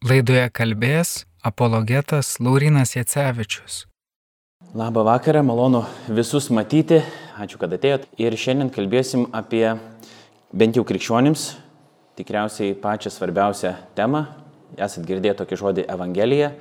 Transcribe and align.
Laidoje 0.00 0.46
kalbės 0.56 1.26
apologetas 1.44 2.38
Laurinas 2.40 2.94
Jacevičius. 2.96 3.82
Labą 4.72 5.02
vakarą, 5.04 5.42
malonu 5.44 5.82
visus 6.08 6.46
matyti, 6.48 7.02
ačiū, 7.36 7.58
kad 7.60 7.74
atėjot. 7.76 8.06
Ir 8.16 8.32
šiandien 8.32 8.70
kalbėsim 8.72 9.26
apie 9.36 9.74
bent 10.56 10.78
jau 10.78 10.86
krikščionims 10.88 11.42
tikriausiai 12.16 12.78
pačią 12.80 13.12
svarbiausią 13.12 13.74
temą. 13.98 14.22
Esat 14.80 15.04
girdėję 15.04 15.34
tokį 15.42 15.60
žodį 15.60 15.84
Evangelija. 15.92 16.54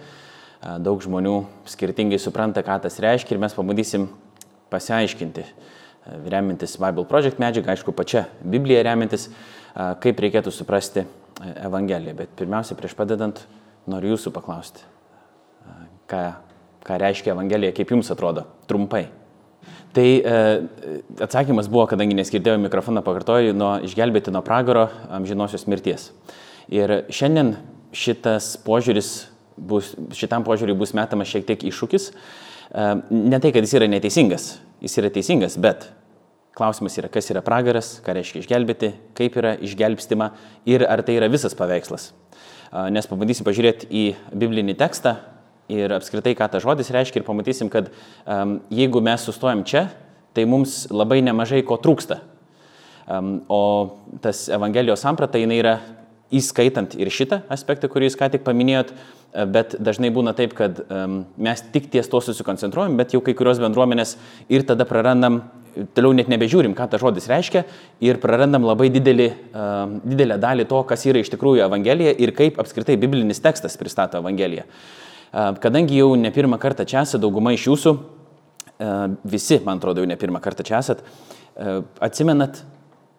Daug 0.84 1.00
žmonių 1.00 1.38
skirtingai 1.72 2.20
supranta, 2.20 2.60
ką 2.60 2.76
tas 2.84 3.00
reiškia 3.00 3.38
ir 3.38 3.42
mes 3.46 3.56
pabandysim 3.56 4.10
pasiaiškinti, 4.68 5.48
remintis 6.28 6.76
Bible 6.76 7.08
Project 7.08 7.40
medžiagą, 7.40 7.72
aišku, 7.72 7.96
pačia 7.96 8.28
Biblija 8.44 8.84
remintis, 8.84 9.30
kaip 10.04 10.20
reikėtų 10.28 10.52
suprasti 10.52 11.08
Evangeliją. 11.40 12.16
Bet 12.18 12.34
pirmiausia, 12.40 12.78
prieš 12.80 12.96
padedant, 12.98 13.42
noriu 13.90 14.14
jūsų 14.14 14.34
paklausti, 14.36 14.84
ką, 16.10 16.24
ką 16.86 17.00
reiškia 17.02 17.34
Evangelija, 17.36 17.76
kaip 17.76 17.94
jums 17.96 18.12
atrodo, 18.14 18.46
trumpai. 18.70 19.08
Tai 19.94 20.06
e, 20.06 20.34
atsakymas 21.26 21.70
buvo, 21.72 21.88
kadangi 21.90 22.18
neskirdėjau 22.20 22.60
mikrofoną, 22.62 23.02
pakartoju, 23.06 23.56
nuo 23.58 23.72
išgelbėti 23.88 24.34
nuo 24.34 24.44
pragaro 24.46 24.86
amžinosios 25.10 25.66
mirties. 25.72 26.12
Ir 26.70 27.08
šiandien 27.10 27.56
šitas 27.98 28.54
požiūris 28.62 29.14
bus, 29.58 29.96
šitam 30.14 30.46
požiūriui 30.46 30.78
bus 30.78 30.94
metamas 30.98 31.32
šiek 31.32 31.48
tiek 31.48 31.66
iššūkis. 31.72 32.10
E, 32.12 32.90
ne 33.10 33.42
tai, 33.42 33.54
kad 33.56 33.66
jis 33.66 33.74
yra 33.80 33.90
neteisingas, 33.90 34.52
jis 34.86 35.00
yra 35.02 35.10
teisingas, 35.16 35.58
bet 35.62 35.90
Klausimas 36.60 36.98
yra, 37.00 37.08
kas 37.08 37.30
yra 37.32 37.40
pragaras, 37.40 37.94
ką 38.04 38.18
reiškia 38.18 38.42
išgelbėti, 38.44 38.90
kaip 39.16 39.38
yra 39.40 39.54
išgelbstima 39.64 40.34
ir 40.68 40.84
ar 40.84 41.00
tai 41.08 41.16
yra 41.16 41.30
visas 41.32 41.54
paveikslas. 41.56 42.10
Nes 42.92 43.08
pabandysim 43.08 43.48
pažiūrėti 43.48 43.88
į 43.88 44.02
biblinį 44.36 44.76
tekstą 44.82 45.14
ir 45.72 45.94
apskritai, 45.96 46.34
ką 46.36 46.50
tas 46.52 46.66
žodis 46.66 46.92
reiškia 46.92 47.22
ir 47.22 47.28
pamatysim, 47.28 47.70
kad 47.72 47.88
um, 47.88 48.58
jeigu 48.76 49.00
mes 49.06 49.24
sustojam 49.24 49.64
čia, 49.64 49.86
tai 50.36 50.44
mums 50.50 50.84
labai 50.92 51.22
nemažai 51.24 51.62
ko 51.64 51.78
trūksta. 51.80 52.20
Um, 53.08 53.38
o 53.48 53.62
tas 54.22 54.50
Evangelijos 54.52 55.06
samprata, 55.06 55.40
jinai 55.40 55.62
yra 55.62 55.78
įskaitant 56.36 56.94
ir 57.00 57.10
šitą 57.14 57.40
aspektą, 57.50 57.88
kurį 57.90 58.10
jūs 58.10 58.20
ką 58.20 58.28
tik 58.34 58.44
paminėjot, 58.46 58.92
bet 59.50 59.78
dažnai 59.82 60.12
būna 60.14 60.36
taip, 60.38 60.54
kad 60.58 60.84
um, 60.86 61.24
mes 61.40 61.64
tik 61.74 61.88
ties 61.94 62.12
to 62.12 62.22
susikoncentruojam, 62.22 63.00
bet 63.00 63.16
jau 63.16 63.24
kai 63.26 63.34
kurios 63.38 63.62
bendruomenės 63.62 64.16
ir 64.52 64.68
tada 64.68 64.86
prarandam 64.90 65.42
toliau 65.98 66.14
net 66.16 66.30
nebežiūrim, 66.32 66.74
ką 66.78 66.88
tas 66.92 67.02
žodis 67.02 67.28
reiškia 67.30 67.64
ir 68.06 68.20
prarandam 68.22 68.66
labai 68.68 68.90
didelį, 68.94 69.28
uh, 69.52 69.98
didelę 70.04 70.40
dalį 70.42 70.68
to, 70.70 70.82
kas 70.90 71.06
yra 71.10 71.22
iš 71.24 71.32
tikrųjų 71.34 71.66
Evangelija 71.66 72.16
ir 72.18 72.34
kaip 72.38 72.60
apskritai 72.62 72.98
biblinis 73.02 73.42
tekstas 73.44 73.78
pristato 73.80 74.22
Evangeliją. 74.22 74.66
Uh, 75.30 75.54
kadangi 75.62 76.00
jau 76.00 76.14
ne 76.20 76.32
pirmą 76.36 76.60
kartą 76.62 76.88
čia 76.90 77.04
esate, 77.04 77.22
dauguma 77.24 77.54
iš 77.56 77.68
jūsų, 77.70 77.96
uh, 77.96 78.98
visi, 79.30 79.60
man 79.66 79.82
atrodo, 79.82 80.04
jau 80.04 80.10
ne 80.10 80.20
pirmą 80.20 80.42
kartą 80.44 80.66
čia 80.68 80.80
esate, 80.82 81.06
uh, 81.06 81.82
atsimenat, 82.06 82.64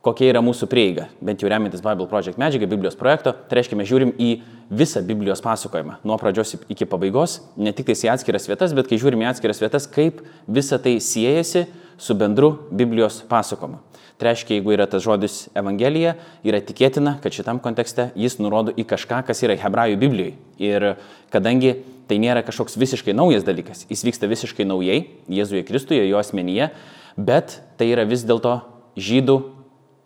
kokia 0.05 0.31
yra 0.33 0.41
mūsų 0.45 0.69
prieiga, 0.70 1.09
bent 1.25 1.43
jau 1.43 1.51
remintis 1.53 1.83
Bible 1.84 2.09
Project 2.09 2.41
medžiaga, 2.41 2.69
Biblijos 2.70 2.97
projekto, 2.97 3.34
tai 3.48 3.59
reiškia, 3.61 3.77
mes 3.77 3.89
žiūrim 3.91 4.15
į 4.17 4.31
visą 4.73 5.03
Biblijos 5.05 5.42
pasakojimą, 5.45 5.98
nuo 6.09 6.17
pradžios 6.20 6.57
iki 6.73 6.89
pabaigos, 6.89 7.41
ne 7.61 7.75
tik 7.77 7.92
į 7.92 8.09
atskiras 8.15 8.48
vietas, 8.48 8.75
bet 8.77 8.89
kai 8.89 9.01
žiūrim 9.01 9.20
į 9.25 9.31
atskiras 9.34 9.61
vietas, 9.61 9.89
kaip 9.91 10.23
visa 10.48 10.81
tai 10.81 10.97
siejasi 11.05 11.67
su 12.01 12.17
bendru 12.17 12.55
Biblijos 12.73 13.20
pasakojimu. 13.29 13.83
Tai 14.20 14.29
reiškia, 14.29 14.59
jeigu 14.59 14.73
yra 14.75 14.84
tas 14.89 15.01
žodis 15.01 15.47
Evangelija, 15.57 16.14
yra 16.45 16.59
tikėtina, 16.64 17.14
kad 17.25 17.33
šitam 17.33 17.61
kontekste 17.64 18.11
jis 18.20 18.37
nurodo 18.41 18.73
į 18.77 18.85
kažką, 18.89 19.23
kas 19.25 19.41
yra 19.47 19.57
Hebrajų 19.57 19.97
Biblijoje. 20.01 20.35
Ir 20.61 20.87
kadangi 21.33 21.79
tai 22.09 22.19
nėra 22.20 22.42
kažkoks 22.45 22.77
visiškai 22.81 23.14
naujas 23.17 23.47
dalykas, 23.47 23.87
jis 23.89 24.05
vyksta 24.05 24.29
visiškai 24.29 24.67
naujai, 24.69 25.07
Jėzuje 25.33 25.64
Kristuje, 25.64 26.05
jo 26.05 26.20
asmenyje, 26.20 26.69
bet 27.17 27.61
tai 27.80 27.89
yra 27.95 28.05
vis 28.08 28.27
dėlto 28.29 28.58
žydų 29.01 29.39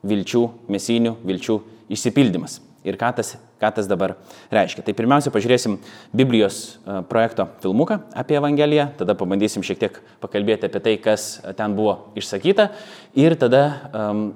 vilčių, 0.05 0.45
mesinių 0.71 1.17
vilčių 1.25 1.59
išsipildymas 1.95 2.61
ir 2.85 2.99
ką 3.01 3.11
tas, 3.17 3.35
ką 3.61 3.71
tas 3.75 3.89
dabar 3.89 4.15
reiškia. 4.53 4.85
Tai 4.85 4.95
pirmiausia, 4.97 5.33
pažiūrėsim 5.33 5.79
Biblijos 6.13 6.77
e, 6.85 7.01
projekto 7.09 7.49
filmuką 7.65 8.03
apie 8.13 8.37
Evangeliją, 8.39 8.91
tada 9.01 9.17
pabandysim 9.17 9.65
šiek 9.65 9.81
tiek 9.81 10.01
pakalbėti 10.23 10.69
apie 10.69 10.83
tai, 10.85 10.97
kas 11.01 11.39
ten 11.57 11.77
buvo 11.77 12.13
išsakyta 12.21 12.69
ir 13.17 13.39
tada 13.41 13.65
um, 13.89 14.27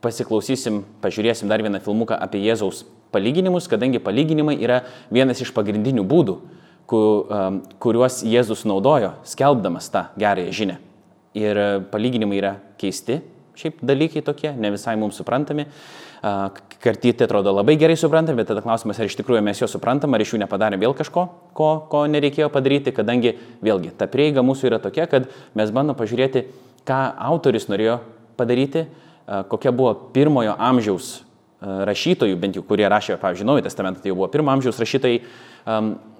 pasiklausysim, 0.00 0.80
pažiūrėsim 1.04 1.50
dar 1.50 1.60
vieną 1.64 1.82
filmuką 1.84 2.16
apie 2.16 2.40
Jėzaus 2.46 2.86
palyginimus, 3.12 3.68
kadangi 3.68 4.00
palyginimai 4.00 4.56
yra 4.62 4.80
vienas 5.12 5.42
iš 5.44 5.52
pagrindinių 5.52 6.06
būdų, 6.08 6.38
kuriuos 6.90 8.22
Jėzus 8.26 8.64
naudojo, 8.66 9.12
skelbdamas 9.28 9.90
tą 9.92 10.08
gerąją 10.18 10.54
žinę. 10.56 10.78
Ir 11.38 11.60
palyginimai 11.92 12.40
yra 12.40 12.54
keisti, 12.80 13.20
šiaip 13.60 13.82
dalykai 13.86 14.22
tokie, 14.26 14.50
ne 14.56 14.72
visai 14.74 14.96
mums 15.00 15.20
suprantami. 15.20 15.66
Kartyti 16.20 17.24
atrodo 17.24 17.52
labai 17.56 17.78
gerai 17.80 17.96
suprantam, 17.96 18.36
bet 18.36 18.50
tada 18.50 18.60
klausimas, 18.64 18.98
ar 19.00 19.08
iš 19.08 19.16
tikrųjų 19.20 19.40
mes 19.44 19.60
juos 19.62 19.72
suprantam, 19.72 20.12
ar 20.12 20.20
iš 20.20 20.34
jų 20.34 20.42
nepadarėm 20.42 20.82
vėl 20.82 20.96
kažko, 20.96 21.26
ko, 21.56 21.70
ko 21.92 22.02
nereikėjo 22.12 22.50
padaryti, 22.52 22.92
kadangi 22.96 23.36
vėlgi 23.64 23.94
ta 23.96 24.08
prieiga 24.10 24.44
mūsų 24.44 24.68
yra 24.68 24.80
tokia, 24.84 25.08
kad 25.08 25.30
mes 25.56 25.72
bandom 25.72 25.96
pažiūrėti, 25.96 26.44
ką 26.88 27.00
autoris 27.30 27.70
norėjo 27.72 28.00
padaryti, 28.40 28.84
kokia 29.48 29.72
buvo 29.72 29.94
pirmojo 30.12 30.56
amžiaus 30.58 31.20
rašytojų, 31.60 32.36
bent 32.40 32.56
jau 32.56 32.64
kurie 32.64 32.88
rašė, 32.88 33.18
pavyzdžiui, 33.20 33.46
Naują 33.48 33.64
Testamentą, 33.66 34.00
tai 34.00 34.12
jau 34.12 34.16
buvo 34.16 34.30
pirmo 34.32 34.52
amžiaus 34.52 34.80
rašytojai, 34.80 35.20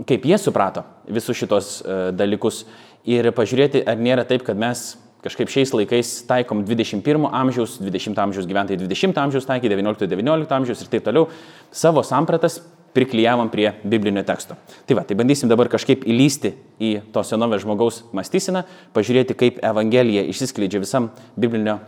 kaip 0.08 0.26
jie 0.28 0.38
suprato 0.38 0.84
visus 1.08 1.38
šitos 1.40 1.78
dalykus. 2.16 2.64
Ir 3.08 3.30
pažiūrėti, 3.32 3.80
ar 3.88 3.96
nėra 3.96 4.26
taip, 4.28 4.44
kad 4.44 4.58
mes 4.60 4.92
kažkaip 5.24 5.52
šiais 5.52 5.72
laikais 5.76 6.12
taikom 6.28 6.64
21 6.66 7.28
amžiaus, 7.28 7.78
20 7.82 8.20
amžiaus 8.24 8.48
gyventojai 8.48 8.80
20 8.80 9.20
amžiaus 9.20 9.48
taikė, 9.48 9.72
19-19 9.72 10.56
amžiaus 10.56 10.84
ir 10.84 10.92
taip 10.92 11.06
toliau, 11.06 11.28
savo 11.72 12.04
sampratas 12.06 12.60
priklyjavom 12.94 13.50
prie 13.52 13.70
biblinio 13.84 14.22
teksto. 14.26 14.56
Tai 14.86 14.96
va, 14.98 15.04
tai 15.06 15.16
bandysim 15.18 15.50
dabar 15.50 15.70
kažkaip 15.70 16.02
įlysti 16.08 16.54
į 16.82 16.92
to 17.14 17.22
senovės 17.26 17.62
žmogaus 17.64 18.02
mąstyseną, 18.16 18.64
pažiūrėti, 18.96 19.36
kaip 19.38 19.60
Evangelija 19.62 20.24
išsiskleidžia 20.32 20.82
visam 20.82 21.10
biblinio 21.38 21.78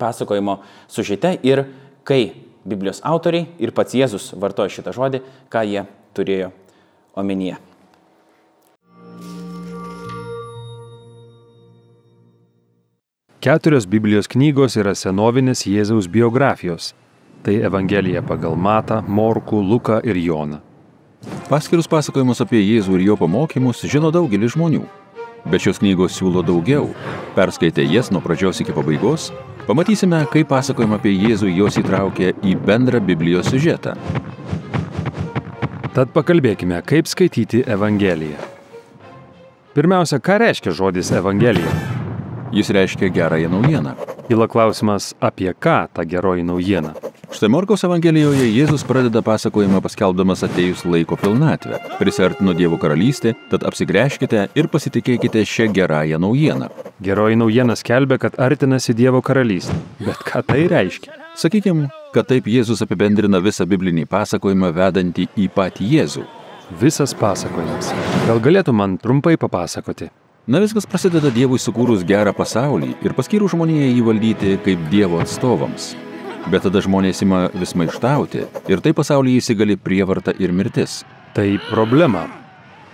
pasakojimo 0.00 0.60
sužite 0.88 1.36
ir 1.44 1.66
kai 2.08 2.24
Biblijos 2.62 3.02
autoriai 3.02 3.48
ir 3.58 3.74
pats 3.74 3.96
Jėzus 3.98 4.30
vartoja 4.38 4.70
šitą 4.70 4.94
žodį, 4.94 5.24
ką 5.50 5.66
jie 5.66 5.84
turėjo 6.14 6.52
omenyje. 7.18 7.58
Keturios 13.42 13.88
Biblijos 13.90 14.28
knygos 14.30 14.76
yra 14.78 14.92
senovinės 14.94 15.64
Jėzaus 15.66 16.06
biografijos. 16.06 16.92
Tai 17.42 17.56
Evangelija 17.66 18.20
pagal 18.22 18.54
Matą, 18.54 19.00
Morkų, 19.02 19.58
Luką 19.66 19.96
ir 20.06 20.14
Joną. 20.14 20.60
Paskirus 21.48 21.88
pasakojimus 21.90 22.38
apie 22.44 22.60
Jėzų 22.62 23.00
ir 23.00 23.02
jo 23.08 23.16
pamokymus 23.18 23.80
žino 23.90 24.12
daugelis 24.14 24.52
žmonių. 24.54 24.84
Bet 25.50 25.64
šios 25.64 25.82
knygos 25.82 26.14
siūlo 26.14 26.44
daugiau. 26.46 26.92
Perskaitę 27.34 27.82
jas 27.82 28.12
nuo 28.14 28.22
pradžios 28.22 28.62
iki 28.62 28.76
pabaigos, 28.76 29.32
pamatysime, 29.66 30.20
kaip 30.30 30.46
pasakojama 30.52 31.00
apie 31.00 31.10
Jėzų 31.10 31.50
jos 31.50 31.80
įtraukia 31.82 32.36
į 32.46 32.54
bendrą 32.62 33.00
Biblijos 33.02 33.50
siužetą. 33.50 33.96
Tad 35.96 36.14
pakalbėkime, 36.14 36.78
kaip 36.86 37.10
skaityti 37.10 37.64
Evangeliją. 37.66 38.38
Pirmiausia, 39.74 40.22
ką 40.22 40.38
reiškia 40.44 40.76
žodis 40.78 41.10
Evangelija? 41.10 41.91
Jis 42.52 42.70
reiškia 42.70 43.08
gerąją 43.08 43.48
naujieną. 43.48 43.94
Kyla 44.28 44.48
klausimas, 44.48 45.14
apie 45.20 45.54
ką 45.54 45.88
ta 45.92 46.04
geroji 46.04 46.44
naujiena. 46.44 46.92
Štai 47.32 47.48
Morkaus 47.48 47.80
Evangelijoje 47.84 48.44
Jėzus 48.52 48.82
pradeda 48.84 49.22
pasakojimą 49.24 49.80
paskelbdamas 49.80 50.42
atejus 50.44 50.82
laiko 50.84 51.16
pilnatvę. 51.16 51.78
Prisartino 51.96 52.52
Dievo 52.52 52.76
karalystė, 52.76 53.32
tad 53.48 53.64
apsigręžkite 53.64 54.44
ir 54.52 54.68
pasitikėkite 54.68 55.40
šią 55.48 55.70
gerąją 55.72 56.20
naujieną. 56.20 56.68
Geroji 57.00 57.40
naujiena 57.40 57.76
skelbia, 57.76 58.20
kad 58.20 58.36
artinasi 58.36 58.92
Dievo 58.94 59.24
karalystė. 59.24 59.78
Bet 60.04 60.20
ką 60.28 60.44
tai 60.44 60.66
reiškia? 60.68 61.16
Sakykime, 61.40 61.88
kad 62.12 62.28
taip 62.28 62.52
Jėzus 62.52 62.84
apibendrina 62.84 63.40
visą 63.40 63.64
biblinį 63.64 64.04
pasakojimą 64.12 64.74
vedantį 64.76 65.30
į 65.40 65.48
patį 65.56 65.88
Jėzų. 65.96 66.26
Visas 66.84 67.16
pasakojimas. 67.16 67.94
Gal 68.28 68.44
galėtų 68.44 68.76
man 68.76 69.00
trumpai 69.00 69.38
papasakoti? 69.40 70.12
Na 70.46 70.58
viskas 70.58 70.88
prasideda 70.90 71.30
Dievui 71.30 71.60
sukūrus 71.62 72.00
gerą 72.02 72.32
pasaulį 72.34 72.96
ir 73.06 73.12
paskyrų 73.14 73.46
žmoniją 73.52 73.84
jį 73.92 74.00
valdyti 74.08 74.54
kaip 74.64 74.80
Dievo 74.90 75.20
atstovams. 75.22 75.92
Bet 76.50 76.64
tada 76.66 76.80
žmonės 76.82 77.22
ima 77.22 77.44
vis 77.54 77.76
maištauti 77.78 78.48
ir 78.66 78.82
tai 78.82 78.90
pasaulyje 78.90 79.38
įsigali 79.38 79.76
prievarta 79.78 80.34
ir 80.42 80.50
mirtis. 80.50 81.04
Tai 81.36 81.46
problema. 81.68 82.24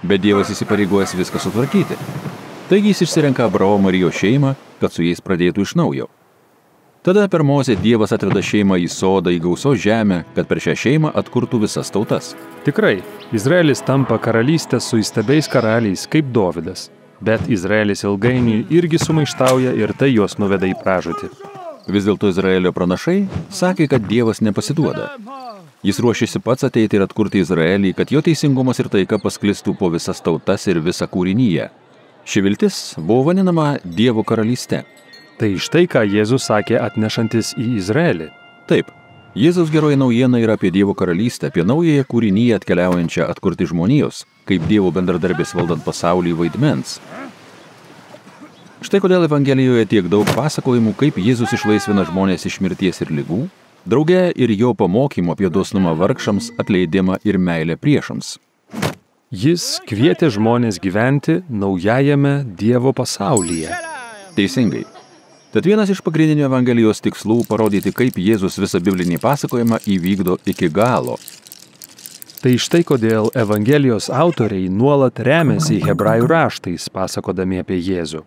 Bet 0.04 0.20
Dievas 0.26 0.52
įsipareigojęs 0.52 1.16
viską 1.16 1.40
sutvarkyti. 1.40 1.96
Taigi 2.68 2.92
jis 2.92 3.00
išsirenka 3.06 3.48
Abraomą 3.48 3.94
ir 3.94 4.02
jo 4.02 4.12
šeimą, 4.12 4.52
kad 4.82 4.92
su 4.92 5.06
jais 5.06 5.24
pradėtų 5.24 5.64
iš 5.64 5.72
naujo. 5.80 6.10
Tada 7.00 7.24
per 7.32 7.46
Mozę 7.48 7.78
Dievas 7.80 8.12
atveda 8.12 8.44
šeimą 8.44 8.76
į 8.84 8.90
sodą, 8.92 9.32
į 9.32 9.40
gausos 9.40 9.80
žemę, 9.80 10.20
kad 10.36 10.52
per 10.52 10.60
šią 10.60 10.76
šeimą 10.84 11.16
atkurtų 11.16 11.64
visas 11.64 11.88
tautas. 11.96 12.34
Tikrai, 12.68 12.98
Izraelis 13.32 13.80
tampa 13.80 14.20
karalystė 14.20 14.84
su 14.84 15.00
įstabiais 15.00 15.48
karaliais 15.48 16.04
kaip 16.12 16.28
Dovydas. 16.36 16.90
Bet 17.20 17.48
Izraelis 17.50 18.04
ilgainiui 18.06 18.66
irgi 18.70 18.98
sumaištauja 19.02 19.72
ir 19.74 19.92
tai 19.98 20.12
juos 20.12 20.38
nuveda 20.38 20.68
į 20.68 20.76
pražūtį. 20.82 21.30
Vis 21.88 22.04
dėlto 22.04 22.28
Izraelio 22.30 22.70
pranašai 22.76 23.22
sakė, 23.50 23.88
kad 23.90 24.04
Dievas 24.06 24.42
nepasiduoda. 24.44 25.08
Jis 25.82 25.98
ruošiasi 26.02 26.42
pats 26.44 26.66
ateiti 26.68 26.98
ir 26.98 27.04
atkurti 27.06 27.40
Izraelį, 27.42 27.94
kad 27.96 28.12
jo 28.12 28.22
teisingumas 28.22 28.78
ir 28.82 28.90
taika 28.92 29.18
pasklistų 29.22 29.74
po 29.78 29.90
visas 29.94 30.20
tautas 30.22 30.66
ir 30.68 30.82
visą 30.84 31.08
kūrinyje. 31.10 31.68
Ši 32.28 32.42
viltis 32.44 32.78
buvo 32.98 33.30
vadinama 33.30 33.78
Dievo 33.84 34.24
karalystė. 34.26 34.82
Tai 35.38 35.52
štai 35.54 35.86
ką 35.88 36.02
Jėzus 36.02 36.48
sakė 36.50 36.80
atnešantis 36.82 37.54
į 37.56 37.68
Izraelį. 37.78 38.26
Taip, 38.68 38.90
Jėzaus 39.36 39.68
geroji 39.68 39.98
naujiena 40.00 40.40
yra 40.40 40.54
apie 40.56 40.70
Dievo 40.72 40.94
karalystę, 40.96 41.50
apie 41.50 41.64
naująją 41.64 42.06
kūrinyje 42.08 42.56
atkeliaujančią 42.56 43.26
atkurti 43.28 43.66
žmonijos, 43.68 44.22
kaip 44.48 44.64
Dievo 44.70 44.88
bendradarbės 44.94 45.52
valdant 45.54 45.84
pasaulį 45.84 46.32
vaidmens. 46.38 46.96
Štai 48.80 49.02
kodėl 49.04 49.26
Evangelijoje 49.26 49.84
tiek 49.90 50.08
daug 50.08 50.28
pasakojimų, 50.32 50.94
kaip 50.96 51.20
Jėzus 51.20 51.52
išlaisvina 51.52 52.06
žmonės 52.08 52.48
iš 52.48 52.60
mirties 52.64 53.02
ir 53.04 53.12
lygų, 53.12 53.44
drauge 53.84 54.28
ir 54.32 54.54
jo 54.56 54.72
pamokymų 54.72 55.36
apie 55.36 55.52
dosnumą 55.52 55.92
vargšams, 55.98 56.54
atleidimą 56.62 57.20
ir 57.28 57.36
meilę 57.38 57.76
priešams. 57.76 58.38
Jis 59.28 59.74
kvietė 59.84 60.32
žmonės 60.32 60.80
gyventi 60.80 61.42
naujajame 61.50 62.46
Dievo 62.56 62.94
pasaulyje. 62.96 63.76
Teisingai. 64.38 64.86
Tad 65.48 65.64
vienas 65.64 65.88
iš 65.88 66.02
pagrindinių 66.04 66.44
Evangelijos 66.44 67.00
tikslų- 67.00 67.38
parodyti, 67.48 67.88
kaip 67.88 68.18
Jėzus 68.20 68.58
visą 68.60 68.82
biblinį 68.84 69.16
pasakojimą 69.18 69.78
įvykdo 69.80 70.36
iki 70.44 70.68
galo. 70.68 71.16
Tai 72.42 72.52
štai 72.54 72.84
kodėl 72.84 73.30
Evangelijos 73.34 74.10
autoriai 74.10 74.68
nuolat 74.68 75.14
remiasi 75.18 75.80
hebrajų 75.80 76.28
raštais, 76.28 76.88
pasakodami 76.88 77.58
apie 77.58 77.80
Jėzų. 77.80 78.22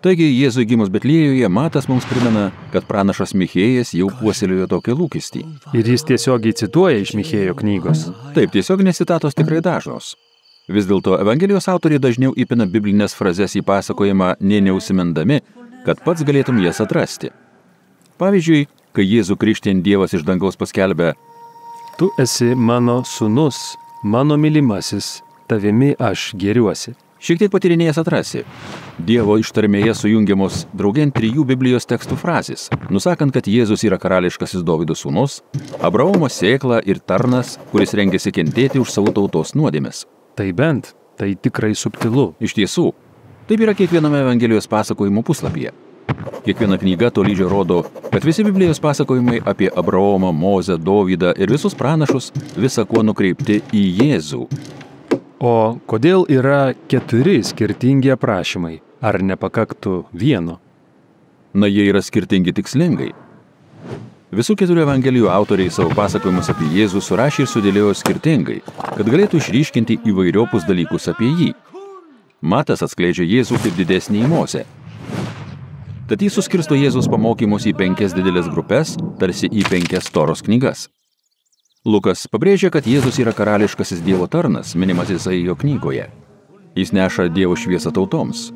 Taigi 0.00 0.24
Jėzui 0.30 0.64
gimus 0.64 0.88
Betlėjuje 0.88 1.48
Matas 1.50 1.86
mums 1.86 2.06
primena, 2.06 2.52
kad 2.72 2.86
pranašas 2.86 3.34
Michėjas 3.34 3.92
jau 3.92 4.08
puoselėjo 4.08 4.68
tokį 4.70 4.96
lūkestį. 4.98 5.44
Ir 5.74 5.84
jis 5.84 6.02
tiesiogiai 6.02 6.54
cituoja 6.54 6.98
iš 7.02 7.12
Michėjo 7.12 7.54
knygos. 7.58 8.08
Taip, 8.34 8.50
tiesioginės 8.50 8.96
citatos 8.96 9.34
tikrai 9.34 9.60
dažnos. 9.60 10.16
Vis 10.68 10.84
dėlto 10.84 11.14
Evangelijos 11.20 11.68
autoriai 11.72 11.98
dažniau 11.98 12.34
įpina 12.36 12.66
biblinės 12.68 13.14
frazes 13.16 13.54
į 13.56 13.62
pasakojimą, 13.64 14.34
nė 14.40 14.60
neusimendami, 14.66 15.40
kad 15.88 16.04
pats 16.04 16.26
galėtum 16.28 16.60
jas 16.60 16.82
atrasti. 16.84 17.32
Pavyzdžiui, 18.20 18.66
kai 18.92 19.06
Jėzų 19.06 19.38
krikštien 19.40 19.80
Dievas 19.86 20.12
iš 20.12 20.26
dangaus 20.26 20.58
paskelbė, 20.60 21.14
Tu 21.98 22.10
esi 22.18 22.54
mano 22.54 23.02
sunus, 23.04 23.74
mano 24.04 24.36
mylimasis, 24.36 25.22
tavimi 25.50 25.94
aš 25.98 26.30
geriuosi. 26.38 26.92
šiek 27.18 27.40
tiek 27.40 27.50
patyrinėjęs 27.50 27.98
atrasi. 27.98 28.44
Dievo 29.02 29.34
ištarmėje 29.42 29.94
sujungiamos 29.98 30.60
draugien 30.78 31.10
trijų 31.10 31.42
Biblijos 31.48 31.88
tekstų 31.90 32.14
frazės, 32.20 32.68
nusakant, 32.94 33.34
kad 33.34 33.50
Jėzus 33.50 33.82
yra 33.82 33.98
karališkasis 33.98 34.62
Dovido 34.62 34.94
sūnus, 34.94 35.40
Abraomo 35.82 36.30
sėkla 36.30 36.78
ir 36.86 37.02
tarnas, 37.02 37.56
kuris 37.72 37.96
rengėsi 37.98 38.30
kentėti 38.30 38.78
už 38.78 38.94
savo 38.94 39.10
tautos 39.10 39.56
nuodėmes. 39.58 40.06
Tai 40.38 40.52
bent, 40.52 40.94
tai 41.18 41.34
tikrai 41.34 41.74
subtilu. 41.74 42.36
Iš 42.38 42.54
tiesų, 42.54 42.92
taip 43.48 43.60
yra 43.64 43.72
kiekviename 43.74 44.20
Evangelijos 44.20 44.68
pasakojimo 44.68 45.22
puslapyje. 45.22 45.72
Kiekviena 46.44 46.76
knyga 46.78 47.10
tolydžio 47.10 47.48
rodo, 47.48 47.82
kad 48.12 48.24
visi 48.24 48.44
Biblijos 48.44 48.80
pasakojimai 48.80 49.40
apie 49.44 49.70
Abraomą, 49.76 50.32
Mozę, 50.32 50.78
Dovydą 50.78 51.32
ir 51.36 51.50
visus 51.52 51.74
pranašus 51.74 52.32
visą 52.56 52.84
kuo 52.88 53.02
nukreipti 53.02 53.62
į 53.72 53.84
Jėzų. 54.02 54.42
O 55.40 55.78
kodėl 55.86 56.26
yra 56.28 56.74
keturi 56.88 57.38
skirtingi 57.44 58.12
aprašymai? 58.12 58.80
Ar 59.00 59.20
nepakaktų 59.22 60.02
vieno? 60.12 60.58
Na, 61.54 61.70
jie 61.70 61.86
yra 61.88 62.02
skirtingi 62.04 62.52
tikslingai. 62.52 63.12
Visų 64.34 64.58
keturių 64.60 64.82
Evangelijų 64.84 65.30
autoriai 65.32 65.72
savo 65.72 65.94
pasakojimus 65.96 66.50
apie 66.52 66.68
Jėzų 66.74 67.00
surašė 67.00 67.46
ir 67.46 67.48
sudėliojo 67.48 67.94
skirtingai, 67.96 68.58
kad 68.82 69.08
galėtų 69.08 69.40
išryškinti 69.40 70.02
įvairiopus 70.10 70.68
dalykus 70.68 71.08
apie 71.14 71.30
jį. 71.32 71.54
Matas 72.38 72.84
atskleidžia 72.86 73.24
Jėzų 73.26 73.58
kaip 73.64 73.74
didesnį 73.74 74.20
į 74.22 74.28
Mozę. 74.30 74.60
Tad 76.08 76.22
jis 76.22 76.36
suskirsto 76.38 76.76
Jėzus 76.78 77.08
pamokymus 77.10 77.66
į 77.66 77.72
penkias 77.76 78.14
didelės 78.14 78.46
grupės, 78.52 78.94
tarsi 79.18 79.50
į 79.50 79.64
penkias 79.66 80.06
toros 80.14 80.44
knygas. 80.46 80.86
Lukas 81.82 82.28
pabrėžia, 82.30 82.70
kad 82.70 82.86
Jėzus 82.86 83.18
yra 83.18 83.34
karališkasis 83.34 84.04
Dievo 84.06 84.30
tarnas, 84.30 84.76
minimas 84.78 85.10
Izaijo 85.10 85.58
knygoje. 85.58 86.06
Jis 86.78 86.94
neša 86.94 87.26
Dievo 87.34 87.58
šviesą 87.58 87.90
tautoms. 87.90 88.52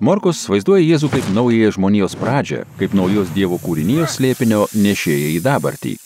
Morkus 0.00 0.46
vaizduoja 0.48 0.84
Jėzų 0.84 1.12
kaip 1.12 1.28
naująją 1.36 1.76
žmonijos 1.76 2.16
pradžią, 2.16 2.64
kaip 2.80 2.96
naujos 2.96 3.28
Dievo 3.36 3.60
kūrinijos 3.60 4.16
slėpinio 4.16 4.66
nešėją 4.72 5.36
į 5.36 5.40
dabartį. 5.44 5.96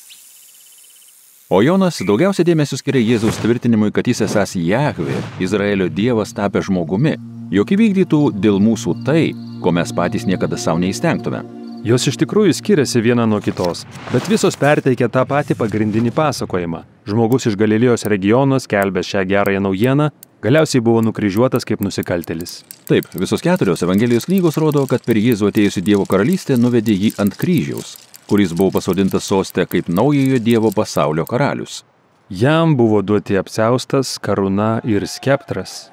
O 1.51 1.59
Jonas 1.67 1.97
daugiausia 2.07 2.45
dėmesio 2.47 2.77
skiria 2.79 3.01
Jėzaus 3.03 3.41
tvirtinimui, 3.43 3.89
kad 3.91 4.07
jis 4.07 4.21
esas 4.23 4.53
Jahve, 4.55 5.17
Izraelio 5.43 5.89
Dievas 5.91 6.31
tapę 6.31 6.61
žmogumi, 6.63 7.17
jog 7.51 7.73
įvykdytų 7.75 8.21
dėl 8.39 8.61
mūsų 8.63 8.93
tai, 9.03 9.33
ko 9.59 9.73
mes 9.75 9.91
patys 9.91 10.29
niekada 10.31 10.55
savo 10.55 10.79
neįstengtume. 10.79 11.41
Jos 11.83 12.07
iš 12.07 12.21
tikrųjų 12.23 12.55
skiriasi 12.55 13.03
viena 13.03 13.27
nuo 13.27 13.41
kitos, 13.43 13.83
bet 14.13 14.31
visos 14.31 14.55
perteikia 14.61 15.09
tą 15.11 15.25
patį 15.27 15.57
pagrindinį 15.59 16.13
pasakojimą. 16.15 16.85
Žmogus 17.11 17.49
iš 17.51 17.59
Galilėjos 17.59 18.07
regiono 18.07 18.61
skelbė 18.63 19.03
šią 19.03 19.25
gerąją 19.33 19.65
naujieną, 19.67 20.07
galiausiai 20.47 20.85
buvo 20.87 21.03
nukryžiuotas 21.03 21.67
kaip 21.67 21.83
nusikaltelis. 21.83 22.61
Taip, 22.87 23.11
visos 23.19 23.43
keturios 23.43 23.83
Evangelijos 23.83 24.31
knygos 24.31 24.61
rodo, 24.63 24.87
kad 24.87 25.03
per 25.03 25.19
Jėzų 25.19 25.51
atėjusi 25.51 25.83
Dievo 25.83 26.07
karalystė 26.07 26.61
nuvedė 26.63 26.95
jį 26.95 27.17
ant 27.19 27.35
kryžiaus, 27.35 27.97
kuris 28.31 28.53
buvo 28.55 28.71
pasodintas 28.79 29.27
sostė 29.27 29.65
kaip 29.67 29.89
naujojo 29.91 30.39
Dievo 30.39 30.71
pasaulio 30.71 31.27
karalius. 31.27 31.83
Jam 32.31 32.77
buvo 32.79 33.01
duoti 33.03 33.35
apseustas, 33.41 34.15
karūna 34.23 34.77
ir 34.87 35.03
skeptras. 35.11 35.89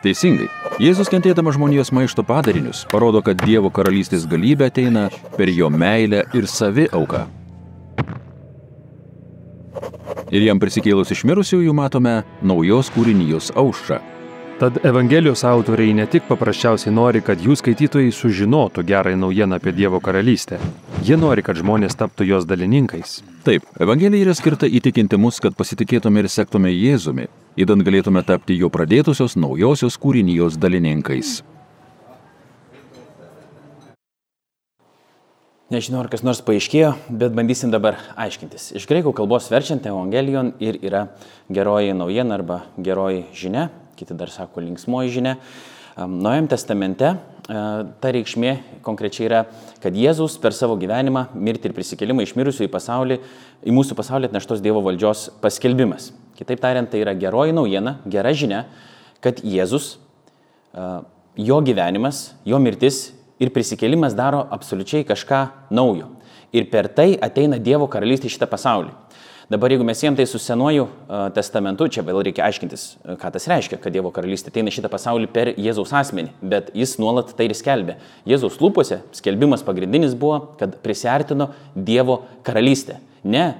Teisingai, 0.00 0.46
Jėzus 0.80 1.10
kentėdamas 1.12 1.58
žmonijos 1.58 1.92
maišto 1.92 2.24
padarinius 2.24 2.86
parodo, 2.88 3.20
kad 3.26 3.44
Dievo 3.44 3.68
karalystės 3.68 4.24
galybė 4.30 4.70
ateina 4.70 5.10
per 5.36 5.52
jo 5.52 5.68
meilę 5.68 6.24
ir 6.36 6.48
savi 6.48 6.88
auką. 6.96 7.26
Ir 10.32 10.42
jam 10.48 10.60
prisikėlus 10.62 11.12
iš 11.12 11.26
mirusiųjų 11.28 11.76
matome 11.76 12.22
naujos 12.40 12.88
kūrinijos 12.96 13.52
aušrą. 13.60 14.00
Tad 14.56 14.80
Evangelijos 14.88 15.44
autoriai 15.44 15.92
ne 15.92 16.06
tik 16.08 16.24
paprasčiausiai 16.30 16.94
nori, 16.96 17.20
kad 17.20 17.42
jų 17.44 17.58
skaitytojai 17.60 18.08
sužinotų 18.08 18.86
gerąją 18.88 19.20
naujieną 19.20 19.60
apie 19.60 19.76
Dievo 19.76 20.00
karalystę, 20.00 20.56
jie 21.06 21.16
nori, 21.18 21.42
kad 21.46 21.58
žmonės 21.58 21.94
taptų 21.98 22.26
jos 22.26 22.46
dalininkais. 22.48 23.20
Taip, 23.46 23.66
Evangelija 23.78 24.26
yra 24.26 24.34
skirta 24.34 24.66
įtikinti 24.66 25.18
mus, 25.20 25.38
kad 25.42 25.54
pasitikėtume 25.58 26.24
ir 26.24 26.28
sektume 26.32 26.72
Jėzumi, 26.72 27.28
įdant 27.58 27.84
galėtume 27.86 28.22
tapti 28.26 28.56
jo 28.58 28.70
pradėtusios 28.74 29.36
naujosios 29.38 29.98
kūrinijos 30.02 30.58
dalininkais. 30.58 31.42
Nežinau, 35.66 36.04
ar 36.04 36.10
kas 36.10 36.22
nors 36.22 36.38
paaiškėjo, 36.46 36.92
bet 37.10 37.34
bandysim 37.34 37.72
dabar 37.74 37.96
aiškintis. 38.14 38.68
Iš 38.78 38.84
greikų 38.86 39.10
kalbos 39.18 39.48
verčiant 39.50 39.86
Evangelijon 39.86 40.52
ir 40.62 40.78
yra 40.78 41.08
geroji 41.50 41.94
naujiena 41.98 42.36
arba 42.38 42.60
geroji 42.78 43.24
žinia, 43.34 43.68
kiti 43.98 44.14
dar 44.14 44.30
sako 44.30 44.62
linksmoji 44.62 45.10
žinia. 45.16 45.38
Naujam 45.96 46.46
testamente 46.46 47.16
ta 47.46 48.10
reikšmė 48.10 48.52
konkrečiai 48.82 49.28
yra, 49.28 49.42
kad 49.82 49.94
Jėzus 49.94 50.34
per 50.42 50.54
savo 50.56 50.74
gyvenimą, 50.80 51.28
mirtį 51.34 51.70
ir 51.70 51.74
prisikėlimą 51.76 52.24
iš 52.26 52.34
mirusių 52.38 52.66
į 52.66 52.72
pasaulį, 52.72 53.20
į 53.62 53.74
mūsų 53.74 53.96
pasaulį 53.98 54.30
atneštos 54.30 54.62
Dievo 54.64 54.82
valdžios 54.82 55.28
paskelbimas. 55.42 56.10
Kitaip 56.38 56.60
tariant, 56.62 56.90
tai 56.90 57.04
yra 57.04 57.14
geroji 57.14 57.54
naujiena, 57.54 58.00
gera 58.10 58.34
žinia, 58.34 58.64
kad 59.22 59.38
Jėzus, 59.46 59.94
e, 60.74 60.88
jo 61.46 61.60
gyvenimas, 61.62 62.32
jo 62.44 62.58
mirtis 62.58 63.12
ir 63.38 63.54
prisikėlimas 63.54 64.16
daro 64.18 64.42
absoliučiai 64.50 65.06
kažką 65.06 65.46
naujo. 65.70 66.10
Ir 66.56 66.66
per 66.72 66.88
tai 66.90 67.12
ateina 67.14 67.60
Dievo 67.62 67.86
karalystė 67.90 68.26
į 68.26 68.34
šitą 68.34 68.50
pasaulį. 68.50 68.90
Dabar 69.46 69.70
jeigu 69.70 69.84
mes 69.86 70.00
jiem 70.02 70.16
tai 70.18 70.24
su 70.26 70.40
senuoju 70.42 70.88
testamentu, 71.36 71.86
čia 71.86 72.02
vėl 72.02 72.18
reikia 72.26 72.48
aiškintis, 72.48 72.86
ką 73.20 73.28
tas 73.30 73.44
reiškia, 73.46 73.76
kad 73.78 73.94
Dievo 73.94 74.10
karalystė 74.10 74.50
ateina 74.50 74.72
šitą 74.74 74.90
pasaulį 74.90 75.28
per 75.30 75.52
Jėzaus 75.54 75.92
asmenį, 75.94 76.32
bet 76.42 76.72
jis 76.74 76.96
nuolat 76.98 77.30
tai 77.38 77.46
ir 77.46 77.54
skelbė. 77.54 77.94
Jėzaus 78.26 78.58
lūpose 78.58 78.98
skelbimas 79.14 79.62
pagrindinis 79.62 80.18
buvo, 80.18 80.40
kad 80.58 80.74
prisartino 80.82 81.52
Dievo 81.78 82.24
karalystę. 82.42 82.98
Ne, 83.22 83.52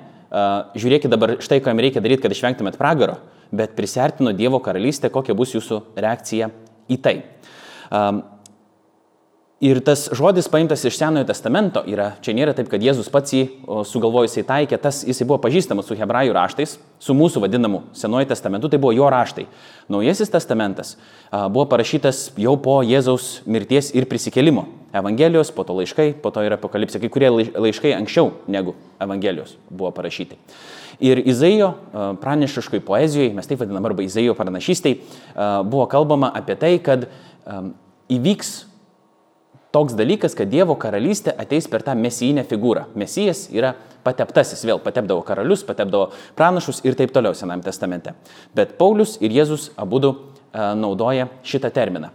žiūrėkit 0.75 1.13
dabar 1.13 1.37
štai, 1.39 1.63
ką 1.63 1.71
jums 1.71 1.87
reikia 1.87 2.03
daryti, 2.03 2.25
kad 2.27 2.35
išvengtumėt 2.35 2.83
pragaro, 2.83 3.21
bet 3.55 3.79
prisartino 3.79 4.35
Dievo 4.35 4.59
karalystę, 4.59 5.07
kokia 5.15 5.39
bus 5.39 5.55
jūsų 5.55 5.85
reakcija 5.95 6.51
į 6.91 6.99
tai. 6.99 7.21
Ir 9.65 9.79
tas 9.81 10.03
žodis 10.13 10.51
paimtas 10.53 10.83
iš 10.85 10.99
Senojo 10.99 11.25
testamento 11.31 11.81
yra, 11.89 12.11
čia 12.21 12.35
nėra 12.37 12.53
taip, 12.53 12.67
kad 12.69 12.83
Jėzus 12.85 13.07
pats 13.09 13.33
jį 13.33 13.47
sugalvojusiai 13.89 14.45
taikė, 14.45 14.77
tas 14.77 14.99
jisai 15.01 15.25
buvo 15.25 15.39
pažįstamas 15.41 15.89
su 15.89 15.97
hebrajų 15.97 16.35
raštais, 16.37 16.75
su 17.01 17.17
mūsų 17.17 17.41
vadinamu 17.41 17.81
Senojo 17.97 18.29
testamentu, 18.29 18.69
tai 18.69 18.77
buvo 18.83 18.93
jo 18.93 19.09
raštai. 19.09 19.47
Naujasis 19.89 20.29
testamentas 20.35 20.99
buvo 21.33 21.65
parašytas 21.73 22.35
jau 22.37 22.53
po 22.61 22.83
Jėzaus 22.85 23.31
mirties 23.49 23.89
ir 23.97 24.05
prisikėlimo. 24.11 24.67
Evangelijos, 24.93 25.55
po 25.57 25.65
to 25.65 25.79
laiškai, 25.81 26.11
po 26.21 26.35
to 26.37 26.45
ir 26.45 26.59
apokalipsė, 26.59 27.01
kai 27.01 27.13
kurie 27.17 27.33
laiškai 27.57 27.97
anksčiau 27.97 28.35
negu 28.53 28.77
Evangelijos 29.01 29.57
buvo 29.73 29.89
parašyti. 29.97 30.37
Ir 31.01 31.25
Izaijo 31.25 31.73
pranešiškai 32.21 32.85
poezijoje, 32.85 33.33
mes 33.33 33.49
taip 33.49 33.65
vadinam, 33.65 33.89
arba 33.89 34.05
Izaijo 34.05 34.37
pranašystai, 34.37 34.99
buvo 35.65 35.89
kalbama 35.89 36.29
apie 36.37 36.61
tai, 36.61 36.77
kad 36.77 37.09
įvyks 38.13 38.57
toks 39.77 39.97
dalykas, 39.97 40.33
kad 40.33 40.49
Dievo 40.49 40.73
karalystė 40.81 41.35
ateis 41.37 41.67
per 41.69 41.83
tą 41.85 41.93
mesijinę 42.01 42.47
figūrą. 42.49 42.87
Mesijas 42.97 43.47
yra 43.53 43.75
pateptasis, 44.07 44.63
vėl 44.65 44.81
patepdavo 44.81 45.21
karalius, 45.27 45.67
patepdavo 45.67 46.07
pranašus 46.39 46.81
ir 46.87 46.97
taip 46.97 47.13
toliau 47.13 47.37
Sename 47.37 47.65
testamente. 47.67 48.15
Bet 48.57 48.79
Paulius 48.81 49.19
ir 49.21 49.35
Jėzus 49.35 49.69
abu 49.77 50.01
du 50.01 50.15
naudoja 50.55 51.27
šitą 51.45 51.69
terminą. 51.75 52.09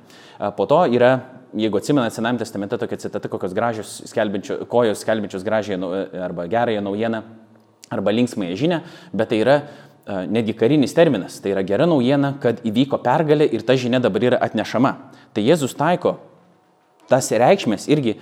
Po 0.57 0.65
to 0.65 0.79
yra, 0.89 1.11
jeigu 1.53 1.77
atsimenate 1.77 2.15
Sename 2.15 2.41
testamente 2.41 2.79
tokia 2.81 2.97
citata, 3.03 3.29
kokios 3.29 3.53
gražios 3.53 3.93
skelbinčio, 4.09 4.63
kojos 4.71 5.05
skelbinčios 5.05 5.45
gražią 5.45 5.77
arba 6.25 6.47
gerąją 6.49 6.81
naujieną 6.81 7.21
arba 7.91 8.15
linksmąją 8.15 8.57
žinę, 8.57 8.81
bet 9.13 9.29
tai 9.29 9.43
yra 9.43 9.59
netgi 10.31 10.57
karinis 10.57 10.97
terminas. 10.97 11.37
Tai 11.43 11.53
yra 11.53 11.61
gera 11.67 11.85
naujiena, 11.85 12.33
kad 12.41 12.65
įvyko 12.65 13.03
pergalė 13.05 13.51
ir 13.53 13.61
ta 13.67 13.77
žinia 13.77 14.01
dabar 14.01 14.31
yra 14.31 14.41
atnešama. 14.41 14.95
Tai 15.35 15.45
Jėzus 15.45 15.77
taiko 15.77 16.17
tas 17.11 17.31
reikšmės 17.31 17.89
irgi 17.91 18.15
e, 18.15 18.21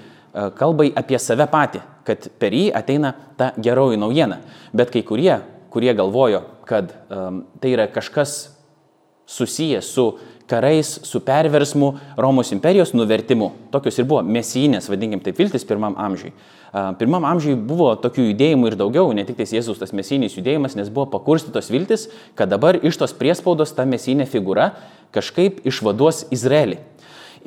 kalbai 0.58 0.90
apie 0.98 1.20
save 1.22 1.48
patį, 1.52 1.84
kad 2.08 2.30
per 2.42 2.56
jį 2.56 2.70
ateina 2.76 3.14
ta 3.38 3.54
geroji 3.58 4.00
naujiena. 4.02 4.42
Bet 4.74 4.94
kai 4.94 5.06
kurie, 5.06 5.36
kurie 5.70 5.94
galvojo, 5.98 6.42
kad 6.70 6.92
um, 7.10 7.44
tai 7.62 7.76
yra 7.76 7.86
kažkas 7.90 8.40
susijęs 9.30 9.94
su 9.94 10.06
karais, 10.50 11.00
su 11.04 11.20
perversmu, 11.20 11.94
Romos 12.18 12.52
imperijos 12.52 12.94
nuvertimu. 12.94 13.52
Tokios 13.72 14.00
ir 14.02 14.08
buvo 14.10 14.24
mesijinės, 14.26 14.90
vadinkim 14.90 15.22
taip, 15.22 15.38
viltis 15.38 15.66
pirmam 15.70 15.94
amžiui. 16.02 16.32
Pirmam 16.98 17.26
amžiui 17.30 17.54
buvo 17.54 17.92
tokių 18.02 18.28
judėjimų 18.32 18.72
ir 18.72 18.78
daugiau, 18.80 19.12
ne 19.14 19.26
tik 19.26 19.38
tais 19.38 19.54
Jėzus 19.54 19.78
tas 19.82 19.94
mesijinis 19.94 20.38
judėjimas, 20.38 20.76
nes 20.78 20.90
buvo 20.94 21.06
pakurstytos 21.14 21.70
viltis, 21.74 22.08
kad 22.38 22.50
dabar 22.50 22.78
iš 22.82 22.98
tos 23.02 23.14
priespaudos 23.18 23.74
ta 23.78 23.86
mesijinė 23.90 24.26
figūra 24.30 24.72
kažkaip 25.14 25.62
išvaduos 25.70 26.26
Izraelį. 26.34 26.82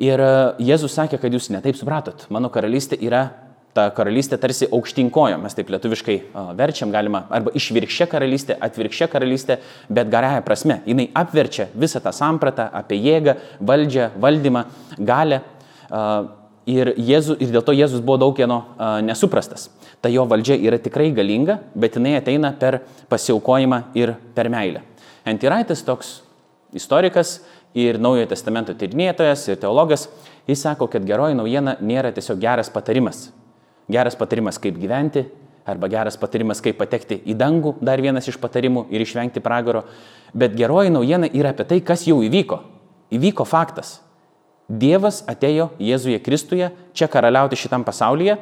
Ir 0.01 0.21
e, 0.21 0.33
Jėzus 0.65 0.95
sakė, 0.97 1.19
kad 1.21 1.33
jūs 1.33 1.51
netaip 1.53 1.77
supratot, 1.77 2.25
mano 2.33 2.49
karalystė 2.53 2.97
yra 3.03 3.27
ta 3.73 3.87
karalystė 3.93 4.37
tarsi 4.41 4.67
aukštinkojo, 4.69 5.39
mes 5.41 5.55
taip 5.57 5.71
lietuviškai 5.73 6.17
verčiam 6.57 6.91
galima, 6.93 7.23
arba 7.33 7.53
išvirkščia 7.57 8.07
karalystė, 8.11 8.57
atvirkščia 8.61 9.07
karalystė, 9.09 9.57
bet 9.89 10.11
gerąją 10.13 10.43
prasme. 10.45 10.79
Jis 10.85 11.09
apverčia 11.17 11.67
visą 11.73 12.01
tą 12.03 12.13
sampratą 12.13 12.67
apie 12.81 12.99
jėgą, 13.01 13.35
valdžią, 13.61 14.11
valdymą, 14.21 14.65
galę. 14.99 15.41
Ir, 16.69 16.93
Jėzu, 16.95 17.35
ir 17.43 17.49
dėl 17.51 17.65
to 17.65 17.73
Jėzus 17.75 18.03
buvo 18.05 18.21
daug 18.21 18.37
kieno 18.37 18.61
nesuprastas. 19.03 19.67
Ta 19.99 20.11
jo 20.11 20.23
valdžia 20.29 20.55
yra 20.55 20.77
tikrai 20.79 21.09
galinga, 21.15 21.57
bet 21.75 21.97
jinai 21.97 22.13
ateina 22.19 22.53
per 22.59 22.79
pasiaukojimą 23.11 23.81
ir 23.99 24.13
per 24.35 24.47
meilę. 24.53 24.85
Antiraitis 25.27 25.83
toks 25.83 26.13
istorikas 26.75 27.41
ir 27.73 27.99
Naujojo 28.01 28.29
testamento 28.29 28.73
tyrinėtojas 28.77 29.47
ir 29.49 29.59
teologas, 29.61 30.07
jis 30.47 30.61
sako, 30.61 30.87
kad 30.91 31.05
geroji 31.05 31.37
naujiena 31.37 31.77
nėra 31.81 32.13
tiesiog 32.13 32.41
geras 32.41 32.69
patarimas. 32.73 33.31
Geras 33.91 34.15
patarimas, 34.15 34.59
kaip 34.61 34.77
gyventi, 34.79 35.25
arba 35.65 35.89
geras 35.91 36.17
patarimas, 36.19 36.61
kaip 36.63 36.77
patekti 36.79 37.19
į 37.25 37.35
dangų, 37.39 37.77
dar 37.81 38.01
vienas 38.01 38.27
iš 38.29 38.37
patarimų 38.39 38.87
ir 38.93 39.03
išvengti 39.03 39.43
pragaro. 39.43 39.83
Bet 40.33 40.55
geroji 40.57 40.93
naujiena 40.93 41.29
yra 41.33 41.53
apie 41.53 41.67
tai, 41.67 41.81
kas 41.81 42.05
jau 42.07 42.21
įvyko. 42.23 42.61
Įvyko 43.13 43.45
faktas. 43.47 43.99
Dievas 44.69 45.21
atėjo 45.29 45.73
Jėzuje 45.81 46.21
Kristuje 46.23 46.71
čia 46.95 47.09
karaliauti 47.11 47.59
šitam 47.59 47.83
pasaulyje. 47.83 48.37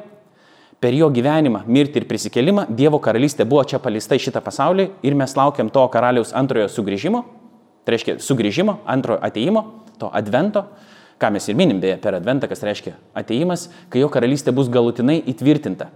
Per 0.82 0.94
jo 0.98 1.08
gyvenimą, 1.14 1.62
mirtį 1.70 2.02
ir 2.02 2.08
prisikelimą 2.10 2.66
Dievo 2.70 2.98
karalystė 3.02 3.46
buvo 3.46 3.62
čia 3.68 3.78
paleista 3.82 4.18
į 4.18 4.24
šitą 4.24 4.42
pasaulį 4.42 4.88
ir 5.06 5.14
mes 5.18 5.36
laukiam 5.38 5.70
to 5.70 5.84
karaliaus 5.94 6.34
antrojo 6.34 6.66
sugrįžimo 6.70 7.22
Tai 7.82 7.96
reiškia 7.96 8.18
sugrįžimo, 8.22 8.78
antrojo 8.86 9.18
ateimo, 9.26 9.64
to 9.98 10.10
advento, 10.14 10.66
ką 11.22 11.30
mes 11.34 11.48
ir 11.48 11.58
minim 11.58 11.80
beje 11.82 11.96
per 12.02 12.16
adventą, 12.18 12.48
kas 12.50 12.62
reiškia 12.66 12.94
ateimas, 13.18 13.68
kai 13.90 14.02
jo 14.02 14.10
karalystė 14.10 14.54
bus 14.54 14.70
galutinai 14.72 15.20
įtvirtinta 15.30 15.90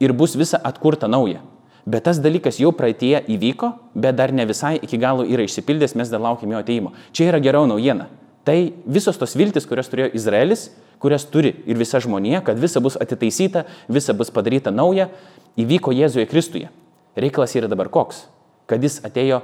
ir 0.00 0.12
bus 0.12 0.36
visa 0.36 0.60
atkurta 0.64 1.08
nauja. 1.08 1.42
Bet 1.86 2.02
tas 2.08 2.18
dalykas 2.18 2.58
jau 2.58 2.72
praeitie 2.74 3.20
įvyko, 3.30 3.70
bet 3.94 4.16
dar 4.18 4.32
ne 4.34 4.44
visai 4.48 4.74
iki 4.82 4.98
galo 4.98 5.22
yra 5.22 5.44
išsipildęs, 5.46 5.94
mes 5.94 6.10
dar 6.10 6.20
laukiam 6.20 6.50
jo 6.50 6.58
ateimo. 6.58 6.92
Čia 7.14 7.28
yra 7.30 7.40
geriau 7.40 7.68
naujiena. 7.70 8.08
Tai 8.46 8.56
visos 8.90 9.18
tos 9.18 9.36
viltis, 9.38 9.66
kurias 9.66 9.88
turėjo 9.90 10.10
Izraelis, 10.18 10.68
kurias 11.02 11.26
turi 11.30 11.52
ir 11.66 11.78
visa 11.78 12.00
žmonija, 12.02 12.42
kad 12.46 12.58
visa 12.58 12.82
bus 12.82 12.98
atitaisyta, 12.98 13.64
visa 13.88 14.14
bus 14.18 14.32
padaryta 14.34 14.72
nauja, 14.74 15.08
įvyko 15.58 15.94
Jėzuje 15.94 16.26
Kristuje. 16.30 16.72
Reikalas 17.16 17.54
yra 17.58 17.70
dabar 17.70 17.90
koks? 17.92 18.24
Kad 18.66 18.82
jis 18.82 18.98
atėjo, 19.06 19.40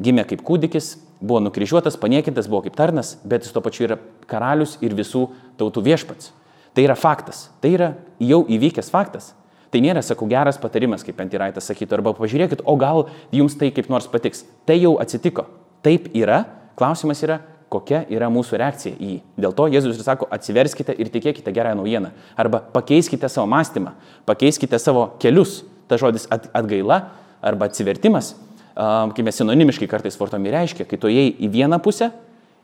gimė 0.00 0.24
kaip 0.28 0.40
kūdikis, 0.44 0.94
buvo 1.24 1.40
nukryžiuotas, 1.40 1.96
paniekintas, 2.00 2.48
buvo 2.50 2.62
kaip 2.66 2.76
tarnas, 2.76 3.14
bet 3.24 3.46
jis 3.46 3.54
tuo 3.54 3.62
pačiu 3.64 3.86
yra 3.88 3.98
karalius 4.30 4.76
ir 4.84 4.94
visų 4.96 5.26
tautų 5.60 5.84
viešpats. 5.88 6.32
Tai 6.74 6.84
yra 6.84 6.96
faktas, 6.98 7.48
tai 7.62 7.72
yra 7.76 7.92
jau 8.18 8.42
įvykęs 8.50 8.90
faktas. 8.92 9.32
Tai 9.74 9.80
nėra, 9.82 10.02
sakau, 10.06 10.28
geras 10.30 10.58
patarimas, 10.62 11.02
kaip 11.06 11.18
Antiraitas 11.22 11.66
sakytų, 11.70 11.96
arba 11.96 12.12
pažiūrėkit, 12.14 12.62
o 12.62 12.76
gal 12.78 13.08
jums 13.34 13.56
tai 13.58 13.72
kaip 13.74 13.88
nors 13.90 14.06
patiks. 14.10 14.44
Tai 14.66 14.76
jau 14.78 14.94
atsitiko. 15.02 15.48
Taip 15.82 16.12
yra. 16.14 16.44
Klausimas 16.78 17.22
yra, 17.26 17.40
kokia 17.70 18.04
yra 18.10 18.28
mūsų 18.30 18.58
reakcija 18.58 18.94
į 18.98 19.10
jį. 19.10 19.18
Dėl 19.44 19.54
to 19.54 19.66
Jėzus 19.70 19.98
ir 19.98 20.06
sako, 20.06 20.28
atsiverskite 20.34 20.94
ir 20.94 21.10
tikėkite 21.14 21.54
gerąją 21.54 21.80
naujieną. 21.80 22.10
Arba 22.38 22.62
pakeiskite 22.74 23.30
savo 23.30 23.46
mąstymą, 23.50 23.94
pakeiskite 24.26 24.78
savo 24.82 25.08
kelius. 25.22 25.62
Ta 25.90 25.98
žodis 26.00 26.24
atgaila 26.30 27.02
arba 27.44 27.66
atsivertimas 27.68 28.32
kai 28.74 29.22
mes 29.22 29.36
sinonimiškai 29.38 29.88
kartais 29.90 30.16
vartomi 30.18 30.50
reiškia, 30.50 30.86
kai 30.90 30.98
tu 30.98 31.10
įėjai 31.10 31.34
į 31.46 31.50
vieną 31.54 31.78
pusę, 31.82 32.10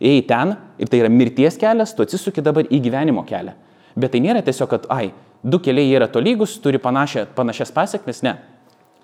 įėjai 0.03 0.23
ten 0.27 0.55
ir 0.81 0.91
tai 0.91 1.03
yra 1.05 1.11
mirties 1.13 1.59
kelias, 1.61 1.95
tu 1.95 2.03
atsisuki 2.03 2.43
dabar 2.43 2.67
į 2.67 2.81
gyvenimo 2.83 3.23
kelią. 3.29 3.55
Bet 3.99 4.15
tai 4.15 4.23
nėra 4.25 4.43
tiesiog, 4.47 4.71
kad, 4.71 4.89
ai, 4.91 5.13
du 5.43 5.61
keliai 5.63 5.93
yra 5.95 6.09
tolygus, 6.11 6.57
turi 6.63 6.81
panašia, 6.83 7.27
panašias 7.37 7.73
pasiekmes, 7.75 8.23
ne. 8.27 8.37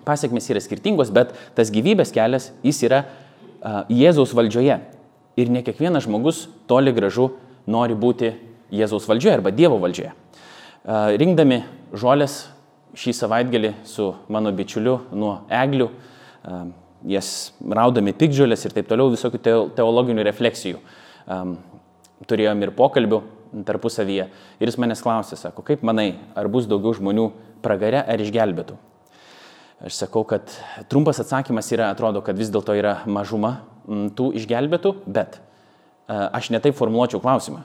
Pasiekmes 0.07 0.47
yra 0.51 0.61
skirtingos, 0.63 1.11
bet 1.13 1.33
tas 1.55 1.71
gyvybės 1.73 2.13
kelias, 2.15 2.51
jis 2.63 2.79
yra 2.87 3.03
uh, 3.03 3.83
Jėzaus 3.91 4.33
valdžioje. 4.37 4.79
Ir 5.37 5.51
ne 5.53 5.61
kiekvienas 5.65 6.07
žmogus 6.07 6.45
toli 6.69 6.93
gražu 6.95 7.29
nori 7.69 7.97
būti 7.97 8.31
Jėzaus 8.73 9.07
valdžioje 9.09 9.37
arba 9.37 9.51
Dievo 9.55 9.79
valdžioje. 9.83 10.13
Uh, 10.87 11.13
rinkdami 11.19 11.61
žolės 11.95 12.45
šį 12.97 13.13
savaitgalį 13.13 13.73
su 13.85 14.13
mano 14.31 14.53
bičiuliu 14.55 15.01
nuo 15.11 15.41
eglių, 15.51 15.91
uh, 15.91 16.67
jas 17.07 17.51
raudami 17.63 18.13
pikdžiulės 18.17 18.65
ir 18.67 18.75
taip 18.75 18.89
toliau, 18.89 19.11
visokių 19.13 19.41
teologinių 19.77 20.25
refleksijų. 20.27 20.81
Um, 21.27 21.57
turėjom 22.27 22.63
ir 22.65 22.73
pokalbių 22.75 23.21
tarpusavyje. 23.67 24.27
Ir 24.59 24.69
jis 24.69 24.79
manęs 24.81 25.03
klausė, 25.05 25.37
sako, 25.39 25.63
kaip 25.65 25.83
manai, 25.85 26.15
ar 26.37 26.49
bus 26.51 26.67
daugiau 26.69 26.95
žmonių 26.97 27.29
pragare 27.63 28.01
ar 28.03 28.21
išgelbėtų? 28.23 28.77
Aš 29.87 29.99
sakau, 30.01 30.23
kad 30.25 30.49
trumpas 30.89 31.21
atsakymas 31.21 31.69
yra, 31.75 31.91
atrodo, 31.93 32.23
kad 32.25 32.37
vis 32.37 32.49
dėlto 32.53 32.73
yra 32.77 33.03
mažuma 33.05 33.59
tų 33.87 34.31
išgelbėtų, 34.39 34.95
bet 35.05 35.37
aš 36.07 36.49
netaip 36.55 36.75
formuluočiau 36.77 37.21
klausimą. 37.21 37.61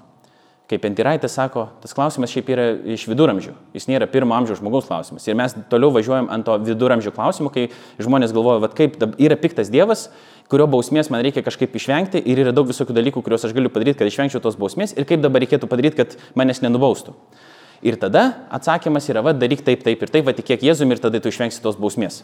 Kaip 0.72 0.86
Entiraitas 0.88 1.34
sako, 1.36 1.66
tas 1.82 1.92
klausimas 1.92 2.30
šiaip 2.32 2.46
yra 2.48 2.62
iš 2.94 3.02
viduramžių. 3.10 3.50
Jis 3.76 3.84
nėra 3.90 4.06
pirmo 4.08 4.32
amžiaus 4.32 4.62
žmogaus 4.62 4.86
klausimas. 4.88 5.26
Ir 5.28 5.36
mes 5.36 5.52
toliau 5.68 5.92
važiuojam 5.92 6.30
ant 6.32 6.46
to 6.48 6.54
viduramžių 6.64 7.12
klausimų, 7.12 7.50
kai 7.52 7.66
žmonės 8.00 8.32
galvoja, 8.32 8.62
vad 8.62 8.72
kaip 8.78 8.96
yra 9.20 9.36
piktas 9.36 9.68
Dievas, 9.68 10.06
kurio 10.48 10.64
bausmės 10.72 11.12
man 11.12 11.20
reikia 11.26 11.44
kažkaip 11.44 11.76
išvengti 11.76 12.22
ir 12.24 12.40
yra 12.46 12.54
daug 12.56 12.70
visokių 12.70 12.96
dalykų, 12.96 13.20
kuriuos 13.20 13.44
aš 13.44 13.52
galiu 13.52 13.68
padaryti, 13.74 14.00
kad 14.00 14.08
išvengčiau 14.08 14.40
tos 14.40 14.56
bausmės 14.56 14.96
ir 14.96 15.04
kaip 15.08 15.20
dabar 15.20 15.44
reikėtų 15.44 15.68
padaryti, 15.68 16.00
kad 16.00 16.16
manęs 16.40 16.64
nenubaustų. 16.64 17.12
Ir 17.84 18.00
tada 18.00 18.30
atsakymas 18.48 19.10
yra, 19.12 19.20
vad 19.26 19.42
daryk 19.42 19.60
taip, 19.66 19.84
taip 19.84 20.00
ir 20.00 20.14
taip, 20.14 20.24
vad 20.24 20.40
tikėk 20.40 20.64
Jėzumi 20.64 20.96
ir 20.96 21.04
tada 21.04 21.20
tu 21.20 21.28
išvengsi 21.28 21.60
tos 21.60 21.76
bausmės. 21.76 22.22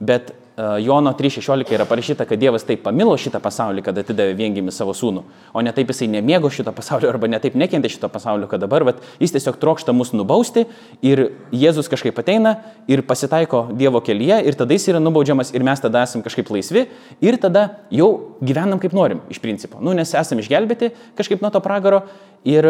Bet 0.00 0.32
uh, 0.32 0.76
Jono 0.82 1.12
3.16 1.18 1.72
yra 1.74 1.84
parašyta, 1.88 2.24
kad 2.28 2.40
Dievas 2.40 2.64
taip 2.66 2.82
pamilo 2.84 3.14
šitą 3.20 3.40
pasaulį, 3.42 3.84
kad 3.86 3.98
atidavė 4.02 4.34
viengimi 4.38 4.72
savo 4.74 4.94
sūnų, 4.96 5.22
o 5.54 5.62
ne 5.62 5.72
taip 5.74 5.92
jisai 5.92 6.08
nemėgo 6.12 6.50
šito 6.52 6.72
pasaulio 6.74 7.10
arba 7.10 7.30
ne 7.30 7.40
taip 7.42 7.56
nekentė 7.58 7.90
šito 7.92 8.10
pasaulio, 8.12 8.48
kad 8.50 8.62
dabar 8.62 8.84
vat, 8.88 9.02
jis 9.22 9.34
tiesiog 9.36 9.60
trokšta 9.62 9.94
mus 9.96 10.12
nubausti 10.16 10.66
ir 11.06 11.24
Jėzus 11.54 11.90
kažkaip 11.92 12.18
ateina 12.22 12.56
ir 12.90 13.04
pasitaiko 13.06 13.66
Dievo 13.78 14.02
kelyje 14.04 14.42
ir 14.48 14.58
tada 14.58 14.76
jis 14.76 14.88
yra 14.92 15.02
nubaudžiamas 15.02 15.54
ir 15.54 15.66
mes 15.66 15.82
tada 15.82 16.04
esame 16.06 16.26
kažkaip 16.26 16.50
laisvi 16.52 16.86
ir 17.22 17.40
tada 17.42 17.68
jau 17.90 18.38
gyvenam 18.42 18.82
kaip 18.82 18.96
norim 18.96 19.22
iš 19.30 19.40
principo. 19.42 19.80
Nu, 19.80 19.94
nes 19.96 20.14
esame 20.18 20.42
išgelbėti 20.44 20.92
kažkaip 21.18 21.44
nuo 21.44 21.52
to 21.54 21.62
pragaro 21.64 22.04
ir 22.44 22.66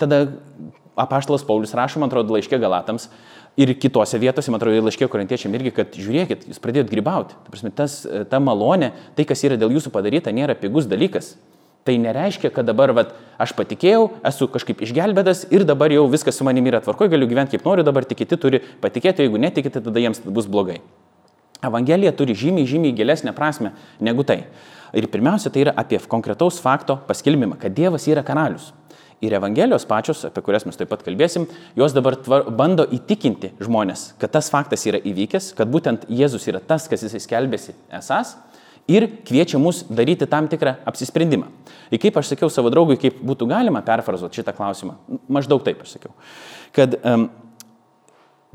tada 0.00 0.26
apaštalas 0.96 1.44
Paulius 1.46 1.74
rašo, 1.74 1.98
man 2.00 2.10
atrodo, 2.10 2.34
laiškė 2.36 2.58
Galatams 2.62 3.08
ir 3.56 3.74
kitose 3.78 4.18
vietose, 4.18 4.50
man 4.50 4.60
atrodo, 4.60 4.82
laiškė 4.84 5.08
korintiečiam 5.10 5.54
irgi, 5.54 5.72
kad 5.74 5.96
žiūrėkit, 5.98 6.48
jūs 6.50 6.62
pradėjot 6.62 6.90
grybauti. 6.90 7.36
Ta, 7.38 7.52
prasme, 7.52 7.72
tas, 7.74 8.00
ta 8.30 8.40
malonė, 8.42 8.92
tai, 9.18 9.26
kas 9.28 9.44
yra 9.46 9.58
dėl 9.60 9.76
jūsų 9.76 9.92
padaryta, 9.94 10.34
nėra 10.34 10.56
pigus 10.58 10.88
dalykas. 10.90 11.34
Tai 11.84 11.98
nereiškia, 12.00 12.48
kad 12.48 12.64
dabar 12.64 12.94
vat, 12.96 13.10
aš 13.36 13.52
patikėjau, 13.58 14.06
esu 14.24 14.48
kažkaip 14.48 14.80
išgelbėtas 14.86 15.44
ir 15.52 15.66
dabar 15.68 15.92
jau 15.92 16.06
viskas 16.08 16.38
su 16.40 16.46
manimi 16.46 16.72
yra 16.72 16.80
tvarkoje, 16.80 17.12
galiu 17.12 17.28
gyventi 17.28 17.58
kaip 17.58 17.66
noriu, 17.68 17.84
dabar 17.84 18.06
tik 18.08 18.22
kiti 18.22 18.38
turi 18.40 18.62
patikėti, 18.80 19.26
jeigu 19.26 19.40
netikite, 19.42 19.82
tada 19.84 20.00
jiems 20.00 20.22
bus 20.24 20.48
blogai. 20.48 20.78
Evangelija 21.64 22.12
turi 22.16 22.36
žymiai, 22.36 22.68
žymiai 22.68 22.96
gilesnę 22.96 23.34
prasme 23.36 23.74
negu 24.00 24.24
tai. 24.24 24.46
Ir 24.96 25.08
pirmiausia, 25.12 25.52
tai 25.52 25.66
yra 25.66 25.74
apie 25.76 25.98
konkretaus 26.08 26.60
fakto 26.62 26.96
paskelbimą, 27.08 27.58
kad 27.60 27.76
Dievas 27.76 28.08
yra 28.08 28.24
karalius. 28.24 28.70
Ir 29.24 29.36
Evangelijos 29.38 29.86
pačios, 29.88 30.24
apie 30.28 30.42
kurias 30.44 30.66
mes 30.68 30.76
taip 30.76 30.90
pat 30.92 31.04
kalbėsim, 31.06 31.46
jos 31.78 31.94
dabar 31.96 32.18
tvar, 32.20 32.48
bando 32.52 32.84
įtikinti 32.92 33.54
žmonės, 33.64 34.10
kad 34.20 34.34
tas 34.34 34.50
faktas 34.52 34.84
yra 34.90 35.00
įvykęs, 35.00 35.52
kad 35.56 35.70
būtent 35.72 36.04
Jėzus 36.12 36.44
yra 36.50 36.60
tas, 36.60 36.88
kas 36.90 37.06
jisai 37.06 37.22
skelbėsi 37.24 37.72
esas 37.94 38.34
ir 38.90 39.06
kviečia 39.24 39.60
mus 39.60 39.84
daryti 39.88 40.28
tam 40.28 40.48
tikrą 40.50 40.76
apsisprendimą. 40.84 41.48
Ir 41.92 42.02
kaip 42.02 42.18
aš 42.20 42.34
sakiau 42.34 42.50
savo 42.52 42.72
draugui, 42.74 42.98
kaip 43.00 43.22
būtų 43.24 43.48
galima 43.48 43.80
perfrazuoti 43.86 44.42
šitą 44.42 44.52
klausimą, 44.56 44.98
maždaug 45.32 45.64
taip 45.64 45.80
aš 45.84 45.96
sakiau, 45.96 46.12
kad 46.76 46.98
um, 47.00 47.30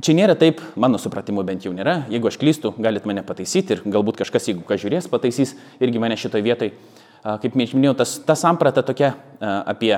čia 0.06 0.16
nėra 0.18 0.38
taip, 0.40 0.62
mano 0.80 1.00
supratimu 1.02 1.44
bent 1.48 1.66
jau 1.66 1.74
nėra, 1.76 2.04
jeigu 2.14 2.30
aš 2.30 2.38
klystu, 2.42 2.76
galit 2.78 3.10
mane 3.10 3.24
pataisyti 3.26 3.78
ir 3.78 3.84
galbūt 3.88 4.22
kažkas, 4.22 4.52
jeigu 4.52 4.68
kas 4.68 4.84
žiūrės, 4.84 5.10
pataisys 5.12 5.56
irgi 5.82 6.02
mane 6.02 6.20
šitoje 6.20 6.46
vietoje. 6.46 6.76
Kaip 7.20 7.58
minėjau, 7.58 7.98
tas, 8.00 8.16
ta 8.24 8.36
samprata 8.40 8.80
tokia 8.86 9.12
apie 9.42 9.98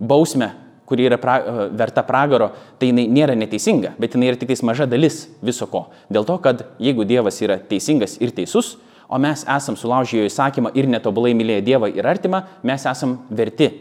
bausmę, 0.00 0.52
kuri 0.86 1.06
yra 1.08 1.18
pra, 1.18 1.36
verta 1.74 2.04
pragaro, 2.06 2.52
tai 2.78 2.92
jinai 2.92 3.06
nėra 3.10 3.34
neteisinga, 3.38 3.96
bet 3.98 4.14
jinai 4.14 4.30
yra 4.30 4.38
tik 4.40 4.52
maža 4.62 4.86
dalis 4.86 5.26
viso 5.42 5.66
ko. 5.66 5.88
Dėl 6.10 6.26
to, 6.26 6.38
kad 6.38 6.66
jeigu 6.78 7.04
Dievas 7.04 7.40
yra 7.42 7.58
teisingas 7.58 8.20
ir 8.22 8.30
teisus, 8.30 8.76
o 9.08 9.18
mes 9.18 9.44
esam 9.44 9.76
sulaužę 9.76 10.18
jo 10.18 10.30
įsakymą 10.30 10.72
ir 10.74 10.86
netobulai 10.90 11.34
mylėję 11.34 11.64
Dievą 11.66 11.90
ir 11.90 12.06
artimą, 12.06 12.44
mes 12.62 12.86
esam 12.86 13.18
verti 13.30 13.72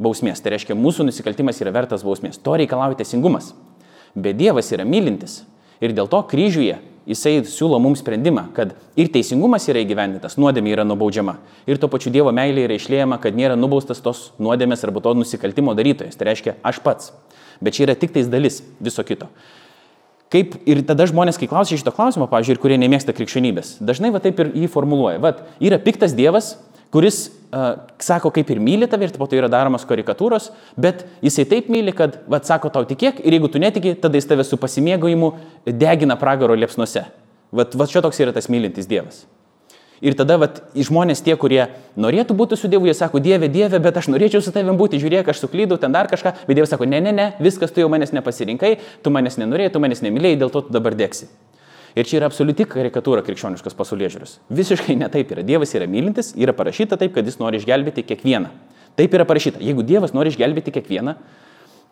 bausmės. 0.00 0.40
Tai 0.40 0.52
reiškia, 0.52 0.76
mūsų 0.76 1.08
nusikaltimas 1.08 1.60
yra 1.60 1.72
vertas 1.76 2.04
bausmės. 2.04 2.40
To 2.40 2.56
reikalauja 2.56 3.00
teisingumas. 3.00 3.52
Bet 4.16 4.36
Dievas 4.40 4.72
yra 4.72 4.84
mylintis. 4.88 5.42
Ir 5.80 5.92
dėl 5.96 6.08
to 6.08 6.22
kryžiuje 6.28 6.78
jisai 7.06 7.38
siūlo 7.46 7.78
mums 7.82 8.02
sprendimą, 8.02 8.48
kad 8.56 8.74
ir 8.98 9.10
teisingumas 9.14 9.68
yra 9.70 9.82
įgyvendintas, 9.84 10.36
nuodėmė 10.40 10.72
yra 10.74 10.86
nubaudžiama. 10.86 11.36
Ir 11.70 11.80
tuo 11.82 11.90
pačiu 11.92 12.12
Dievo 12.14 12.32
meilė 12.34 12.66
yra 12.66 12.78
išlėjama, 12.78 13.20
kad 13.22 13.36
nėra 13.38 13.58
nubaustas 13.58 14.02
tos 14.02 14.30
nuodėmės 14.42 14.82
arba 14.86 15.02
to 15.04 15.14
nusikaltimo 15.18 15.74
darytojas. 15.78 16.18
Tai 16.18 16.30
reiškia, 16.30 16.56
aš 16.66 16.82
pats. 16.84 17.12
Bet 17.62 17.78
čia 17.78 17.86
yra 17.86 17.96
tik 17.98 18.12
tais 18.16 18.28
dalis 18.30 18.60
viso 18.82 19.04
kito. 19.06 19.30
Kaip 20.32 20.56
ir 20.66 20.82
tada 20.86 21.06
žmonės, 21.06 21.38
kai 21.38 21.46
klausia 21.46 21.78
šito 21.78 21.92
klausimo, 21.94 22.26
pavyzdžiui, 22.30 22.56
ir 22.56 22.62
kurie 22.62 22.78
nemėgsta 22.82 23.14
krikščionybės, 23.14 23.76
dažnai 23.78 24.10
va 24.10 24.18
taip 24.24 24.40
ir 24.42 24.50
jį 24.58 24.70
formuluoja. 24.74 25.20
Vat, 25.22 25.44
yra 25.62 25.78
piktas 25.82 26.16
Dievas, 26.18 26.56
kuris 26.94 27.26
uh, 27.28 27.86
sako, 28.02 28.30
kaip 28.34 28.50
ir 28.52 28.60
myli 28.62 28.88
tave 28.90 29.08
ir 29.08 29.14
po 29.18 29.28
to 29.28 29.38
yra 29.38 29.50
daromas 29.52 29.86
karikatūros, 29.88 30.50
bet 30.80 31.04
jisai 31.24 31.46
taip 31.50 31.70
myli, 31.72 31.94
kad, 31.96 32.20
vat, 32.30 32.48
sako, 32.48 32.72
tau 32.74 32.86
tikėk 32.88 33.22
ir 33.24 33.38
jeigu 33.38 33.50
tu 33.52 33.62
netiki, 33.62 33.94
tada 34.00 34.18
jis 34.20 34.28
tave 34.30 34.46
su 34.46 34.58
pasimėgojimu 34.60 35.32
degina 35.66 36.18
pragaro 36.20 36.58
liepsnuose. 36.58 37.06
Vat, 37.56 37.74
vat 37.78 37.90
čia 37.92 38.02
toks 38.04 38.20
yra 38.22 38.34
tas 38.36 38.50
mylintis 38.52 38.88
Dievas. 38.90 39.24
Ir 40.04 40.12
tada 40.12 40.36
vat, 40.36 40.58
žmonės 40.76 41.22
tie, 41.24 41.32
kurie 41.40 41.62
norėtų 41.96 42.36
būti 42.36 42.58
su 42.60 42.68
Dievu, 42.68 42.88
jie 42.90 42.94
sako, 42.96 43.20
Dieve, 43.24 43.48
Dieve, 43.48 43.80
bet 43.80 43.96
aš 43.96 44.10
norėčiau 44.12 44.42
su 44.44 44.52
tavim 44.52 44.76
būti, 44.76 45.00
žiūrėk, 45.00 45.30
aš 45.32 45.40
suklydau 45.46 45.78
ten 45.80 45.94
dar 45.94 46.10
kažką, 46.10 46.34
bet 46.44 46.58
Dievas 46.58 46.74
sako, 46.74 46.88
ne, 46.90 47.00
ne, 47.00 47.14
ne, 47.16 47.30
viskas 47.40 47.72
tu 47.72 47.80
jau 47.80 47.88
manęs 47.92 48.12
nepasirinkai, 48.12 48.74
tu 49.00 49.12
manęs 49.14 49.40
nenorėjai, 49.40 49.72
tu 49.72 49.80
manęs 49.80 50.04
nemylėjai, 50.04 50.40
dėl 50.42 50.52
to 50.52 50.66
tu 50.66 50.76
dabar 50.76 50.98
dėksi. 50.98 51.30
Ir 51.96 52.04
čia 52.04 52.18
yra 52.20 52.28
absoliuti 52.28 52.66
karikatūra 52.68 53.22
krikščioniškos 53.24 53.76
pasaulyje 53.76 54.12
žiūros. 54.14 54.38
Visiškai 54.52 54.98
ne 55.00 55.08
taip 55.12 55.30
yra. 55.32 55.44
Dievas 55.46 55.72
yra 55.78 55.88
mylintis, 55.88 56.34
yra 56.36 56.52
parašyta 56.56 56.98
taip, 57.00 57.14
kad 57.14 57.24
jis 57.24 57.38
nori 57.40 57.56
išgelbėti 57.62 58.04
kiekvieną. 58.04 58.50
Taip 59.00 59.16
yra 59.16 59.24
parašyta. 59.28 59.62
Jeigu 59.64 59.84
Dievas 59.86 60.12
nori 60.16 60.32
išgelbėti 60.32 60.74
kiekvieną, 60.76 61.16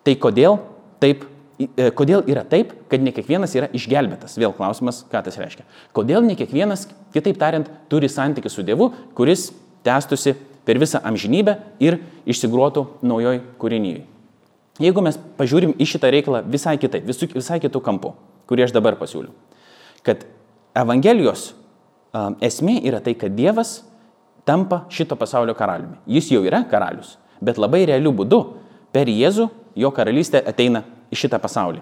tai 0.05 0.13
kodėl 0.21 0.59
taip 1.01 1.25
E, 1.55 1.87
kodėl 1.95 2.25
yra 2.27 2.43
taip, 2.47 2.73
kad 2.91 3.03
ne 3.03 3.13
kiekvienas 3.15 3.53
yra 3.55 3.69
išgelbėtas? 3.75 4.35
Vėl 4.39 4.51
klausimas, 4.55 5.03
ką 5.11 5.21
tas 5.23 5.37
reiškia. 5.39 5.63
Kodėl 5.95 6.25
ne 6.25 6.35
kiekvienas, 6.35 6.83
kitaip 7.15 7.39
tariant, 7.39 7.69
turi 7.91 8.09
santykių 8.11 8.51
su 8.51 8.65
Dievu, 8.67 8.89
kuris 9.15 9.47
tęstusi 9.87 10.35
per 10.67 10.79
visą 10.81 10.99
amžinybę 11.07 11.55
ir 11.83 12.01
išsigruotų 12.27 12.85
naujoj 13.07 13.39
kūrinyje. 13.61 14.03
Jeigu 14.83 15.03
mes 15.05 15.15
pažiūrim 15.37 15.71
į 15.79 15.87
šitą 15.87 16.11
reikalą 16.11 16.41
visai 16.51 16.75
kitaip, 16.81 17.07
visai 17.07 17.61
kitų 17.63 17.79
kampų, 17.85 18.11
kurį 18.51 18.65
aš 18.65 18.75
dabar 18.75 18.97
pasiūliu, 18.99 19.31
kad 20.05 20.25
Evangelijos 20.75 21.53
esmė 22.43 22.79
yra 22.87 23.01
tai, 23.03 23.15
kad 23.19 23.35
Dievas 23.35 23.79
tampa 24.47 24.83
šito 24.93 25.17
pasaulio 25.19 25.55
karaliumi. 25.57 25.97
Jis 26.07 26.29
jau 26.31 26.43
yra 26.45 26.63
karalius, 26.69 27.15
bet 27.41 27.59
labai 27.59 27.85
realiu 27.89 28.13
būdu 28.15 28.41
per 28.95 29.09
Jėzų 29.11 29.49
jo 29.75 29.91
karalystė 29.91 30.43
ateina 30.47 30.83
į 31.11 31.19
šitą 31.25 31.39
pasaulį. 31.41 31.81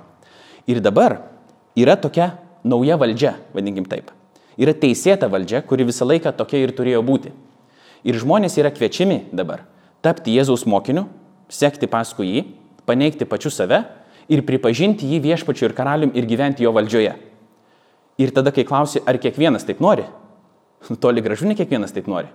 Ir 0.69 0.79
dabar 0.81 1.19
yra 1.75 1.97
tokia 1.99 2.33
nauja 2.63 2.97
valdžia, 2.97 3.35
vadinkim 3.53 3.85
taip. 3.89 4.11
Yra 4.57 4.73
teisėta 4.77 5.27
valdžia, 5.29 5.63
kuri 5.65 5.85
visą 5.89 6.07
laiką 6.07 6.31
tokia 6.37 6.61
ir 6.61 6.73
turėjo 6.77 7.01
būti. 7.05 7.33
Ir 8.03 8.17
žmonės 8.19 8.57
yra 8.61 8.71
kviečiami 8.73 9.33
dabar 9.33 9.65
tapti 10.03 10.33
Jėzaus 10.35 10.65
mokiniu, 10.67 11.05
sekti 11.47 11.87
paskui 11.87 12.27
jį, 12.27 12.41
paneigti 12.87 13.25
pačiu 13.27 13.51
save 13.53 13.79
ir 14.27 14.43
pripažinti 14.43 15.07
jį 15.07 15.21
viešpačiu 15.23 15.69
ir 15.69 15.75
karalium 15.77 16.11
ir 16.15 16.27
gyventi 16.27 16.65
jo 16.65 16.73
valdžioje. 16.75 17.13
Ir 18.21 18.33
tada, 18.35 18.53
kai 18.53 18.65
klausi, 18.67 19.01
ar 19.09 19.17
kiekvienas 19.21 19.65
taip 19.65 19.81
nori, 19.81 20.05
toli 21.01 21.23
gražu 21.25 21.47
ne 21.49 21.55
kiekvienas 21.57 21.95
taip 21.95 22.09
nori. 22.11 22.29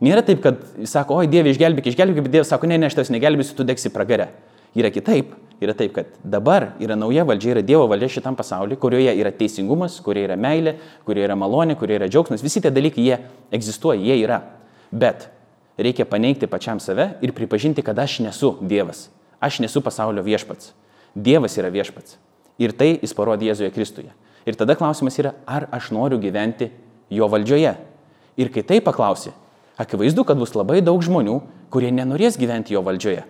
Nėra 0.00 0.24
taip, 0.26 0.40
kad 0.42 0.62
sako, 0.88 1.20
oi 1.20 1.28
Dieve, 1.30 1.52
išgelbėk, 1.52 1.92
išgelbėk, 1.92 2.24
bet 2.24 2.34
Dievas 2.38 2.50
sako, 2.50 2.70
ne, 2.70 2.80
ne, 2.80 2.88
aš 2.88 2.96
tavęs 2.96 3.12
negelbėsiu, 3.12 3.54
tu 3.58 3.66
degsi 3.68 3.92
pragare. 3.92 4.30
Yra 4.74 4.90
kitaip 4.94 5.34
yra 5.60 5.74
taip, 5.76 5.92
kad 5.94 6.14
dabar 6.24 6.72
yra 6.80 6.96
nauja 6.96 7.24
valdžia, 7.28 7.52
yra 7.54 7.62
Dievo 7.64 7.84
valdžia 7.90 8.16
šitam 8.16 8.36
pasauliu, 8.36 8.78
kurioje 8.80 9.12
yra 9.20 9.32
teisingumas, 9.36 9.98
kurioje 10.04 10.30
yra 10.30 10.38
meilė, 10.40 10.76
kurioje 11.08 11.28
yra 11.28 11.36
malonė, 11.36 11.76
kurioje 11.78 12.00
yra 12.00 12.08
džiaugsmas. 12.08 12.44
Visi 12.44 12.62
tie 12.64 12.72
dalykai, 12.72 13.04
jie 13.04 13.18
egzistuoja, 13.52 14.00
jie 14.00 14.16
yra. 14.24 14.40
Bet 14.90 15.28
reikia 15.80 16.08
paneigti 16.08 16.48
pačiam 16.50 16.80
save 16.80 17.10
ir 17.24 17.34
pripažinti, 17.36 17.84
kad 17.84 17.98
aš 18.00 18.20
nesu 18.24 18.54
Dievas. 18.64 19.08
Aš 19.40 19.60
nesu 19.64 19.84
pasaulio 19.84 20.24
viešpats. 20.24 20.72
Dievas 21.14 21.56
yra 21.60 21.72
viešpats. 21.72 22.16
Ir 22.60 22.72
tai 22.76 22.94
jis 22.96 23.14
parodė 23.16 23.50
Jėzuje 23.50 23.70
Kristuje. 23.76 24.12
Ir 24.48 24.56
tada 24.56 24.76
klausimas 24.78 25.18
yra, 25.20 25.34
ar 25.46 25.68
aš 25.74 25.90
noriu 25.94 26.20
gyventi 26.20 26.70
jo 27.12 27.28
valdžioje. 27.28 27.74
Ir 28.40 28.52
kai 28.54 28.62
tai 28.64 28.80
paklausi, 28.84 29.32
akivaizdu, 29.80 30.24
kad 30.24 30.38
bus 30.40 30.54
labai 30.56 30.80
daug 30.84 31.02
žmonių, 31.04 31.40
kurie 31.72 31.90
nenorės 31.92 32.38
gyventi 32.40 32.74
jo 32.76 32.82
valdžioje. 32.86 33.26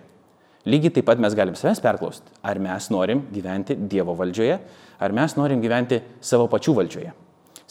Lygiai 0.69 0.93
taip 0.93 1.07
pat 1.09 1.19
mes 1.21 1.33
galim 1.33 1.57
savęs 1.57 1.81
perklausti, 1.81 2.29
ar 2.45 2.59
mes 2.61 2.87
norim 2.93 3.25
gyventi 3.33 3.75
Dievo 3.75 4.13
valdžioje, 4.17 4.59
ar 5.01 5.13
mes 5.17 5.33
norim 5.35 5.61
gyventi 5.63 6.03
savo 6.21 6.45
pačių 6.51 6.77
valdžioje. 6.77 7.13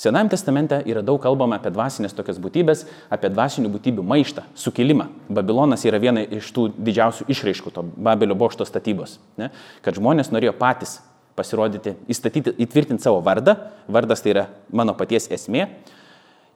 Senajame 0.00 0.33
testamente 0.33 0.79
yra 0.88 1.03
daug 1.05 1.20
kalbama 1.20 1.59
apie 1.61 1.70
dvasinės 1.74 2.14
tokias 2.16 2.38
būtybės, 2.40 2.87
apie 3.12 3.29
dvasinių 3.31 3.68
būtybių 3.74 4.05
maištą, 4.09 4.46
sukilimą. 4.57 5.11
Babilonas 5.29 5.85
yra 5.85 6.00
viena 6.00 6.22
iš 6.24 6.48
tų 6.57 6.70
didžiausių 6.72 7.26
išraiškų 7.31 7.72
to 7.76 7.85
Babelio 7.85 8.35
bokšto 8.40 8.64
statybos. 8.64 9.18
Ne? 9.37 9.50
Kad 9.85 10.00
žmonės 10.00 10.33
norėjo 10.33 10.55
patys 10.57 10.96
pasirodyti, 11.38 11.95
įstatyti, 12.11 12.55
įtvirtinti 12.64 13.05
savo 13.05 13.21
vardą. 13.25 13.57
Vardas 13.88 14.25
tai 14.25 14.35
yra 14.35 14.47
mano 14.73 14.97
paties 14.99 15.31
esmė. 15.33 15.69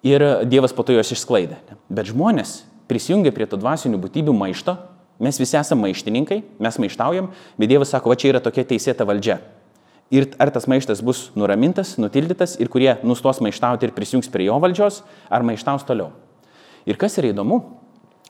Ir 0.05 0.25
Dievas 0.49 0.75
po 0.77 0.85
to 0.85 0.97
juos 0.97 1.13
išsklaidė. 1.15 1.61
Bet 1.89 2.11
žmonės 2.11 2.63
prisijungė 2.91 3.33
prie 3.33 3.47
to 3.49 3.57
dvasinių 3.61 4.01
būtybių 4.03 4.35
maišto 4.37 4.77
Mes 5.19 5.39
visi 5.39 5.55
esame 5.57 5.87
maištininkai, 5.87 6.41
mes 6.59 6.79
maištaujam, 6.83 7.29
bet 7.59 7.71
Dievas 7.71 7.93
sako, 7.95 8.11
va 8.11 8.19
čia 8.19 8.33
yra 8.33 8.41
tokia 8.43 8.65
teisėta 8.67 9.07
valdžia. 9.07 9.39
Ir 10.15 10.27
ar 10.43 10.51
tas 10.53 10.67
maištas 10.69 11.01
bus 11.07 11.29
nuramintas, 11.39 11.95
nutildytas 12.03 12.57
ir 12.61 12.69
kurie 12.71 12.91
nustos 13.07 13.41
maištauti 13.43 13.87
ir 13.87 13.95
prisijungs 13.95 14.29
prie 14.31 14.49
jo 14.49 14.59
valdžios, 14.63 15.03
ar 15.31 15.47
maištaus 15.47 15.87
toliau. 15.87 16.11
Ir 16.85 16.99
kas 17.01 17.15
yra 17.23 17.31
įdomu, 17.31 17.61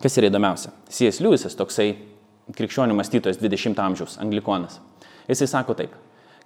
kas 0.05 0.21
yra 0.21 0.29
įdomiausia, 0.29 0.75
C.S. 0.93 1.23
Lewisas, 1.25 1.57
toksai 1.57 1.95
krikščionių 2.55 2.95
mąstytojas 3.01 3.41
20-ojo 3.41 3.89
amžiaus, 3.89 4.19
anglikonas. 4.21 4.79
Jisai 5.27 5.49
sako 5.49 5.75
taip, 5.79 5.97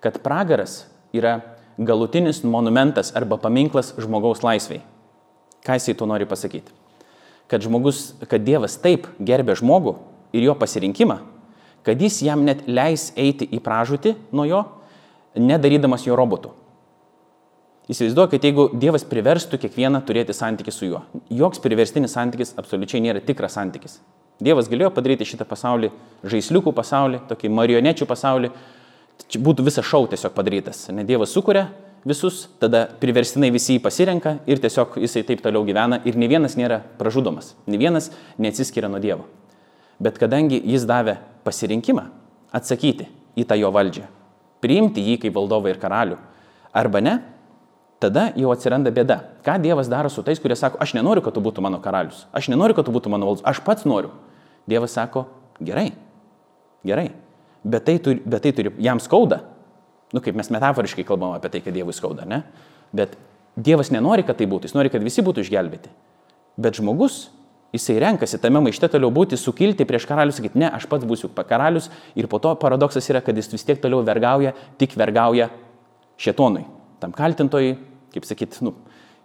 kad 0.05 0.21
pragaras 0.25 0.83
yra 1.13 1.41
galutinis 1.79 2.43
monumentas 2.45 3.15
arba 3.17 3.39
paminklas 3.39 3.95
žmogaus 3.99 4.45
laisviai. 4.47 4.83
Ką 5.67 5.79
jisai 5.79 5.97
tuo 5.99 6.07
nori 6.07 6.27
pasakyti? 6.27 6.75
Kad, 7.49 7.65
žmogus, 7.65 8.13
kad 8.29 8.45
Dievas 8.45 8.77
taip 8.83 9.07
gerbė 9.25 9.57
žmogų, 9.59 9.97
ir 10.33 10.43
jo 10.43 10.55
pasirinkimą, 10.59 11.19
kad 11.83 12.01
jis 12.01 12.23
jam 12.23 12.45
net 12.45 12.67
leis 12.69 13.11
eiti 13.17 13.49
į 13.49 13.61
pražūtį 13.65 14.15
nuo 14.37 14.47
jo, 14.49 14.63
nedarydamas 15.39 16.05
jo 16.07 16.17
robotų. 16.19 16.53
Įsivaizduoju, 17.89 18.29
kad 18.35 18.45
jeigu 18.45 18.67
Dievas 18.77 19.07
priverstų 19.09 19.61
kiekvieną 19.63 20.03
turėti 20.05 20.35
santykių 20.37 20.73
su 20.75 20.91
juo, 20.91 21.03
joks 21.33 21.63
priverstinis 21.65 22.13
santykis 22.13 22.53
absoliučiai 22.61 23.01
nėra 23.01 23.23
tikras 23.25 23.57
santykis. 23.57 23.97
Dievas 24.45 24.69
galėjo 24.71 24.91
padaryti 24.95 25.27
šitą 25.27 25.47
pasaulį, 25.49 25.89
žaisliukų 26.29 26.75
pasaulį, 26.77 27.23
tokį 27.31 27.49
marionečių 27.51 28.07
pasaulį. 28.07 28.53
Čia 29.27 29.41
būtų 29.43 29.65
visas 29.67 29.87
šau 29.87 30.07
tiesiog 30.09 30.33
padarytas. 30.37 30.87
Ne 30.95 31.03
Dievas 31.05 31.35
sukuria 31.35 31.67
visus, 32.07 32.47
tada 32.63 32.87
priverstinai 33.01 33.51
visi 33.53 33.77
jį 33.77 33.83
pasirenka 33.83 34.37
ir 34.47 34.61
tiesiog 34.63 34.99
jisai 35.03 35.25
taip 35.27 35.43
toliau 35.45 35.65
gyvena 35.67 36.01
ir 36.07 36.17
ne 36.17 36.29
vienas 36.31 36.55
nėra 36.59 36.81
pražudomas, 37.01 37.55
ne 37.67 37.81
vienas 37.81 38.13
neatsiskiria 38.39 38.91
nuo 38.91 39.01
Dievo. 39.03 39.27
Bet 39.99 40.21
kadangi 40.21 40.61
jis 40.63 40.87
davė 40.87 41.19
pasirinkimą 41.45 42.07
atsakyti 42.55 43.09
į 43.39 43.47
tą 43.49 43.59
jo 43.59 43.73
valdžią, 43.75 44.07
priimti 44.63 45.03
jį 45.03 45.19
kaip 45.25 45.35
valdovą 45.35 45.73
ir 45.73 45.83
karalių, 45.83 46.19
arba 46.73 47.03
ne, 47.03 47.19
tada 48.03 48.29
jau 48.39 48.53
atsiranda 48.55 48.93
bėda. 48.95 49.19
Ką 49.47 49.59
Dievas 49.63 49.91
daro 49.91 50.11
su 50.13 50.23
tais, 50.23 50.39
kurie 50.41 50.57
sako, 50.57 50.79
aš 50.83 50.95
nenoriu, 50.95 51.25
kad 51.25 51.35
tu 51.35 51.43
būtum 51.43 51.67
mano 51.67 51.83
karalius, 51.83 52.27
aš 52.33 52.51
nenoriu, 52.53 52.79
kad 52.79 52.87
tu 52.87 52.95
būtum 52.95 53.17
mano 53.17 53.29
valdovas, 53.29 53.47
aš 53.51 53.63
pats 53.67 53.87
noriu. 53.89 54.15
Dievas 54.71 54.95
sako, 54.95 55.27
gerai, 55.65 55.91
gerai, 56.87 57.11
bet 57.65 57.87
tai 57.89 57.99
turi, 58.03 58.23
bet 58.25 58.45
tai 58.45 58.53
turi 58.57 58.75
jam 58.83 59.01
skauda. 59.03 59.43
Nu, 60.15 60.23
kaip 60.25 60.37
mes 60.39 60.49
metaforiškai 60.53 61.05
kalbam 61.05 61.35
apie 61.37 61.51
tai, 61.53 61.61
kad 61.65 61.75
Dievui 61.77 61.93
skauda, 61.97 62.25
ne? 62.29 62.43
Bet 62.97 63.19
Dievas 63.59 63.91
nenori, 63.93 64.25
kad 64.25 64.39
tai 64.39 64.47
būtų, 64.49 64.69
jis 64.69 64.77
nori, 64.77 64.93
kad 64.93 65.05
visi 65.05 65.25
būtų 65.25 65.43
išgelbėti. 65.45 65.91
Bet 66.59 66.79
žmogus, 66.79 67.27
jisai 67.75 67.99
renkasi 68.01 68.39
tame 68.41 68.63
maište 68.65 68.89
toliau 68.93 69.11
būti, 69.15 69.37
sukilti 69.37 69.87
prieš 69.89 70.07
karalius, 70.09 70.39
sakyti, 70.39 70.61
ne, 70.63 70.71
aš 70.73 70.87
pats 70.91 71.07
būsiu 71.09 71.31
karalius 71.37 71.91
ir 72.17 72.29
po 72.31 72.41
to 72.43 72.55
paradoksas 72.61 73.09
yra, 73.11 73.21
kad 73.25 73.37
jis 73.37 73.51
vis 73.53 73.67
tiek 73.67 73.81
toliau 73.83 74.01
vergauja, 74.07 74.55
tik 74.81 74.97
vergauja 74.97 75.51
šetonui, 76.19 76.65
tam 77.03 77.13
kaltintojui, 77.13 77.77
kaip 78.15 78.27
sakyt, 78.27 78.61
nu, 78.65 78.73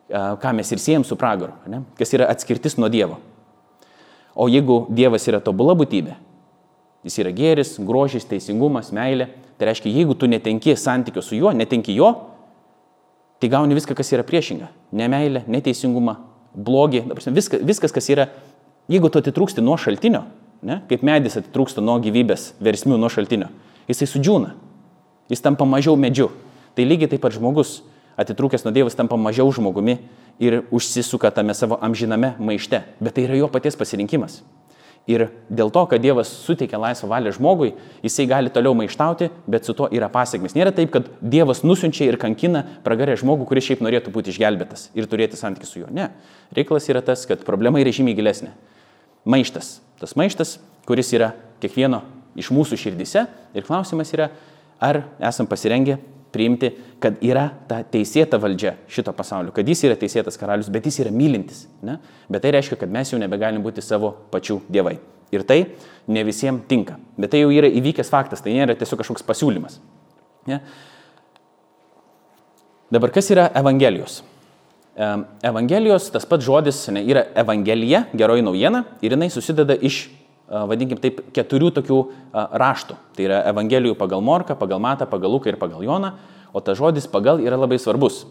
ką 0.10 0.54
mes 0.58 0.72
ir 0.74 0.82
siejam 0.82 1.06
su 1.08 1.16
pragaru, 1.20 1.56
ne? 1.70 1.84
kas 1.98 2.12
yra 2.14 2.28
atskirtis 2.34 2.76
nuo 2.78 2.90
Dievo. 2.92 3.22
O 4.36 4.50
jeigu 4.50 4.84
Dievas 4.90 5.26
yra 5.30 5.40
tobula 5.42 5.78
būtybė, 5.78 6.18
jis 7.04 7.20
yra 7.24 7.34
gėris, 7.36 7.76
grožis, 7.84 8.28
teisingumas, 8.30 8.92
meilė, 8.96 9.30
tai 9.60 9.70
reiškia, 9.70 9.92
jeigu 9.92 10.16
tu 10.18 10.30
netenki 10.30 10.76
santykio 10.80 11.24
su 11.24 11.38
juo, 11.38 11.52
netenki 11.56 11.96
jo, 11.96 12.12
tai 13.44 13.50
gauni 13.52 13.76
viską, 13.76 13.96
kas 13.98 14.14
yra 14.16 14.24
priešinga. 14.28 14.70
Nemeilė, 14.96 15.44
neteisingumą, 15.52 16.16
blogį, 16.56 17.04
viskas, 17.36 17.60
viskas, 17.66 17.94
kas 17.96 18.10
yra, 18.14 18.30
jeigu 18.92 19.12
tu 19.12 19.20
atitrūksti 19.20 19.64
nuo 19.64 19.76
šaltinio, 19.80 20.24
ne, 20.64 20.80
kaip 20.90 21.04
medis 21.06 21.36
atitrūksta 21.40 21.84
nuo 21.84 21.98
gyvybės 22.04 22.54
versmių 22.64 23.00
nuo 23.02 23.12
šaltinio, 23.12 23.50
jisai 23.90 24.08
sudžiūna, 24.10 24.54
jis 25.32 25.44
tampa 25.44 25.68
mažiau 25.68 25.98
medžiu. 26.00 26.32
Tai 26.74 26.88
lygiai 26.88 27.12
taip 27.12 27.22
pat 27.22 27.36
žmogus 27.36 27.82
atitrūkęs 28.18 28.66
nuo 28.66 28.74
Dievo 28.74 28.92
tampa 28.94 29.18
mažiau 29.20 29.52
žmogumi 29.54 30.00
ir 30.42 30.64
užsisuka 30.74 31.32
tame 31.34 31.54
savo 31.54 31.78
amžiname 31.82 32.34
maište. 32.40 32.82
Bet 33.00 33.18
tai 33.18 33.28
yra 33.28 33.38
jo 33.38 33.50
paties 33.52 33.78
pasirinkimas. 33.78 34.42
Ir 35.04 35.26
dėl 35.52 35.68
to, 35.76 35.82
kad 35.92 36.00
Dievas 36.00 36.30
suteikia 36.46 36.80
laisvą 36.80 37.10
valią 37.12 37.34
žmogui, 37.36 37.74
jisai 38.06 38.24
gali 38.30 38.52
toliau 38.54 38.72
maištauti, 38.80 39.28
bet 39.52 39.68
su 39.68 39.76
to 39.76 39.90
yra 39.92 40.08
pasiekmes. 40.12 40.56
Nėra 40.56 40.72
taip, 40.76 40.94
kad 40.94 41.10
Dievas 41.20 41.60
nusinčia 41.68 42.08
ir 42.08 42.16
kankina 42.22 42.62
pragarę 42.86 43.18
žmogų, 43.20 43.50
kuris 43.50 43.68
šiaip 43.68 43.84
norėtų 43.84 44.14
būti 44.16 44.32
išgelbėtas 44.32 44.88
ir 44.96 45.10
turėti 45.12 45.40
santykių 45.40 45.68
su 45.68 45.82
juo. 45.82 45.92
Ne. 45.92 46.08
Reikalas 46.56 46.88
yra 46.88 47.04
tas, 47.04 47.26
kad 47.28 47.44
problema 47.44 47.84
yra 47.84 47.92
žymiai 47.92 48.16
gilesnė. 48.16 48.54
Maištas. 49.28 49.76
Tas 50.00 50.16
maištas, 50.20 50.56
kuris 50.88 51.12
yra 51.16 51.34
kiekvieno 51.60 52.00
iš 52.40 52.54
mūsų 52.56 52.80
širdise. 52.80 53.28
Ir 53.52 53.68
klausimas 53.68 54.16
yra, 54.16 54.32
ar 54.80 55.04
esam 55.20 55.52
pasirengę 55.52 56.00
priimti, 56.34 56.72
kad 57.04 57.20
yra 57.24 57.46
ta 57.70 57.82
teisėta 57.86 58.40
valdžia 58.42 58.76
šito 58.92 59.14
pasaulio, 59.16 59.54
kad 59.56 59.68
jis 59.70 59.86
yra 59.88 59.98
teisėtas 60.00 60.40
karalius, 60.40 60.72
bet 60.74 60.88
jis 60.90 61.00
yra 61.06 61.14
mylintis. 61.14 61.66
Ne? 61.86 62.00
Bet 62.32 62.46
tai 62.46 62.54
reiškia, 62.58 62.80
kad 62.82 62.94
mes 62.94 63.14
jau 63.14 63.20
nebegalim 63.22 63.64
būti 63.66 63.84
savo 63.86 64.14
pačių 64.34 64.62
dievai. 64.74 64.98
Ir 65.34 65.46
tai 65.50 65.60
ne 66.08 66.24
visiems 66.26 66.66
tinka. 66.70 67.00
Bet 67.18 67.34
tai 67.34 67.44
jau 67.44 67.54
yra 67.54 67.70
įvykęs 67.70 68.12
faktas, 68.14 68.44
tai 68.46 68.54
nėra 68.58 68.76
tiesiog 68.78 69.02
kažkoks 69.02 69.26
pasiūlymas. 69.26 69.80
Ne? 70.50 70.60
Dabar 72.94 73.14
kas 73.14 73.32
yra 73.34 73.48
Evangelijos? 73.58 74.22
Evangelijos, 74.94 76.12
tas 76.14 76.28
pats 76.30 76.46
žodis 76.46 76.84
ne, 76.94 77.02
yra 77.10 77.24
Evangelija, 77.42 78.04
geroji 78.14 78.46
naujiena, 78.46 78.84
ir 79.02 79.16
jinai 79.16 79.32
susideda 79.34 79.74
iš 79.82 80.04
vadinkim 80.50 81.00
taip, 81.02 81.22
keturių 81.36 81.72
tokių 81.80 82.00
raštų. 82.34 82.98
Tai 83.16 83.26
yra 83.26 83.42
Evangelijų 83.50 83.98
pagal 84.00 84.24
Morką, 84.26 84.58
pagal 84.60 84.82
Matą, 84.84 85.08
pagal 85.10 85.34
Luką 85.36 85.52
ir 85.52 85.58
pagal 85.62 85.84
Joną, 85.86 86.14
o 86.54 86.62
tas 86.62 86.78
žodis 86.78 87.08
pagal 87.10 87.42
yra 87.42 87.58
labai 87.58 87.80
svarbus. 87.82 88.24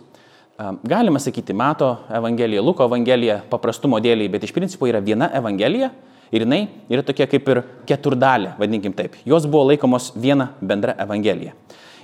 Galima 0.87 1.19
sakyti 1.19 1.55
Mato 1.57 1.97
Evangelija, 2.13 2.63
Luko 2.63 2.85
Evangelija, 2.87 3.41
paprastumo 3.51 3.99
dėliai, 4.03 4.31
bet 4.31 4.45
iš 4.45 4.53
principo 4.55 4.87
yra 4.87 5.01
viena 5.03 5.31
Evangelija 5.35 5.91
ir 6.33 6.45
jinai 6.45 6.61
yra 6.93 7.03
tokia 7.03 7.27
kaip 7.27 7.49
ir 7.49 7.63
keturdalė, 7.89 8.53
vadinkim 8.61 8.95
taip. 8.97 9.17
Jos 9.27 9.49
buvo 9.49 9.65
laikomos 9.73 10.13
viena 10.15 10.53
bendra 10.61 10.95
Evangelija. 11.03 11.57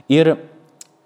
Ir 0.09 0.35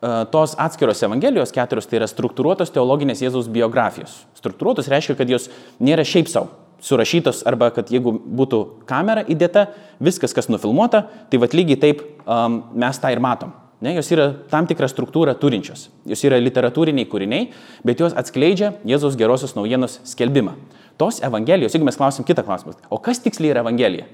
tos 0.02 0.56
atskiros 0.58 1.02
Evangelijos 1.06 1.54
keturios 1.54 1.86
tai 1.86 2.00
yra 2.00 2.08
struktūruotos 2.10 2.72
teologinės 2.74 3.22
Jėzaus 3.22 3.50
biografijos. 3.52 4.22
Struktūruotos 4.40 4.90
reiškia, 4.90 5.14
kad 5.20 5.30
jos 5.30 5.46
nėra 5.78 6.04
šiaip 6.06 6.30
savo 6.30 6.50
surašytos 6.82 7.44
arba 7.46 7.70
kad 7.74 7.90
jeigu 7.94 8.10
būtų 8.10 8.62
kamera 8.90 9.22
įdėta, 9.30 9.68
viskas, 10.02 10.34
kas 10.34 10.50
nufilmuota, 10.50 11.04
tai 11.30 11.38
vad 11.42 11.54
lygiai 11.54 11.78
taip 11.78 12.02
um, 12.26 12.64
mes 12.74 12.98
tą 12.98 13.12
ir 13.14 13.22
matom. 13.22 13.54
Ne, 13.82 13.96
jos 13.96 14.10
yra 14.14 14.28
tam 14.50 14.66
tikrą 14.70 14.86
struktūrą 14.90 15.34
turinčios. 15.38 15.88
Jos 16.06 16.20
yra 16.26 16.38
literatūriniai 16.38 17.08
kūriniai, 17.10 17.48
bet 17.86 18.02
jos 18.02 18.14
atskleidžia 18.18 18.76
Jėzaus 18.86 19.18
gerosios 19.18 19.56
naujienos 19.58 19.98
skelbimą. 20.06 20.54
Tos 20.98 21.18
Evangelijos, 21.22 21.74
jeigu 21.74 21.88
mes 21.88 21.98
klausim 21.98 22.26
kitą 22.26 22.44
klausimą, 22.46 22.76
o 22.90 23.00
kas 23.02 23.22
tiksliai 23.24 23.50
yra 23.54 23.64
Evangelija? 23.64 24.06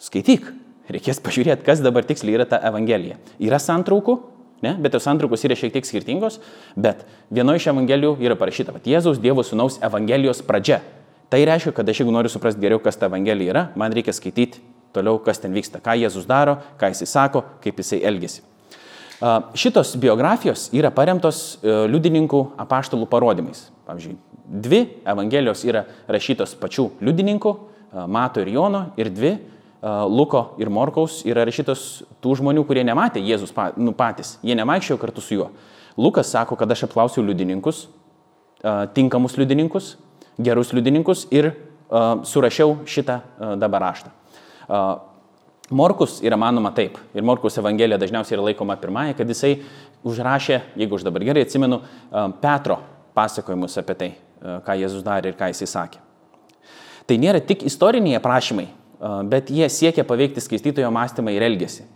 Skaityk, 0.00 0.48
reikės 0.92 1.20
pažiūrėti, 1.24 1.64
kas 1.66 1.84
dabar 1.84 2.08
tiksliai 2.08 2.38
yra 2.38 2.48
ta 2.48 2.60
Evangelija. 2.68 3.18
Yra 3.42 3.60
santraukų, 3.60 4.16
ne, 4.62 4.76
bet 4.78 4.94
tos 4.94 5.04
santraukos 5.06 5.44
yra 5.46 5.58
šiek 5.58 5.74
tiek 5.74 5.86
skirtingos, 5.88 6.40
bet 6.78 7.06
vienoje 7.30 7.62
iš 7.62 7.70
Evangelijų 7.74 8.16
yra 8.22 8.38
parašyta, 8.38 8.74
kad 8.78 8.88
Jėzaus 8.88 9.20
Dievo 9.22 9.44
Sūnaus 9.46 9.80
Evangelijos 9.82 10.44
pradžia 10.46 10.80
Tai 11.32 11.40
reiškia, 11.48 11.72
kad 11.72 11.88
aš 11.88 12.02
jeigu 12.02 12.12
noriu 12.12 12.28
suprasti 12.28 12.60
geriau, 12.60 12.76
kas 12.84 12.98
ta 13.00 13.08
Evangelija 13.08 13.54
yra, 13.54 13.60
man 13.80 13.92
reikia 13.96 14.12
skaityti 14.12 14.60
toliau, 14.92 15.16
kas 15.24 15.38
ten 15.40 15.54
vyksta, 15.56 15.78
ką 15.80 15.94
Jėzus 15.96 16.26
daro, 16.28 16.58
ką 16.76 16.90
jisai 16.92 17.06
sako, 17.08 17.40
kaip 17.64 17.78
jisai 17.80 18.02
elgesi. 18.04 18.42
Šitos 19.56 19.94
biografijos 20.02 20.66
yra 20.76 20.90
paremtos 20.92 21.38
e, 21.62 21.72
liudininkų 21.88 22.42
apaštalų 22.60 23.08
parodymais. 23.08 23.62
Pavyzdžiui, 23.88 24.18
dvi 24.66 24.82
Evangelijos 25.08 25.64
yra 25.64 25.86
rašytos 26.10 26.52
pačių 26.60 26.90
liudininkų, 27.00 27.54
Mato 28.12 28.44
ir 28.44 28.52
Jono, 28.52 28.86
ir 29.00 29.08
dvi 29.12 29.32
Luko 29.82 30.54
ir 30.62 30.70
Morkaus 30.70 31.24
yra 31.26 31.42
rašytos 31.42 32.04
tų 32.22 32.36
žmonių, 32.38 32.62
kurie 32.68 32.84
nematė 32.86 33.18
Jėzus 33.18 33.50
nu, 33.76 33.90
patys, 33.98 34.36
jie 34.46 34.54
nemaikščiojo 34.54 35.00
kartu 35.02 35.20
su 35.24 35.34
juo. 35.34 35.48
Lukas 35.98 36.30
sako, 36.30 36.54
kad 36.56 36.70
aš 36.70 36.84
apklausiau 36.86 37.24
liudininkus, 37.26 37.88
tinkamus 38.94 39.34
liudininkus, 39.40 39.96
gerus 40.38 40.70
liudininkus 40.72 41.26
ir 41.34 41.50
surašiau 42.30 42.78
šitą 42.86 43.18
dabar 43.58 43.88
raštą. 43.88 44.12
Morkus 45.72 46.20
yra 46.22 46.36
manoma 46.38 46.70
taip, 46.76 46.98
ir 47.16 47.24
Morkus 47.26 47.58
Evangelija 47.58 47.98
dažniausiai 47.98 48.36
yra 48.36 48.44
laikoma 48.50 48.76
pirmąją, 48.78 49.16
kad 49.18 49.28
jisai 49.28 49.56
užrašė, 50.06 50.60
jeigu 50.78 50.98
aš 50.98 51.06
dabar 51.06 51.24
gerai 51.26 51.42
atsimenu, 51.46 51.80
Petro 52.42 52.78
pasakojimus 53.16 53.74
apie 53.82 53.96
tai, 53.98 54.10
ką 54.62 54.76
Jėzus 54.78 55.02
darė 55.06 55.32
ir 55.32 55.38
ką 55.38 55.50
jisai 55.50 55.68
sakė. 55.70 56.02
Tai 57.08 57.18
nėra 57.18 57.40
tik 57.42 57.64
istoriniai 57.66 58.18
aprašymai, 58.20 58.68
bet 59.30 59.50
jie 59.50 59.68
siekia 59.72 60.04
paveikti 60.06 60.42
skaitytojo 60.44 60.90
mąstymą 60.94 61.34
ir 61.34 61.44
elgesį. 61.48 61.88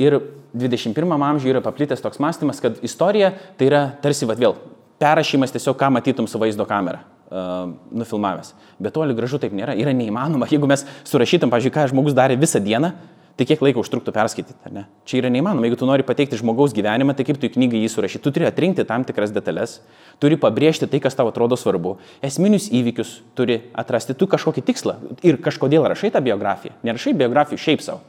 Ir 0.00 0.16
21 0.56 1.14
amžiuje 1.14 1.54
yra 1.54 1.62
paplitęs 1.64 2.02
toks 2.02 2.20
mąstymas, 2.22 2.60
kad 2.62 2.78
istorija 2.82 3.32
tai 3.58 3.68
yra 3.68 3.82
tarsi, 4.02 4.26
vad 4.26 4.40
vėl, 4.40 4.56
perrašymas 5.00 5.52
tiesiog, 5.54 5.76
ką 5.78 5.90
matytum 5.98 6.28
su 6.28 6.40
vaizdo 6.40 6.66
kamera 6.68 7.04
nufilmavęs. 7.30 8.54
Bet 8.82 8.94
toli 8.96 9.14
gražu 9.14 9.38
taip 9.38 9.52
nėra. 9.54 9.76
Yra 9.78 9.92
neįmanoma. 9.94 10.48
Jeigu 10.50 10.66
mes 10.70 10.82
surašytum, 11.06 11.52
pažiūrėjau, 11.52 11.76
ką 11.76 11.84
žmogus 11.92 12.16
darė 12.16 12.34
visą 12.40 12.58
dieną, 12.62 12.90
tai 13.38 13.46
kiek 13.48 13.62
laiko 13.64 13.82
užtruktų 13.84 14.12
perskaityti. 14.14 14.72
Ne? 14.74 14.84
Čia 15.08 15.20
yra 15.22 15.30
neįmanoma. 15.32 15.66
Jeigu 15.66 15.78
tu 15.80 15.88
nori 15.88 16.04
pateikti 16.06 16.38
žmogaus 16.40 16.74
gyvenimą, 16.76 17.14
tai 17.16 17.26
kaip 17.28 17.40
tu 17.40 17.48
į 17.48 17.52
knygą 17.54 17.80
jį 17.80 17.90
surašyti? 17.92 18.22
Tu 18.24 18.32
turi 18.36 18.48
atrinkti 18.48 18.84
tam 18.88 19.04
tikras 19.08 19.32
detalės, 19.34 19.78
turi 20.22 20.38
pabrėžti 20.40 20.88
tai, 20.90 21.00
kas 21.02 21.16
tau 21.18 21.28
atrodo 21.30 21.58
svarbu, 21.60 21.96
esminius 22.26 22.68
įvykius 22.74 23.18
turi 23.38 23.60
atrasti, 23.78 24.16
tu 24.18 24.28
kažkokį 24.30 24.64
tikslą 24.70 24.96
ir 25.26 25.40
kažkodėl 25.42 25.88
rašai 25.90 26.12
tą 26.14 26.22
biografiją. 26.24 26.76
Nerašai 26.86 27.14
biografijų 27.20 27.60
šiaip 27.64 27.84
savo. 27.86 28.02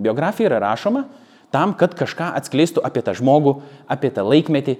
Biografija 0.00 0.48
yra 0.48 0.62
rašoma 0.64 1.04
tam, 1.52 1.74
kad 1.76 1.96
kažką 1.98 2.32
atskleistų 2.38 2.84
apie 2.86 3.02
tą 3.04 3.16
žmogų, 3.18 3.58
apie 3.90 4.12
tą 4.14 4.24
laikmetį, 4.24 4.78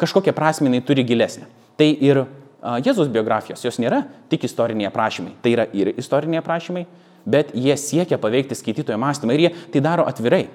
kažkokią 0.00 0.36
prasme 0.36 0.70
jinai 0.70 0.84
turi 0.86 1.04
gilesnę. 1.06 1.48
Tai 1.80 1.88
ir 1.90 2.24
Jėzus 2.60 3.08
biografijos, 3.08 3.62
jos 3.64 3.78
nėra 3.80 4.02
tik 4.28 4.42
istoriniai 4.44 4.90
aprašymai, 4.90 5.32
tai 5.40 5.54
yra 5.54 5.64
ir 5.72 5.94
istoriniai 5.96 6.42
aprašymai, 6.42 6.82
bet 7.26 7.54
jie 7.54 7.76
siekia 7.76 8.18
paveikti 8.18 8.58
skaitytojo 8.58 8.98
mąstymą 8.98 9.36
ir 9.36 9.46
jie 9.46 9.54
tai 9.72 9.84
daro 9.84 10.06
atvirai. 10.08 10.48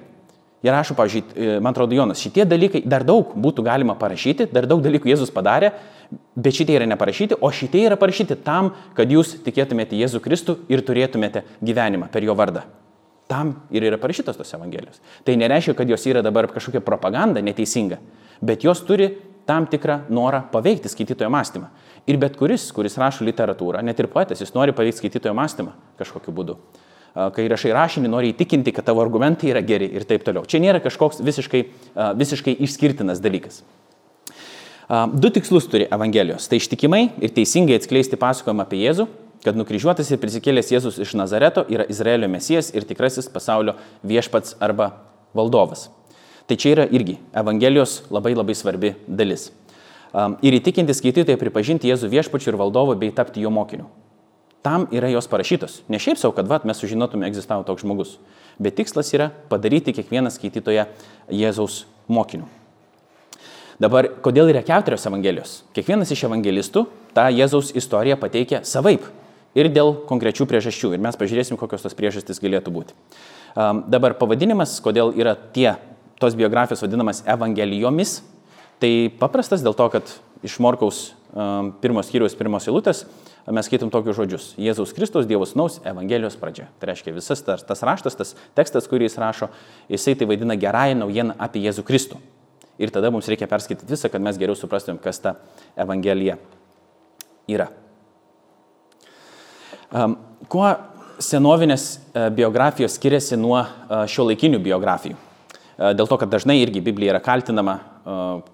Jie 0.64 0.72
rašo, 0.72 0.96
pavyzdžiui, 0.98 1.22
e, 1.36 1.58
man 1.60 1.74
atrodo, 1.76 1.94
Jonas, 1.94 2.22
šitie 2.22 2.46
dalykai 2.48 2.80
dar 2.88 3.04
daug 3.04 3.34
būtų 3.36 3.62
galima 3.66 3.94
parašyti, 3.98 4.48
dar 4.52 4.66
daug 4.66 4.80
dalykų 4.82 5.12
Jėzus 5.12 5.34
padarė, 5.34 5.74
Bet 6.36 6.54
šitie 6.54 6.76
yra 6.76 6.86
neparašyti, 6.86 7.38
o 7.42 7.50
šitie 7.50 7.82
yra 7.88 7.96
parašyti 7.98 8.36
tam, 8.46 8.70
kad 8.96 9.10
jūs 9.10 9.36
tikėtumėte 9.46 9.96
Jėzų 9.98 10.20
Kristų 10.22 10.56
ir 10.70 10.82
turėtumėte 10.86 11.42
gyvenimą 11.64 12.10
per 12.12 12.26
jo 12.26 12.36
vardą. 12.38 12.62
Tam 13.26 13.56
ir 13.74 13.88
yra 13.88 13.98
parašytos 13.98 14.38
tos 14.38 14.52
Evangelijos. 14.54 15.00
Tai 15.26 15.34
nereiškia, 15.40 15.74
kad 15.74 15.90
jos 15.90 16.04
yra 16.06 16.22
dabar 16.22 16.46
kažkokia 16.52 16.84
propaganda 16.84 17.42
neteisinga, 17.42 17.98
bet 18.38 18.62
jos 18.62 18.84
turi 18.86 19.10
tam 19.48 19.66
tikrą 19.70 20.04
norą 20.12 20.44
paveikti 20.52 20.92
skaitytojo 20.92 21.30
mąstymą. 21.32 21.72
Ir 22.06 22.18
bet 22.22 22.36
kuris, 22.38 22.68
kuris 22.74 22.94
rašo 23.00 23.24
literatūrą, 23.26 23.80
net 23.82 23.98
ir 23.98 24.06
poetas, 24.10 24.38
jis 24.42 24.52
nori 24.54 24.74
paveikti 24.76 25.02
skaitytojo 25.02 25.34
mąstymą 25.34 25.72
kažkokiu 25.98 26.34
būdu. 26.34 26.54
Kai 27.34 27.46
rašai 27.48 27.72
rašinį, 27.72 28.10
nori 28.12 28.30
įtikinti, 28.34 28.74
kad 28.76 28.84
tavo 28.86 29.00
argumentai 29.02 29.48
yra 29.50 29.62
geri 29.64 29.88
ir 29.96 30.04
taip 30.06 30.22
toliau. 30.26 30.44
Čia 30.44 30.60
nėra 30.62 30.82
kažkoks 30.84 31.22
visiškai, 31.24 31.62
visiškai 32.20 32.54
išskirtinas 32.66 33.22
dalykas. 33.24 33.62
Du 35.16 35.32
tikslus 35.34 35.66
turi 35.66 35.88
Evangelijos. 35.90 36.46
Tai 36.46 36.60
ištikimai 36.60 37.08
ir 37.24 37.32
teisingai 37.34 37.80
atskleisti 37.80 38.20
pasakojimą 38.20 38.68
apie 38.68 38.84
Jėzų, 38.84 39.08
kad 39.42 39.58
nukryžiuotas 39.58 40.12
ir 40.12 40.20
prisikėlęs 40.22 40.70
Jėzus 40.70 41.00
iš 41.02 41.16
Nazareto 41.18 41.64
yra 41.72 41.88
Izraelio 41.90 42.28
mesijas 42.30 42.70
ir 42.76 42.86
tikrasis 42.86 43.26
pasaulio 43.32 43.74
viešpats 44.06 44.60
arba 44.62 44.92
valdovas. 45.34 45.88
Tai 46.46 46.54
čia 46.54 46.76
yra 46.76 46.86
irgi 46.86 47.16
Evangelijos 47.34 48.04
labai 48.14 48.36
labai 48.36 48.54
svarbi 48.54 48.92
dalis. 49.08 49.48
Ir 50.16 50.56
įtikinti 50.56 50.94
skaitytojai 50.96 51.36
pripažinti 51.40 51.90
Jėzų 51.90 52.08
viešpačiu 52.08 52.54
ir 52.54 52.60
valdovu 52.60 52.94
bei 52.96 53.12
tapti 53.12 53.42
jo 53.44 53.50
mokiniu. 53.52 53.90
Tam 54.64 54.88
yra 54.90 55.10
jos 55.12 55.28
parašytos. 55.30 55.82
Ne 55.92 56.00
šiaip 56.02 56.18
savo, 56.18 56.32
kad 56.34 56.48
vat, 56.48 56.64
mes 56.66 56.78
sužinotume, 56.80 57.28
egzistavo 57.28 57.66
toks 57.68 57.84
žmogus. 57.84 58.16
Bet 58.58 58.78
tikslas 58.80 59.12
yra 59.14 59.28
padaryti 59.50 59.92
kiekvieną 59.94 60.32
skaitytoją 60.32 60.88
Jėzaus 61.28 61.84
mokiniu. 62.08 62.48
Dabar, 63.76 64.08
kodėl 64.24 64.48
yra 64.48 64.62
keturios 64.64 65.04
Evangelijos? 65.04 65.58
Kiekvienas 65.76 66.10
iš 66.14 66.24
evangelistų 66.30 66.86
tą 67.14 67.26
Jėzaus 67.28 67.74
istoriją 67.76 68.16
pateikia 68.16 68.62
savaip 68.64 69.04
ir 69.56 69.68
dėl 69.68 69.92
konkrečių 70.08 70.46
priežasčių. 70.48 70.94
Ir 70.96 71.02
mes 71.04 71.18
pažiūrėsim, 71.20 71.58
kokios 71.60 71.84
tos 71.84 71.96
priežastys 71.96 72.40
galėtų 72.40 72.72
būti. 72.72 72.96
Um, 73.52 73.84
dabar 73.92 74.16
pavadinimas, 74.16 74.78
kodėl 74.84 75.12
yra 75.16 75.36
tie, 75.36 75.74
tos 76.20 76.34
biografijos 76.36 76.80
vadinamas 76.84 77.20
Evangelijomis, 77.28 78.22
tai 78.82 79.08
paprastas 79.20 79.64
dėl 79.64 79.76
to, 79.76 79.88
kad 79.92 80.10
iš 80.46 80.58
Morkaus 80.62 81.10
um, 81.32 81.72
pirmos 81.80 82.08
skyriaus 82.10 82.36
pirmos 82.38 82.68
eilutės 82.68 83.04
mes 83.54 83.68
skaitom 83.68 83.90
tokius 83.94 84.16
žodžius. 84.18 84.46
Jėzaus 84.58 84.94
Kristus, 84.96 85.26
Dievo 85.28 85.46
Sūnaus, 85.46 85.78
Evangelijos 85.86 86.34
pradžia. 86.40 86.66
Tai 86.80 86.90
reiškia 86.90 87.14
visas 87.14 87.42
tas, 87.46 87.62
tas 87.66 87.82
raštas, 87.86 88.18
tas 88.18 88.34
tekstas, 88.58 88.88
kurį 88.90 89.06
jis 89.06 89.18
rašo, 89.22 89.50
jisai 89.92 90.16
tai 90.18 90.26
vadina 90.26 90.56
gerąją 90.58 90.98
naujieną 91.04 91.36
apie 91.38 91.62
Jėzų 91.62 91.86
Kristų. 91.86 92.18
Ir 92.82 92.90
tada 92.92 93.12
mums 93.14 93.28
reikia 93.30 93.48
perskaityti 93.48 93.88
visą, 93.88 94.10
kad 94.12 94.24
mes 94.24 94.36
geriau 94.40 94.58
suprastumėm, 94.58 94.98
kas 95.00 95.22
ta 95.22 95.36
Evangelija 95.78 96.36
yra. 97.48 97.70
Um, 99.94 100.18
kuo 100.50 100.66
senovinės 101.22 101.86
uh, 101.94 102.26
biografijos 102.34 102.98
skiriasi 102.98 103.38
nuo 103.38 103.60
uh, 103.62 104.02
šio 104.10 104.26
laikinių 104.26 104.58
biografijų? 104.64 105.16
Uh, 105.16 105.92
dėl 105.96 106.10
to, 106.10 106.18
kad 106.18 106.34
dažnai 106.34 106.58
irgi 106.60 106.82
Biblija 106.84 107.14
yra 107.14 107.22
kaltinama 107.22 107.78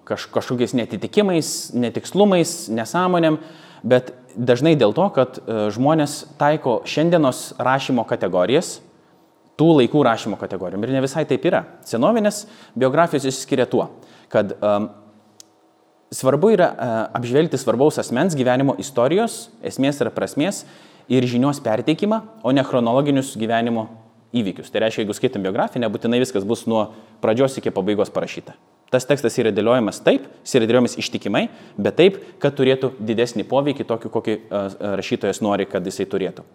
kaž, 0.07 0.27
kažkokiais 0.33 0.73
netitikimais, 0.77 1.49
netikslumais, 1.77 2.55
nesąmonėm, 2.73 3.37
bet 3.85 4.13
dažnai 4.33 4.73
dėl 4.79 4.95
to, 4.97 5.05
kad 5.13 5.37
žmonės 5.75 6.23
taiko 6.39 6.79
šiandienos 6.89 7.51
rašymo 7.61 8.05
kategorijas, 8.09 8.79
tų 9.59 9.69
laikų 9.79 10.03
rašymo 10.07 10.39
kategorijom. 10.41 10.83
Ir 10.85 10.95
ne 10.95 11.03
visai 11.03 11.25
taip 11.29 11.45
yra. 11.45 11.63
Senovinės 11.87 12.43
biografijos 12.79 13.27
išskiria 13.29 13.67
tuo, 13.69 13.87
kad 14.33 14.55
um, 14.57 14.89
svarbu 16.13 16.53
yra 16.55 16.69
uh, 16.69 16.93
apžvelgti 17.19 17.59
svarbaus 17.61 17.99
asmens 18.01 18.37
gyvenimo 18.37 18.75
istorijos, 18.81 19.47
esmės 19.65 20.01
ir 20.01 20.09
prasmės 20.15 20.63
ir 21.11 21.25
žinios 21.29 21.61
perteikimą, 21.63 22.23
o 22.41 22.53
ne 22.55 22.63
chronologinius 22.65 23.35
gyvenimo 23.37 23.89
įvykius. 24.33 24.71
Tai 24.73 24.87
reiškia, 24.87 25.03
jeigu 25.03 25.17
skaitom 25.17 25.45
biografiją, 25.45 25.83
nebūtinai 25.85 26.21
viskas 26.23 26.47
bus 26.47 26.65
nuo 26.69 26.87
pradžios 27.21 27.59
iki 27.61 27.73
pabaigos 27.75 28.09
parašyta. 28.13 28.55
Tas 28.93 29.07
tekstas 29.09 29.33
yra 29.41 29.49
dėliojamas 29.49 30.03
taip, 30.05 30.27
jis 30.45 30.59
yra 30.59 30.67
dėliojamas 30.69 30.93
ištikimai, 31.01 31.47
bet 31.81 31.97
taip, 31.97 32.19
kad 32.41 32.53
turėtų 32.53 32.91
didesnį 33.01 33.47
poveikį 33.49 33.87
tokį, 33.89 34.11
kokį 34.13 34.35
rašytojas 34.99 35.41
nori, 35.41 35.65
kad 35.69 35.85
jisai 35.89 36.05
turėtų. 36.11 36.45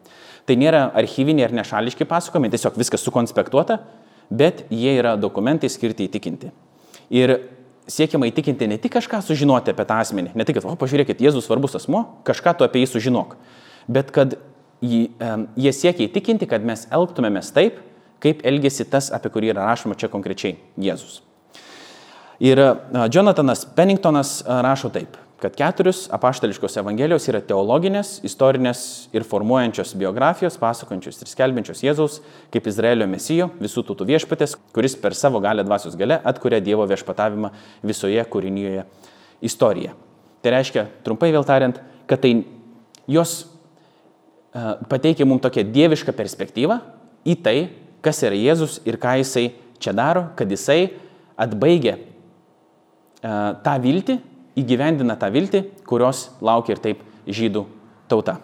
Tai 0.47 0.57
nėra 0.61 0.85
archyviniai 0.97 1.49
ar 1.49 1.57
nešališki 1.59 2.07
pasakojimai, 2.07 2.53
tiesiog 2.55 2.79
viskas 2.79 3.03
sukonspektuota, 3.03 3.81
bet 4.31 4.69
jie 4.71 4.95
yra 5.01 5.17
dokumentai 5.19 5.71
skirti 5.73 6.07
įtikinti. 6.07 6.53
Ir 7.19 7.35
siekiama 7.91 8.29
įtikinti 8.31 8.69
ne 8.71 8.79
tik 8.79 8.95
kažką 8.99 9.21
sužinoti 9.25 9.75
apie 9.75 9.87
tą 9.89 9.99
asmenį, 10.05 10.35
ne 10.39 10.47
tik, 10.47 10.61
kad, 10.61 10.69
o 10.69 10.79
pažiūrėkit, 10.79 11.23
Jėzus 11.25 11.49
svarbus 11.49 11.75
asmo, 11.79 12.05
kažką 12.29 12.55
tu 12.59 12.69
apie 12.69 12.85
jį 12.85 12.93
sužinok, 12.93 13.35
bet 13.91 14.13
kad 14.15 14.37
jį, 14.85 15.09
jie 15.59 15.73
siekia 15.75 16.07
įtikinti, 16.07 16.49
kad 16.51 16.65
mes 16.65 16.87
elgtumėmės 16.95 17.51
taip, 17.57 17.81
kaip 18.23 18.45
elgesi 18.47 18.87
tas, 18.89 19.11
apie 19.15 19.33
kurį 19.33 19.55
yra 19.55 19.67
rašoma 19.71 19.99
čia 19.99 20.11
konkrečiai 20.13 20.59
Jėzus. 20.79 21.23
Ir 22.41 22.61
Jonathanas 23.11 23.65
Penningtonas 23.75 24.43
rašo 24.47 24.93
taip 24.95 25.17
kad 25.39 25.55
keturios 25.55 26.09
apaštališkos 26.11 26.81
evangelijos 26.81 27.29
yra 27.31 27.39
teologinės, 27.47 28.17
istorinės 28.27 28.81
ir 29.15 29.23
formuojančios 29.27 29.93
biografijos, 29.99 30.57
pasakojančios 30.59 31.23
ir 31.23 31.31
skelbiančios 31.31 31.83
Jėzaus 31.85 32.17
kaip 32.55 32.67
Izraelio 32.67 33.07
mesijo, 33.11 33.47
visų 33.63 33.85
tautų 33.87 34.09
viešpatės, 34.09 34.57
kuris 34.75 34.97
per 34.99 35.15
savo 35.15 35.39
galę 35.43 35.63
dvasios 35.67 35.95
gale 35.99 36.19
atkuria 36.27 36.59
Dievo 36.65 36.89
viešpatavimą 36.91 37.53
visoje 37.87 38.25
kūrinyje 38.33 38.83
istoriją. 39.47 39.95
Tai 40.43 40.55
reiškia, 40.57 40.89
trumpai 41.07 41.31
vėl 41.35 41.47
tariant, 41.47 41.79
kad 42.11 42.23
tai 42.25 42.35
jos 43.07 43.45
pateikia 44.91 45.27
mums 45.29 45.47
tokią 45.47 45.69
dievišką 45.71 46.19
perspektyvą 46.19 46.81
į 47.31 47.39
tai, 47.47 47.57
kas 48.03 48.25
yra 48.27 48.35
Jėzus 48.35 48.81
ir 48.91 48.99
ką 48.99 49.21
jisai 49.23 49.53
čia 49.79 49.95
daro, 49.95 50.33
kad 50.35 50.51
jisai 50.51 50.97
atbaigia 51.39 51.95
uh, 51.95 52.08
tą 53.23 53.79
viltį, 53.83 54.19
įgyvendina 54.59 55.17
tą 55.19 55.31
viltį, 55.35 55.65
kurios 55.89 56.29
laukia 56.45 56.77
ir 56.77 56.85
taip 56.85 57.03
žydų 57.29 57.65
tauta. 58.11 58.39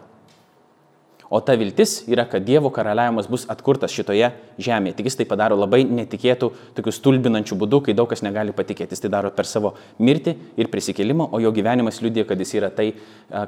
O 1.35 1.41
ta 1.41 1.57
viltis 1.59 2.05
yra, 2.07 2.27
kad 2.31 2.45
Dievo 2.47 2.69
karaliavimas 2.71 3.27
bus 3.27 3.47
atkurtas 3.51 3.91
šitoje 3.91 4.29
žemėje. 4.61 4.95
Tik 4.99 5.09
jis 5.09 5.17
tai 5.19 5.25
padaro 5.27 5.57
labai 5.59 5.81
netikėtų, 5.83 6.51
tokių 6.77 6.93
stulbinančių 6.95 7.57
būdų, 7.59 7.81
kai 7.87 7.95
daug 7.97 8.07
kas 8.11 8.23
negali 8.23 8.53
patikėti. 8.55 8.95
Jis 8.95 9.03
tai 9.03 9.11
daro 9.11 9.33
per 9.35 9.49
savo 9.51 9.73
mirtį 9.99 10.37
ir 10.61 10.71
prisikėlimą, 10.71 11.27
o 11.35 11.41
jo 11.43 11.51
gyvenimas 11.57 11.99
liūdė, 12.05 12.27
kad 12.29 12.39
jis 12.39 12.55
yra 12.61 12.71
tai, 12.71 12.93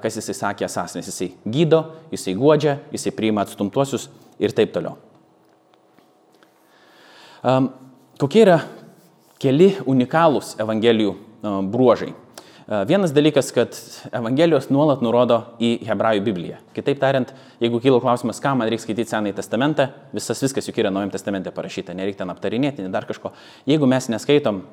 kas 0.03 0.19
jisai 0.19 0.35
sakė 0.35 0.67
esas, 0.67 0.97
nes 0.99 1.13
jisai 1.13 1.31
gydo, 1.45 1.85
jisai 2.11 2.35
guodžia, 2.41 2.79
jisai 2.97 3.13
priima 3.15 3.45
atstumtuosius 3.47 4.09
ir 4.43 4.57
taip 4.57 4.73
toliau. 4.75 4.97
Um, 7.47 7.71
kokie 8.19 8.43
yra 8.49 8.59
keli 9.43 9.75
unikalūs 9.87 10.57
Evangelijų 10.63 11.15
bruožai? 11.73 12.15
Vienas 12.67 13.13
dalykas, 13.15 13.53
kad 13.55 13.77
Evangelijos 14.11 14.73
nuolat 14.75 15.03
nurodo 15.05 15.37
į 15.63 15.85
Hebrajų 15.87 16.25
Bibliją. 16.27 16.57
Kitaip 16.75 16.99
tariant, 16.99 17.31
jeigu 17.63 17.79
kyla 17.79 18.01
klausimas, 18.03 18.43
ką 18.43 18.57
man 18.59 18.67
reikia 18.67 18.83
skaityti 18.83 19.13
Senąjį 19.13 19.37
testamentą, 19.39 19.87
visas 20.17 20.43
viskas 20.43 20.67
juk 20.67 20.81
yra 20.83 20.91
Naujam 20.91 21.13
testamente 21.15 21.53
parašyta, 21.55 21.95
nereikia 21.95 22.25
ten 22.25 22.35
aptarinėti, 22.35 22.83
ne 22.83 22.91
dar 22.91 23.07
kažko. 23.07 23.31
Jeigu 23.71 23.87
mes 23.87 24.11
neskaitom 24.11 24.65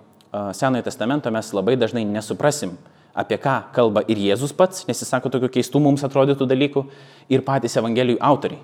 Senojo 0.57 0.81
testamento, 0.89 1.29
mes 1.29 1.53
labai 1.53 1.77
dažnai 1.77 2.01
nesuprasim, 2.09 2.73
apie 3.13 3.37
ką 3.37 3.59
kalba 3.77 4.01
ir 4.09 4.17
Jėzus 4.17 4.57
pats, 4.57 4.87
nes 4.89 4.97
jis 4.97 5.13
sako 5.13 5.29
tokių 5.29 5.53
keistų 5.53 5.85
mums 5.85 6.01
atrodytų 6.01 6.49
dalykų, 6.49 6.87
ir 7.29 7.45
patys 7.45 7.77
Evangelijų 7.77 8.17
autoriai. 8.17 8.63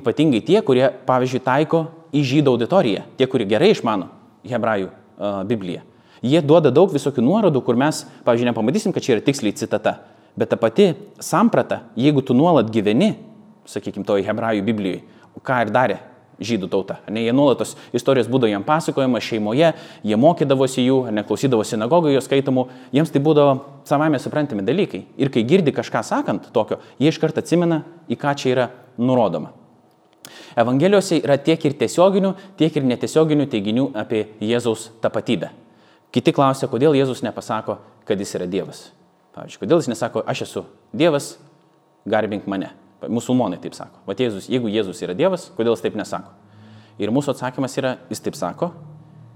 Ypatingai 0.00 0.40
tie, 0.40 0.62
kurie, 0.64 0.86
pavyzdžiui, 1.04 1.44
taiko 1.44 1.90
į 2.16 2.24
žydų 2.24 2.56
auditoriją, 2.56 3.04
tie, 3.20 3.28
kurie 3.28 3.44
gerai 3.44 3.74
išmano 3.76 4.08
Hebrajų 4.48 4.94
Bibliją. 5.18 5.84
Jie 6.24 6.40
duoda 6.42 6.72
daug 6.72 6.92
visokių 6.92 7.22
nuorodų, 7.24 7.62
kur 7.64 7.76
mes, 7.78 8.04
pavyzdžiui, 8.26 8.50
nepamatysim, 8.50 8.94
kad 8.94 9.04
čia 9.04 9.16
yra 9.16 9.24
tiksliai 9.24 9.56
citata. 9.56 9.98
Bet 10.36 10.50
ta 10.52 10.58
pati 10.60 10.90
samprata, 11.22 11.82
jeigu 11.96 12.24
tu 12.24 12.36
nuolat 12.36 12.68
gyveni, 12.72 13.14
sakykime, 13.68 14.04
toj 14.06 14.24
hebrajų 14.26 14.64
Biblijoje, 14.66 15.02
ką 15.44 15.62
ir 15.64 15.72
darė 15.72 15.98
žydų 16.40 16.68
tauta. 16.68 16.98
Ne, 17.08 17.22
jie 17.24 17.32
nuolatos 17.32 17.74
istorijos 17.96 18.28
būdavo 18.28 18.50
jam 18.50 18.64
pasakojama 18.66 19.20
šeimoje, 19.24 19.72
jie 20.04 20.18
mokydavosi 20.20 20.84
jų, 20.84 20.98
neklausydavo 21.16 21.64
sinagogoje 21.64 22.20
skaitomų, 22.24 22.66
jiems 22.96 23.12
tai 23.12 23.22
būdavo 23.24 23.54
savame 23.88 24.20
suprantami 24.20 24.64
dalykai. 24.66 25.06
Ir 25.16 25.32
kai 25.32 25.46
girdi 25.48 25.72
kažką 25.76 26.04
sakant 26.04 26.50
tokio, 26.52 26.82
jie 27.00 27.12
iš 27.12 27.20
karto 27.22 27.40
atsimena, 27.40 27.84
į 28.12 28.20
ką 28.20 28.36
čia 28.36 28.52
yra 28.52 28.68
nurodoma. 29.00 29.54
Evangelijose 30.58 31.20
yra 31.20 31.36
tiek 31.38 31.62
ir 31.68 31.76
tiesioginių, 31.78 32.32
tiek 32.58 32.76
ir 32.76 32.86
netiesioginių 32.88 33.46
teiginių 33.52 33.90
apie 33.98 34.26
Jėzaus 34.40 34.88
tapatybę. 35.04 35.52
Kiti 36.14 36.32
klausia, 36.32 36.68
kodėl 36.70 36.96
Jėzus 36.96 37.22
nepasako, 37.26 37.78
kad 38.08 38.20
jis 38.20 38.32
yra 38.38 38.46
Dievas. 38.48 38.86
Pavyzdžiui, 39.36 39.60
kodėl 39.64 39.82
jis 39.82 39.90
nesako, 39.92 40.22
aš 40.24 40.46
esu 40.46 40.64
Dievas, 40.96 41.34
garbink 42.08 42.46
mane. 42.48 42.70
Musulmonai 43.12 43.58
taip 43.60 43.74
sako. 43.76 44.00
O 44.08 44.14
Jėzus, 44.16 44.48
jeigu 44.48 44.70
Jėzus 44.72 45.02
yra 45.04 45.14
Dievas, 45.16 45.50
kodėl 45.58 45.74
jis 45.76 45.84
taip 45.84 45.98
nesako? 45.98 46.32
Ir 46.96 47.12
mūsų 47.12 47.34
atsakymas 47.34 47.76
yra, 47.76 47.96
jis 48.08 48.22
taip 48.24 48.38
sako. 48.38 48.70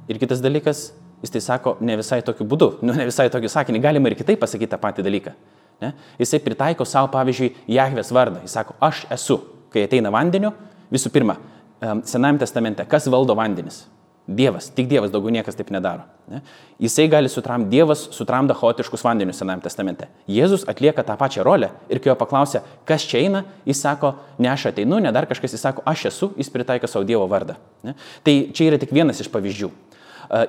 Ir 0.09 0.19
kitas 0.23 0.41
dalykas, 0.41 0.87
jis 1.21 1.35
tai 1.35 1.43
sako 1.45 1.77
ne 1.85 1.99
visai 2.01 2.23
tokiu 2.25 2.47
būdu, 2.49 2.73
nu, 2.87 2.97
ne 2.97 3.07
visai 3.11 3.29
tokiu 3.33 3.51
sakinį, 3.53 3.83
galima 3.85 4.09
ir 4.09 4.17
kitaip 4.19 4.41
pasakyti 4.41 4.73
tą 4.73 4.81
patį 4.81 5.05
dalyką. 5.07 5.35
Ne? 5.81 5.93
Jisai 6.21 6.41
pritaiko 6.45 6.85
savo, 6.89 7.09
pavyzdžiui, 7.13 7.53
Jahvės 7.77 8.13
vardą. 8.13 8.41
Jis 8.45 8.57
sako, 8.57 8.77
aš 8.85 9.05
esu. 9.13 9.39
Kai 9.71 9.85
ateina 9.87 10.11
vandeniu, 10.11 10.51
visų 10.93 11.13
pirma, 11.15 11.39
Senajame 11.81 12.43
testamente, 12.43 12.85
kas 12.85 13.07
valdo 13.09 13.33
vandenis? 13.39 13.87
Dievas, 14.31 14.69
tik 14.71 14.87
Dievas, 14.87 15.11
daugiau 15.11 15.33
niekas 15.33 15.57
taip 15.59 15.73
nedaro. 15.75 16.05
Ne? 16.31 16.43
Jisai 16.79 17.09
gali 17.11 17.31
sutramdyti, 17.33 17.73
Dievas 17.73 18.03
sutramda 18.15 18.55
chaotiškus 18.55 19.03
vandenius 19.03 19.41
Senajame 19.41 19.65
testamente. 19.65 20.07
Jėzus 20.31 20.67
atlieka 20.71 21.03
tą 21.07 21.17
pačią 21.19 21.43
rolę 21.47 21.73
ir 21.91 21.99
kai 21.99 22.13
jo 22.13 22.17
paklausia, 22.21 22.61
kas 22.87 23.07
čia 23.09 23.25
eina, 23.25 23.43
jis 23.67 23.81
sako, 23.83 24.13
ne 24.39 24.53
aš 24.53 24.69
ateinu, 24.71 25.01
ne 25.03 25.11
dar 25.11 25.27
kažkas, 25.27 25.57
jis 25.57 25.65
sako, 25.65 25.83
aš 25.89 26.05
esu, 26.13 26.31
jis 26.39 26.53
pritaiko 26.53 26.87
savo 26.87 27.09
Dievo 27.09 27.27
vardą. 27.33 27.57
Ne? 27.83 27.97
Tai 28.23 28.37
čia 28.55 28.69
yra 28.69 28.79
tik 28.79 28.93
vienas 28.95 29.25
iš 29.25 29.33
pavyzdžių. 29.33 29.73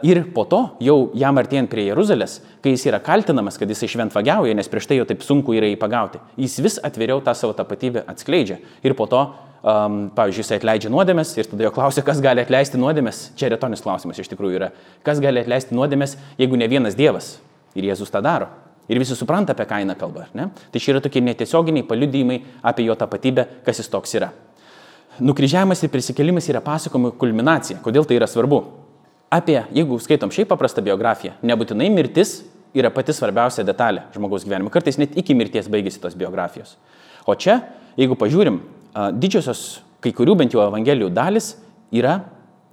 Ir 0.06 0.20
po 0.36 0.44
to, 0.46 0.60
jau 0.84 0.98
jam 1.18 1.40
artėjant 1.42 1.72
prie 1.72 1.88
Jeruzalės, 1.88 2.38
kai 2.62 2.76
jis 2.76 2.84
yra 2.92 3.00
kaltinamas, 3.02 3.58
kad 3.58 3.72
jis 3.72 3.88
išventvagiauja, 3.88 4.54
nes 4.54 4.70
prieš 4.70 4.92
tai 4.92 5.00
jau 5.00 5.08
taip 5.10 5.24
sunku 5.26 5.56
yra 5.58 5.72
jį 5.72 5.80
pagauti, 5.82 6.22
jis 6.38 6.60
vis 6.62 6.78
atviriau 6.86 7.24
tą 7.26 7.34
savo 7.34 7.56
tapatybę 7.58 8.04
atskleidžia. 8.12 8.60
Ir 8.86 8.94
po 9.00 9.10
to 9.10 9.24
um, 9.62 10.02
pavyzdžiui, 10.16 10.44
jis 10.44 10.56
atleidžia 10.58 10.92
nuodėmės 10.94 11.34
ir 11.38 11.50
tada 11.52 11.68
jo 11.68 11.72
klausia, 11.76 12.04
kas 12.06 12.22
gali 12.24 12.44
atleisti 12.44 12.80
nuodėmės. 12.82 13.30
Čia 13.40 13.52
retonis 13.54 13.84
klausimas 13.86 14.20
iš 14.22 14.32
tikrųjų 14.32 14.60
yra. 14.60 14.72
Kas 15.06 15.22
gali 15.24 15.44
atleisti 15.44 15.78
nuodėmės, 15.78 16.18
jeigu 16.42 16.60
ne 16.60 16.70
vienas 16.72 16.98
Dievas? 17.00 17.36
Ir 17.78 17.88
Jėzus 17.88 18.12
tą 18.12 18.22
daro. 18.26 18.50
Ir 18.92 19.00
visi 19.00 19.16
supranta, 19.16 19.54
apie 19.56 19.68
ką 19.70 19.80
eina 19.84 19.96
kalba. 19.96 20.26
Ne? 20.36 20.50
Tai 20.74 20.80
čia 20.82 20.96
yra 20.96 21.02
tokie 21.04 21.22
netiesioginiai 21.24 21.86
paliudymai 21.88 22.42
apie 22.68 22.84
jo 22.88 22.96
tapatybę, 23.00 23.46
kas 23.66 23.80
jis 23.80 23.92
toks 23.92 24.18
yra. 24.20 24.32
Nukryžiavimas 25.22 25.84
ir 25.86 25.92
prisikelimas 25.94 26.48
yra 26.52 26.60
pasakojimo 26.66 27.14
kulminacija. 27.20 27.80
Kodėl 27.86 28.08
tai 28.08 28.18
yra 28.20 28.28
svarbu? 28.28 28.64
Apie, 29.32 29.62
jeigu 29.72 29.96
skaitom 30.02 30.32
šiaip 30.34 30.50
paprastą 30.52 30.84
biografiją, 30.84 31.38
nebūtinai 31.46 31.88
mirtis 31.94 32.42
yra 32.76 32.92
pati 32.92 33.16
svarbiausia 33.16 33.64
detalė 33.68 34.04
žmogaus 34.16 34.44
gyvenime. 34.48 34.72
Kartais 34.74 35.00
net 35.00 35.16
iki 35.20 35.36
mirties 35.38 35.70
baigėsi 35.72 36.02
tos 36.04 36.18
biografijos. 36.20 36.76
O 37.24 37.36
čia, 37.40 37.62
jeigu 38.00 38.18
pažiūrim, 38.20 38.60
didžiosios 38.94 39.82
kai 40.02 40.14
kurių 40.16 40.36
bent 40.42 40.56
jau 40.56 40.64
evangelijų 40.66 41.12
dalis 41.14 41.56
yra 41.94 42.22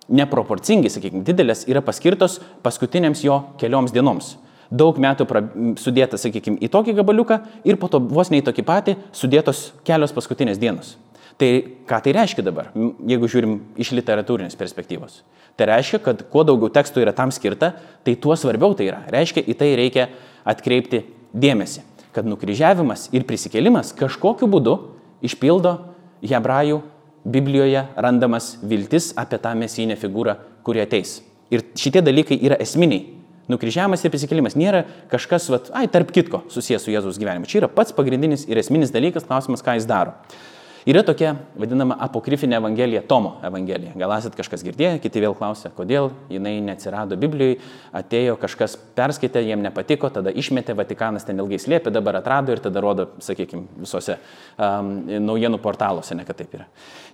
neproporcingai, 0.09 0.90
sakykime, 0.92 1.24
didelės, 1.26 1.66
yra 1.68 1.83
paskirtos 1.85 2.38
paskutiniams 2.64 3.22
jo 3.26 3.42
kelioms 3.61 3.92
dienoms. 3.92 4.37
Daug 4.68 4.96
metų 5.00 5.24
pra, 5.28 5.42
sudėta, 5.81 6.18
sakykime, 6.20 6.59
į 6.64 6.68
tokį 6.72 6.94
gabaliuką 6.98 7.38
ir 7.68 7.78
po 7.81 7.88
to 7.92 8.00
vos 8.04 8.33
ne 8.33 8.40
į 8.40 8.46
tokį 8.48 8.64
patį 8.68 8.96
sudėtos 9.16 9.70
kelios 9.85 10.12
paskutinės 10.16 10.61
dienos. 10.61 10.96
Tai 11.38 11.48
ką 11.88 12.00
tai 12.04 12.12
reiškia 12.16 12.42
dabar, 12.42 12.72
jeigu 13.07 13.28
žiūrim 13.31 13.52
iš 13.78 13.92
literatūrinės 13.94 14.59
perspektyvos? 14.59 15.20
Tai 15.59 15.68
reiškia, 15.70 16.00
kad 16.02 16.24
kuo 16.33 16.42
daugiau 16.46 16.72
tekstų 16.72 17.04
yra 17.04 17.14
tam 17.16 17.31
skirta, 17.35 17.76
tai 18.04 18.16
tuo 18.18 18.35
svarbiau 18.37 18.74
tai 18.76 18.88
yra. 18.90 19.04
Reiškia, 19.12 19.44
į 19.46 19.54
tai 19.59 19.70
reikia 19.78 20.09
atkreipti 20.48 21.04
dėmesį, 21.33 21.85
kad 22.16 22.28
nukryžiavimas 22.28 23.09
ir 23.14 23.24
prisikėlimas 23.28 23.94
kažkokiu 23.96 24.50
būdu 24.50 24.76
išpildo 25.24 25.76
hebrajų 26.22 26.81
Biblijoje 27.28 27.83
randamas 27.96 28.57
viltis 28.62 29.11
apie 29.18 29.38
tą 29.42 29.52
mesinę 29.59 29.98
figūrą, 30.00 30.37
kuri 30.64 30.81
ateis. 30.85 31.18
Ir 31.52 31.64
šitie 31.76 32.00
dalykai 32.04 32.38
yra 32.44 32.57
esminiai. 32.62 33.18
Nukryžiavimas 33.48 34.02
ir 34.04 34.12
prisikėlimas 34.12 34.57
nėra 34.61 34.83
kažkas, 35.09 35.48
vat, 35.52 35.70
ai, 35.76 35.87
tarp 35.88 36.11
kitko 36.12 36.42
susijęs 36.52 36.85
su 36.85 36.92
Jėzaus 36.92 37.18
gyvenimu. 37.20 37.48
Čia 37.48 37.62
yra 37.62 37.70
pats 37.72 37.94
pagrindinis 37.96 38.44
ir 38.48 38.61
esminis 38.61 38.92
dalykas, 38.92 39.24
klausimas, 39.28 39.64
ką 39.64 39.78
jis 39.78 39.88
daro. 39.88 40.12
Yra 40.86 41.02
tokia 41.02 41.32
vadinama 41.58 41.96
apokrifinė 42.06 42.58
evangelija, 42.60 43.02
Tomo 43.08 43.34
evangelija. 43.44 43.94
Gal 43.98 44.12
esat 44.14 44.36
kažkas 44.38 44.62
girdėję, 44.66 45.00
kiti 45.02 45.22
vėl 45.24 45.34
klausia, 45.38 45.72
kodėl 45.74 46.12
jinai 46.30 46.58
neatsirado 46.64 47.18
Biblijoje, 47.18 47.58
atėjo 47.98 48.36
kažkas 48.38 48.76
perskaitė, 48.98 49.42
jiem 49.46 49.64
nepatiko, 49.64 50.10
tada 50.14 50.30
išmetė, 50.30 50.76
Vatikanas 50.78 51.26
ten 51.26 51.40
ilgai 51.42 51.58
slėpė, 51.58 51.90
dabar 51.94 52.20
atrado 52.20 52.54
ir 52.54 52.62
tada 52.62 52.82
rodo, 52.84 53.08
sakykime, 53.24 53.66
visose 53.82 54.18
um, 54.54 54.92
naujienų 55.26 55.58
portaluose, 55.64 56.14
ne 56.14 56.28
kad 56.28 56.38
taip 56.38 56.54
yra. 56.60 56.68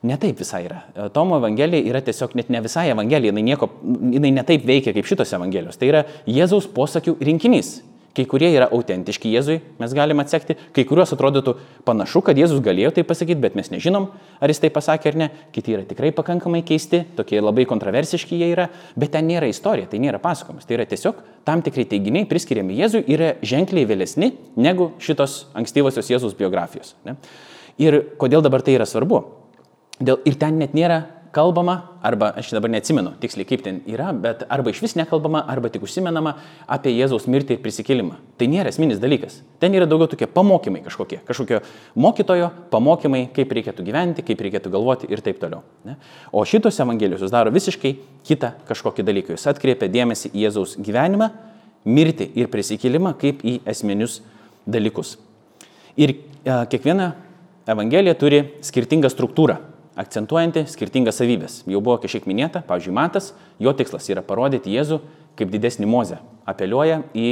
Ne 0.05 0.19
taip 0.21 0.43
visai 0.43 0.65
yra. 0.67 0.83
Tomo 1.17 1.39
evangelija 1.41 1.89
yra 1.89 2.05
tiesiog 2.05 2.37
net 2.37 2.53
ne 2.53 2.61
visai 2.65 2.91
evangelija, 2.93 3.33
jinai, 3.33 3.47
nieko, 3.49 3.71
jinai 4.13 4.35
ne 4.37 4.45
taip 4.45 4.69
veikia 4.69 4.93
kaip 4.97 5.09
šitos 5.09 5.33
evangelijos. 5.39 5.81
Tai 5.81 5.89
yra 5.89 6.05
Jėzaus 6.29 6.69
posakių 6.75 7.17
rinkinys. 7.25 7.79
Kai 8.15 8.25
kurie 8.31 8.47
yra 8.55 8.69
autentiški 8.71 9.33
Jėzui, 9.33 9.57
mes 9.81 9.95
galime 9.97 10.23
atsekti, 10.23 10.55
kai 10.77 10.85
kuriuos 10.87 11.11
atrodytų 11.17 11.57
panašu, 11.87 12.21
kad 12.23 12.39
Jėzus 12.39 12.61
galėjo 12.63 12.93
tai 12.95 13.03
pasakyti, 13.07 13.41
bet 13.43 13.57
mes 13.59 13.73
nežinom, 13.73 14.07
ar 14.39 14.53
jis 14.53 14.63
tai 14.63 14.71
pasakė 14.71 15.11
ar 15.11 15.19
ne. 15.19 15.29
Kiti 15.55 15.75
yra 15.75 15.83
tikrai 15.89 16.13
pakankamai 16.15 16.61
keisti, 16.67 17.03
tokie 17.19 17.41
labai 17.43 17.65
kontroversiški 17.67 18.39
jie 18.39 18.53
yra, 18.53 18.69
bet 18.95 19.17
ten 19.17 19.27
nėra 19.27 19.49
istorija, 19.51 19.91
tai 19.91 19.99
nėra 20.05 20.23
pasakojimas. 20.23 20.69
Tai 20.69 20.79
yra 20.79 20.87
tiesiog 20.91 21.19
tam 21.49 21.65
tikrai 21.67 21.89
teiginiai 21.91 22.29
priskiriami 22.31 22.79
Jėzui 22.79 23.03
yra 23.17 23.33
ženkliai 23.43 23.89
vėlesni 23.91 24.31
negu 24.55 24.93
šitos 25.03 25.49
ankstyvosios 25.59 26.13
Jėzus 26.15 26.39
biografijos. 26.39 26.95
Ne? 27.09 27.17
Ir 27.83 27.99
kodėl 28.21 28.47
dabar 28.47 28.63
tai 28.63 28.79
yra 28.79 28.87
svarbu? 28.87 29.25
Dėl, 29.99 30.23
ir 30.27 30.39
ten 30.39 30.63
net 30.63 30.75
nėra 30.75 31.03
kalbama, 31.35 31.75
arba 32.05 32.31
aš 32.39 32.53
dabar 32.55 32.71
neatsimenu 32.73 33.15
tiksliai 33.21 33.47
kaip 33.49 33.65
ten 33.65 33.81
yra, 33.91 34.13
bet 34.15 34.45
arba 34.53 34.71
iš 34.71 34.81
vis 34.85 34.95
nekalbama, 34.99 35.43
arba 35.51 35.71
tik 35.73 35.83
užsimenama 35.87 36.37
apie 36.71 36.93
Jėzaus 36.95 37.27
mirtį 37.31 37.57
ir 37.57 37.63
prisikėlimą. 37.65 38.21
Tai 38.39 38.49
nėra 38.51 38.71
esminis 38.73 39.01
dalykas. 39.03 39.41
Ten 39.63 39.75
yra 39.75 39.89
daugiau 39.91 40.09
tokie 40.13 40.29
pamokymai 40.31 40.85
kažkokie, 40.85 41.19
kažkokio 41.27 41.61
mokytojo 41.99 42.53
pamokymai, 42.73 43.25
kaip 43.35 43.53
reikėtų 43.59 43.87
gyventi, 43.87 44.25
kaip 44.27 44.47
reikėtų 44.47 44.73
galvoti 44.75 45.11
ir 45.11 45.25
taip 45.25 45.43
toliau. 45.43 45.65
Ne? 45.89 45.99
O 46.33 46.47
šitos 46.49 46.79
evangelijos 46.85 47.27
jūs 47.27 47.35
daro 47.35 47.53
visiškai 47.55 47.97
kitą 48.27 48.55
kažkokį 48.71 49.07
dalyką. 49.11 49.35
Jūs 49.35 49.51
atkreipia 49.51 49.91
dėmesį 49.91 50.31
į 50.33 50.47
Jėzaus 50.47 50.79
gyvenimą, 50.79 51.33
mirtį 51.85 52.31
ir 52.39 52.49
prisikėlimą 52.53 53.17
kaip 53.21 53.45
į 53.45 53.59
esminius 53.69 54.21
dalykus. 54.65 55.19
Ir 56.01 56.15
e, 56.15 56.17
kiekviena 56.73 57.13
evangelija 57.71 58.17
turi 58.19 58.43
skirtingą 58.65 59.11
struktūrą 59.13 59.61
akcentuojanti 59.99 60.65
skirtingas 60.71 61.19
savybės. 61.21 61.61
Jau 61.71 61.81
buvo 61.85 61.97
kažkiek 62.03 62.27
minėta, 62.29 62.65
pavyzdžiui, 62.67 62.95
Matas, 62.97 63.33
jo 63.63 63.73
tikslas 63.77 64.09
yra 64.11 64.25
parodyti 64.27 64.75
Jėzų 64.75 65.01
kaip 65.39 65.53
didesnį 65.53 65.87
mozę. 65.91 66.19
Apeliuoja 66.51 67.03
į 67.15 67.29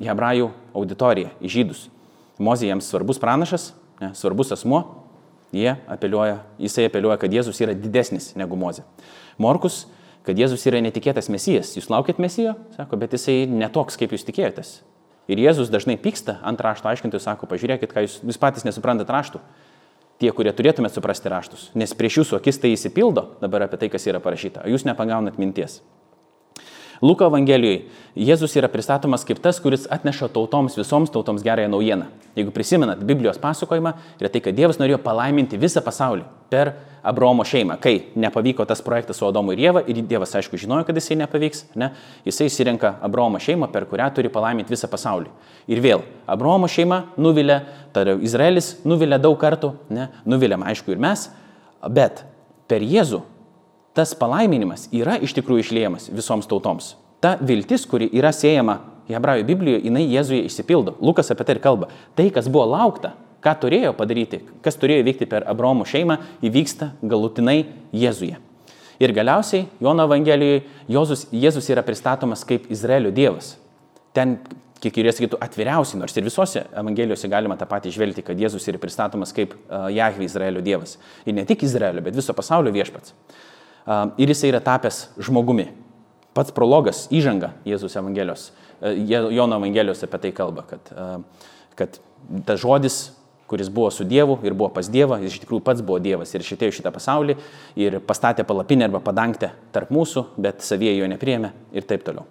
hebrajų 0.00 0.50
auditoriją, 0.76 1.32
į 1.40 1.52
žydus. 1.56 1.86
Mozė 2.40 2.70
jiems 2.70 2.88
svarbus 2.88 3.20
pranašas, 3.20 3.70
ne, 4.00 4.12
svarbus 4.16 4.52
asmuo, 4.56 4.82
jie 5.52 5.74
apeliuoja, 5.90 6.40
jisai 6.60 6.86
apeliuoja, 6.88 7.18
kad 7.20 7.32
Jėzus 7.34 7.60
yra 7.60 7.76
didesnis 7.76 8.32
negu 8.38 8.56
mozė. 8.56 8.86
Morkus, 9.40 9.84
kad 10.24 10.38
Jėzus 10.40 10.64
yra 10.68 10.80
netikėtas 10.84 11.28
mesijas. 11.32 11.74
Jūs 11.76 11.90
laukit 11.92 12.20
mesijo, 12.22 12.56
sako, 12.76 12.96
bet 13.00 13.16
jisai 13.16 13.44
netoks, 13.50 14.00
kaip 14.00 14.14
jūs 14.16 14.24
tikėjotės. 14.28 14.78
Ir 15.30 15.40
Jėzus 15.40 15.68
dažnai 15.70 15.98
pyksta 16.00 16.38
ant 16.46 16.60
rašto 16.64 16.88
aiškintojų, 16.90 17.22
sako, 17.22 17.48
pažiūrėkit, 17.50 17.92
jūs, 17.92 18.16
jūs 18.24 18.40
patys 18.40 18.64
nesuprantat 18.66 19.12
raštų 19.12 19.42
tie, 20.20 20.30
kurie 20.36 20.52
turėtumėte 20.52 20.98
suprasti 20.98 21.32
raštus, 21.32 21.70
nes 21.78 21.94
prieš 21.96 22.20
jūsų 22.20 22.40
akis 22.40 22.60
tai 22.60 22.74
įsipildo 22.74 23.26
dabar 23.40 23.66
apie 23.66 23.80
tai, 23.80 23.88
kas 23.92 24.06
yra 24.10 24.20
parašyta, 24.22 24.66
o 24.66 24.72
jūs 24.72 24.84
nepagaunat 24.88 25.40
minties. 25.40 25.80
Luko 27.00 27.24
Evangelijoje 27.30 27.86
Jėzus 28.18 28.52
yra 28.58 28.68
pristatomas 28.68 29.22
kaip 29.24 29.38
tas, 29.40 29.60
kuris 29.62 29.86
atneša 29.88 30.28
tautoms, 30.34 30.74
visoms 30.76 31.12
tautoms 31.14 31.44
gerąją 31.46 31.70
naujieną. 31.72 32.08
Jeigu 32.36 32.50
prisimenat 32.52 33.04
Biblijos 33.04 33.38
pasakojimą, 33.38 33.92
yra 34.20 34.28
tai, 34.28 34.42
kad 34.44 34.56
Dievas 34.56 34.80
norėjo 34.80 34.98
palaiminti 35.04 35.58
visą 35.60 35.80
pasaulį 35.84 36.26
per 36.50 36.74
Abromo 37.06 37.46
šeimą, 37.46 37.78
kai 37.80 38.10
nepavyko 38.20 38.66
tas 38.68 38.82
projektas 38.84 39.16
su 39.16 39.24
Adomu 39.24 39.54
ir 39.54 39.62
Jėva, 39.62 39.84
ir 39.88 40.02
Dievas 40.04 40.34
aišku 40.36 40.58
žinojo, 40.60 40.84
kad 40.84 40.98
jisai 40.98 41.16
nepavyks, 41.22 41.64
ne? 41.80 41.92
jisai 42.26 42.50
įsirenka 42.50 42.96
Abromo 43.00 43.40
šeimą, 43.40 43.70
per 43.72 43.86
kurią 43.88 44.10
turi 44.18 44.28
palaiminti 44.28 44.74
visą 44.74 44.90
pasaulį. 44.90 45.30
Ir 45.72 45.80
vėl, 45.80 46.04
Abromo 46.28 46.68
šeima 46.68 47.06
nuvilia, 47.16 47.62
tada 47.96 48.18
Izraelis 48.20 48.74
nuvilia 48.84 49.16
daug 49.22 49.38
kartų, 49.40 49.72
ne? 49.88 50.10
nuviliam 50.28 50.66
aišku 50.66 50.92
ir 50.92 51.00
mes, 51.00 51.30
bet 51.88 52.26
per 52.68 52.84
Jėzų 52.84 53.22
tas 53.94 54.14
palaiminimas 54.16 54.88
yra 54.94 55.16
iš 55.20 55.34
tikrųjų 55.38 55.64
išliejamas 55.64 56.10
visoms 56.12 56.48
tautoms. 56.50 56.94
Ta 57.20 57.36
viltis, 57.40 57.84
kuri 57.88 58.08
yra 58.16 58.32
siejama 58.32 58.78
Hebrajų 59.10 59.46
Biblijoje, 59.48 59.82
jinai 59.88 60.06
Jėzuje 60.06 60.44
išsipildo. 60.46 60.94
Lukas 61.02 61.32
apie 61.32 61.44
tai 61.46 61.56
ir 61.56 61.62
kalba. 61.64 61.90
Tai, 62.16 62.28
kas 62.32 62.48
buvo 62.48 62.68
laukta, 62.70 63.12
ką 63.44 63.54
turėjo 63.64 63.92
padaryti, 63.98 64.42
kas 64.64 64.78
turėjo 64.80 65.04
vykti 65.08 65.28
per 65.28 65.44
Abraomo 65.50 65.86
šeimą, 65.88 66.20
įvyksta 66.46 66.92
galutinai 67.02 67.64
Jėzuje. 67.96 68.38
Ir 69.00 69.14
galiausiai 69.16 69.66
Jono 69.80 70.04
Evangelijoje 70.08 70.62
Jėzus, 70.92 71.26
Jėzus 71.32 71.70
yra 71.72 71.84
pristatomas 71.84 72.44
kaip 72.46 72.68
Izraelio 72.72 73.12
Dievas. 73.16 73.54
Ten, 74.16 74.36
kiek 74.80 74.96
ir 75.00 75.08
sakytų, 75.12 75.38
atviriausiai, 75.40 76.00
nors 76.02 76.16
ir 76.16 76.26
visose 76.26 76.66
Evangelijose 76.68 77.28
galima 77.32 77.56
tą 77.56 77.68
patį 77.68 77.94
žvelgti, 77.96 78.24
kad 78.26 78.40
Jėzus 78.40 78.68
yra 78.68 78.80
pristatomas 78.80 79.32
kaip 79.36 79.56
Jahve 79.92 80.28
Izraelio 80.28 80.60
Dievas. 80.64 80.98
Ir 81.24 81.36
ne 81.36 81.46
tik 81.48 81.64
Izraelio, 81.64 82.04
bet 82.04 82.16
viso 82.16 82.36
pasaulio 82.36 82.72
viešpats 82.76 83.16
ir 83.86 84.32
jisai 84.32 84.52
yra 84.52 84.60
tapęs 84.64 85.08
žmogumi. 85.20 85.70
Pats 86.36 86.54
prologas, 86.54 87.06
įžanga 87.10 87.54
Jėzus 87.66 87.96
Evangelijos, 87.98 88.50
e, 88.80 88.94
Jono 89.10 89.58
Evangelijos 89.58 90.04
apie 90.06 90.20
tai 90.26 90.34
kalba, 90.34 90.62
kad, 90.68 90.92
kad 91.78 91.98
tas 92.46 92.60
žodis, 92.62 93.00
kuris 93.50 93.68
buvo 93.68 93.90
su 93.90 94.04
Dievu 94.06 94.38
ir 94.46 94.54
buvo 94.54 94.70
pas 94.70 94.86
Dievą, 94.86 95.18
jis 95.24 95.34
iš 95.34 95.42
tikrųjų 95.42 95.64
pats 95.66 95.82
buvo 95.82 95.98
Dievas 95.98 96.30
ir 96.36 96.46
šitėjo 96.46 96.76
šitą 96.78 96.92
pasaulį 96.94 97.34
ir 97.82 97.98
pastatė 98.06 98.46
palapinę 98.46 98.86
arba 98.86 99.02
padangtę 99.02 99.50
tarp 99.74 99.90
mūsų, 99.90 100.28
bet 100.38 100.62
savie 100.62 100.94
jo 100.94 101.10
nepriemė 101.10 101.50
ir 101.74 101.88
taip 101.90 102.06
toliau. 102.06 102.28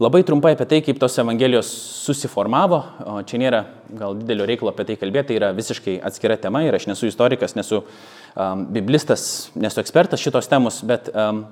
Labai 0.00 0.22
trumpai 0.24 0.54
apie 0.54 0.64
tai, 0.64 0.80
kaip 0.80 0.96
tos 0.96 1.18
Evangelijos 1.20 1.68
susiformavo, 2.06 2.78
o 3.04 3.18
čia 3.28 3.36
nėra 3.42 3.58
gal 3.92 4.14
didelio 4.16 4.46
reikalo 4.48 4.70
apie 4.72 4.86
tai 4.88 4.96
kalbėti, 4.96 5.28
tai 5.28 5.36
yra 5.36 5.50
visiškai 5.52 5.98
atskira 6.08 6.38
tema 6.40 6.62
ir 6.64 6.78
aš 6.78 6.86
nesu 6.88 7.10
istorikas, 7.10 7.52
nesu 7.58 7.82
um, 7.82 8.62
biblistas, 8.72 9.50
nesu 9.52 9.82
ekspertas 9.82 10.22
šitos 10.24 10.48
temos, 10.48 10.80
bet 10.88 11.10
um, 11.12 11.44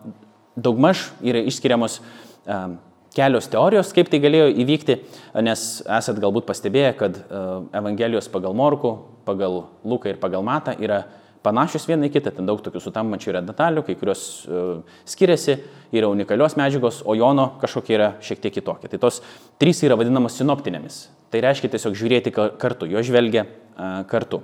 daugmaž 0.56 1.10
yra 1.20 1.42
išskiriamos 1.52 1.98
um, 2.00 2.78
kelios 3.12 3.50
teorijos, 3.52 3.92
kaip 3.92 4.08
tai 4.08 4.22
galėjo 4.24 4.48
įvykti, 4.64 4.96
nes 5.44 5.66
esat 5.84 6.24
galbūt 6.24 6.48
pastebėję, 6.48 6.94
kad 6.96 7.20
uh, 7.20 7.66
Evangelijos 7.76 8.30
pagal 8.32 8.56
Morku, 8.56 8.94
pagal 9.28 9.66
Luką 9.84 10.14
ir 10.14 10.22
pagal 10.22 10.46
Matą 10.48 10.78
yra 10.80 11.04
panašios 11.46 11.86
viena 11.88 12.08
į 12.08 12.12
kitą, 12.14 12.32
ten 12.36 12.48
daug 12.48 12.60
tokių 12.64 12.82
sutampančių 12.84 13.32
yra 13.32 13.42
detalių, 13.44 13.84
kai 13.86 13.96
kurios 14.00 14.24
uh, 14.46 14.98
skiriasi, 15.08 15.56
yra 15.96 16.10
unikalios 16.12 16.56
medžiagos, 16.60 17.00
o 17.04 17.16
Jono 17.18 17.50
kažkokia 17.62 17.96
yra 17.96 18.10
šiek 18.24 18.42
tiek 18.44 18.58
kitokia. 18.58 18.90
Tai 18.92 19.00
tos 19.06 19.20
trys 19.62 19.82
yra 19.86 19.98
vadinamos 20.00 20.36
sinoptinėmis. 20.40 21.02
Tai 21.30 21.42
reiškia 21.46 21.72
tiesiog 21.72 21.96
žiūrėti 21.98 22.34
kartu, 22.34 22.88
jo 22.90 23.02
žvelgia 23.06 23.46
uh, 23.46 24.02
kartu. 24.10 24.42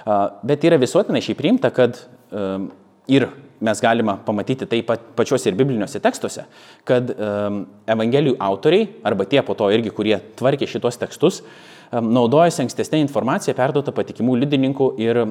Uh, 0.00 0.28
bet 0.46 0.64
yra 0.68 0.80
visuotinai 0.80 1.22
šiai 1.24 1.38
priimta, 1.38 1.72
kad 1.74 1.98
uh, 1.98 2.68
ir 3.10 3.28
mes 3.60 3.80
galime 3.80 4.16
pamatyti 4.24 4.82
pat 4.86 5.02
pačiuose 5.16 5.50
ir 5.50 5.58
bibliniuose 5.58 6.00
tekstuose, 6.00 6.46
kad 6.88 7.12
um, 7.12 7.64
Evangelijų 7.90 8.38
autoriai, 8.40 8.88
arba 9.04 9.26
tie 9.28 9.42
po 9.44 9.54
to 9.58 9.68
irgi, 9.74 9.92
kurie 9.92 10.16
tvarkė 10.38 10.68
šitos 10.70 10.96
tekstus, 11.00 11.42
um, 11.42 11.50
naudojasi 11.90 12.64
ankstesnė 12.64 13.00
informacija 13.02 13.54
perduota 13.58 13.92
patikimų 13.94 14.36
liudininkų 14.44 14.90
ir 15.02 15.24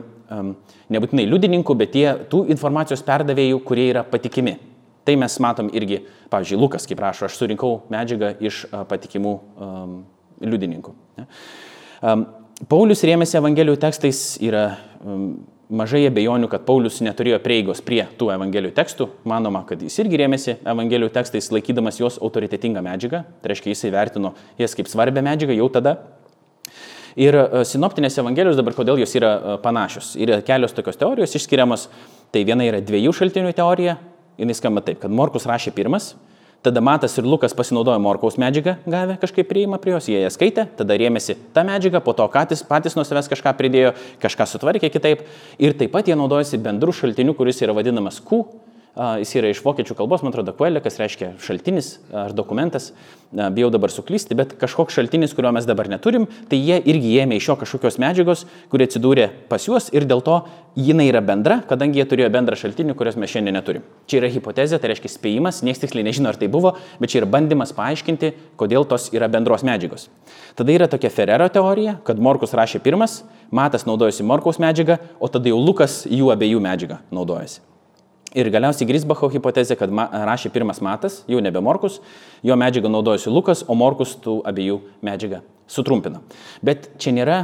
nebūtinai 0.92 1.28
liudininkų, 1.30 1.76
bet 1.80 1.94
tie 1.96 2.08
tų 2.32 2.44
informacijos 2.52 3.04
perdavėjų, 3.08 3.62
kurie 3.68 3.88
yra 3.94 4.04
patikimi. 4.08 4.58
Tai 5.08 5.16
mes 5.18 5.38
matom 5.42 5.70
irgi, 5.74 6.04
pavyzdžiui, 6.30 6.60
Lukas, 6.60 6.86
kaip 6.90 7.00
rašo, 7.02 7.30
aš 7.30 7.38
surinkau 7.40 7.80
medžiagą 7.90 8.34
iš 8.46 8.66
patikimų 8.92 9.32
um, 9.40 9.96
liudininkų. 10.44 10.94
Um, 12.04 12.28
Paulius 12.70 13.02
rėmėsi 13.08 13.40
Evangelijų 13.40 13.80
tekstais, 13.80 14.20
yra 14.44 14.66
um, 15.00 15.40
mažai 15.72 16.04
abejonių, 16.10 16.50
kad 16.52 16.68
Paulius 16.68 17.00
neturėjo 17.06 17.40
prieigos 17.42 17.82
prie 17.86 18.04
tų 18.20 18.34
Evangelijų 18.36 18.76
tekstų. 18.76 19.08
Manoma, 19.32 19.64
kad 19.70 19.82
jis 19.82 19.96
irgi 20.04 20.20
rėmėsi 20.20 20.58
Evangelijų 20.68 21.14
tekstais, 21.16 21.50
laikydamas 21.56 22.02
juos 22.02 22.20
autoritetingą 22.20 22.84
medžiagą. 22.86 23.24
Tai 23.40 23.54
reiškia, 23.54 23.72
jis 23.72 23.86
įvertino 23.90 24.36
jas 24.60 24.76
kaip 24.78 24.92
svarbę 24.92 25.24
medžiagą 25.26 25.56
jau 25.58 25.72
tada. 25.80 25.96
Ir 27.18 27.38
e, 27.40 27.64
sinoptinės 27.66 28.20
Evangelijos 28.22 28.60
dabar, 28.60 28.76
kodėl 28.78 29.02
jos 29.02 29.16
yra 29.18 29.34
e, 29.36 29.58
panašios? 29.64 30.14
Yra 30.20 30.42
kelios 30.46 30.76
tokios 30.78 31.00
teorijos 31.00 31.38
išskiriamos. 31.40 31.88
Tai 32.30 32.46
viena 32.46 32.68
yra 32.68 32.82
dviejų 32.86 33.16
šaltinių 33.16 33.54
teorija. 33.58 33.98
Jis 34.40 34.62
skamba 34.62 34.84
taip, 34.86 35.02
kad 35.02 35.12
Morkus 35.12 35.48
rašė 35.50 35.74
pirmas, 35.76 36.14
Tada 36.60 36.82
Matas 36.84 37.14
ir 37.16 37.24
Lukas 37.24 37.54
pasinaudojo 37.56 38.02
Morkaus 38.04 38.36
medžiagą, 38.36 38.74
gavę 38.84 39.14
kažkaip 39.22 39.48
prieimą 39.48 39.78
prie 39.80 39.94
jos, 39.94 40.10
jie 40.12 40.20
ją 40.20 40.32
skaitė, 40.34 40.66
tada 40.76 40.98
rėmėsi 41.00 41.38
tą 41.56 41.64
medžiagą, 41.64 42.02
po 42.04 42.12
to 42.12 42.26
patys, 42.34 42.66
patys 42.68 42.98
nuo 43.00 43.06
savęs 43.08 43.32
kažką 43.32 43.54
pridėjo, 43.56 43.94
kažką 44.20 44.48
sutvarkė 44.52 44.90
kitaip. 44.92 45.22
Ir 45.56 45.78
taip 45.80 45.94
pat 45.94 46.12
jie 46.12 46.18
naudojasi 46.20 46.60
bendrų 46.60 46.92
šaltinių, 46.98 47.38
kuris 47.38 47.64
yra 47.64 47.78
vadinamas 47.78 48.20
Q 48.20 48.42
Jis 48.98 49.32
yra 49.38 49.52
iš 49.54 49.62
vokiečių 49.64 49.96
kalbos, 49.96 50.24
man 50.26 50.34
atrodo, 50.34 50.52
kuelė, 50.58 50.82
kas 50.84 50.98
reiškia 51.00 51.36
šaltinis 51.40 52.00
ar 52.10 52.34
dokumentas. 52.36 52.90
Bijau 53.30 53.70
dabar 53.70 53.94
suklysti, 53.94 54.34
bet 54.36 54.56
kažkoks 54.58 54.96
šaltinis, 54.98 55.36
kurio 55.38 55.52
mes 55.54 55.68
dabar 55.70 55.88
neturim, 55.92 56.26
tai 56.50 56.58
jie 56.58 56.80
irgi 56.90 57.12
ėmė 57.22 57.38
iš 57.38 57.52
jo 57.52 57.56
kažkokios 57.62 58.00
medžiagos, 58.02 58.48
kurie 58.72 58.88
atsidūrė 58.90 59.28
pas 59.52 59.68
juos 59.70 59.92
ir 59.94 60.08
dėl 60.10 60.24
to 60.26 60.40
jinai 60.74 61.06
yra 61.12 61.22
bendra, 61.22 61.60
kadangi 61.70 62.02
jie 62.02 62.08
turėjo 62.10 62.32
bendrą 62.34 62.58
šaltinį, 62.58 62.98
kurios 62.98 63.20
mes 63.22 63.30
šiandien 63.30 63.56
neturim. 63.60 63.86
Čia 64.10 64.24
yra 64.24 64.34
hipotezė, 64.34 64.82
tai 64.82 64.92
reiškia 64.96 65.14
spėjimas, 65.14 65.62
niekas 65.62 65.86
tiksliai 65.86 66.10
nežino, 66.10 66.34
ar 66.34 66.42
tai 66.42 66.50
buvo, 66.50 66.74
bet 66.98 67.14
čia 67.14 67.22
yra 67.22 67.30
bandymas 67.38 67.76
paaiškinti, 67.78 68.34
kodėl 68.58 68.90
tos 68.90 69.12
yra 69.14 69.30
bendros 69.30 69.64
medžiagos. 69.68 70.10
Tada 70.58 70.74
yra 70.74 70.90
tokia 70.90 71.14
Ferrero 71.14 71.48
teorija, 71.54 72.00
kad 72.04 72.18
Morkus 72.18 72.58
rašė 72.58 72.82
pirmas, 72.82 73.22
Matas 73.54 73.86
naudojasi 73.86 74.26
Morkaus 74.26 74.58
medžiagą, 74.62 74.98
o 75.22 75.30
tada 75.30 75.54
jau 75.54 75.62
Lukas 75.62 76.04
jų 76.10 76.34
abiejų 76.34 76.66
medžiagą 76.66 77.04
naudojasi. 77.14 77.62
Ir 78.38 78.50
galiausiai 78.54 78.86
Grisbacho 78.86 79.30
hipotezė, 79.34 79.74
kad 79.80 79.90
ma, 79.94 80.06
rašė 80.30 80.52
pirmas 80.54 80.84
Matas, 80.86 81.24
jau 81.30 81.40
nebe 81.42 81.62
Morkus, 81.66 81.98
jo 82.46 82.58
medžiagą 82.60 82.92
naudojosi 82.94 83.32
Lukas, 83.34 83.64
o 83.66 83.78
Morkus 83.78 84.14
tų 84.22 84.40
abiejų 84.50 84.84
medžiagą 85.06 85.42
sutrumpino. 85.70 86.22
Bet 86.66 86.92
čia 87.02 87.16
nėra 87.16 87.40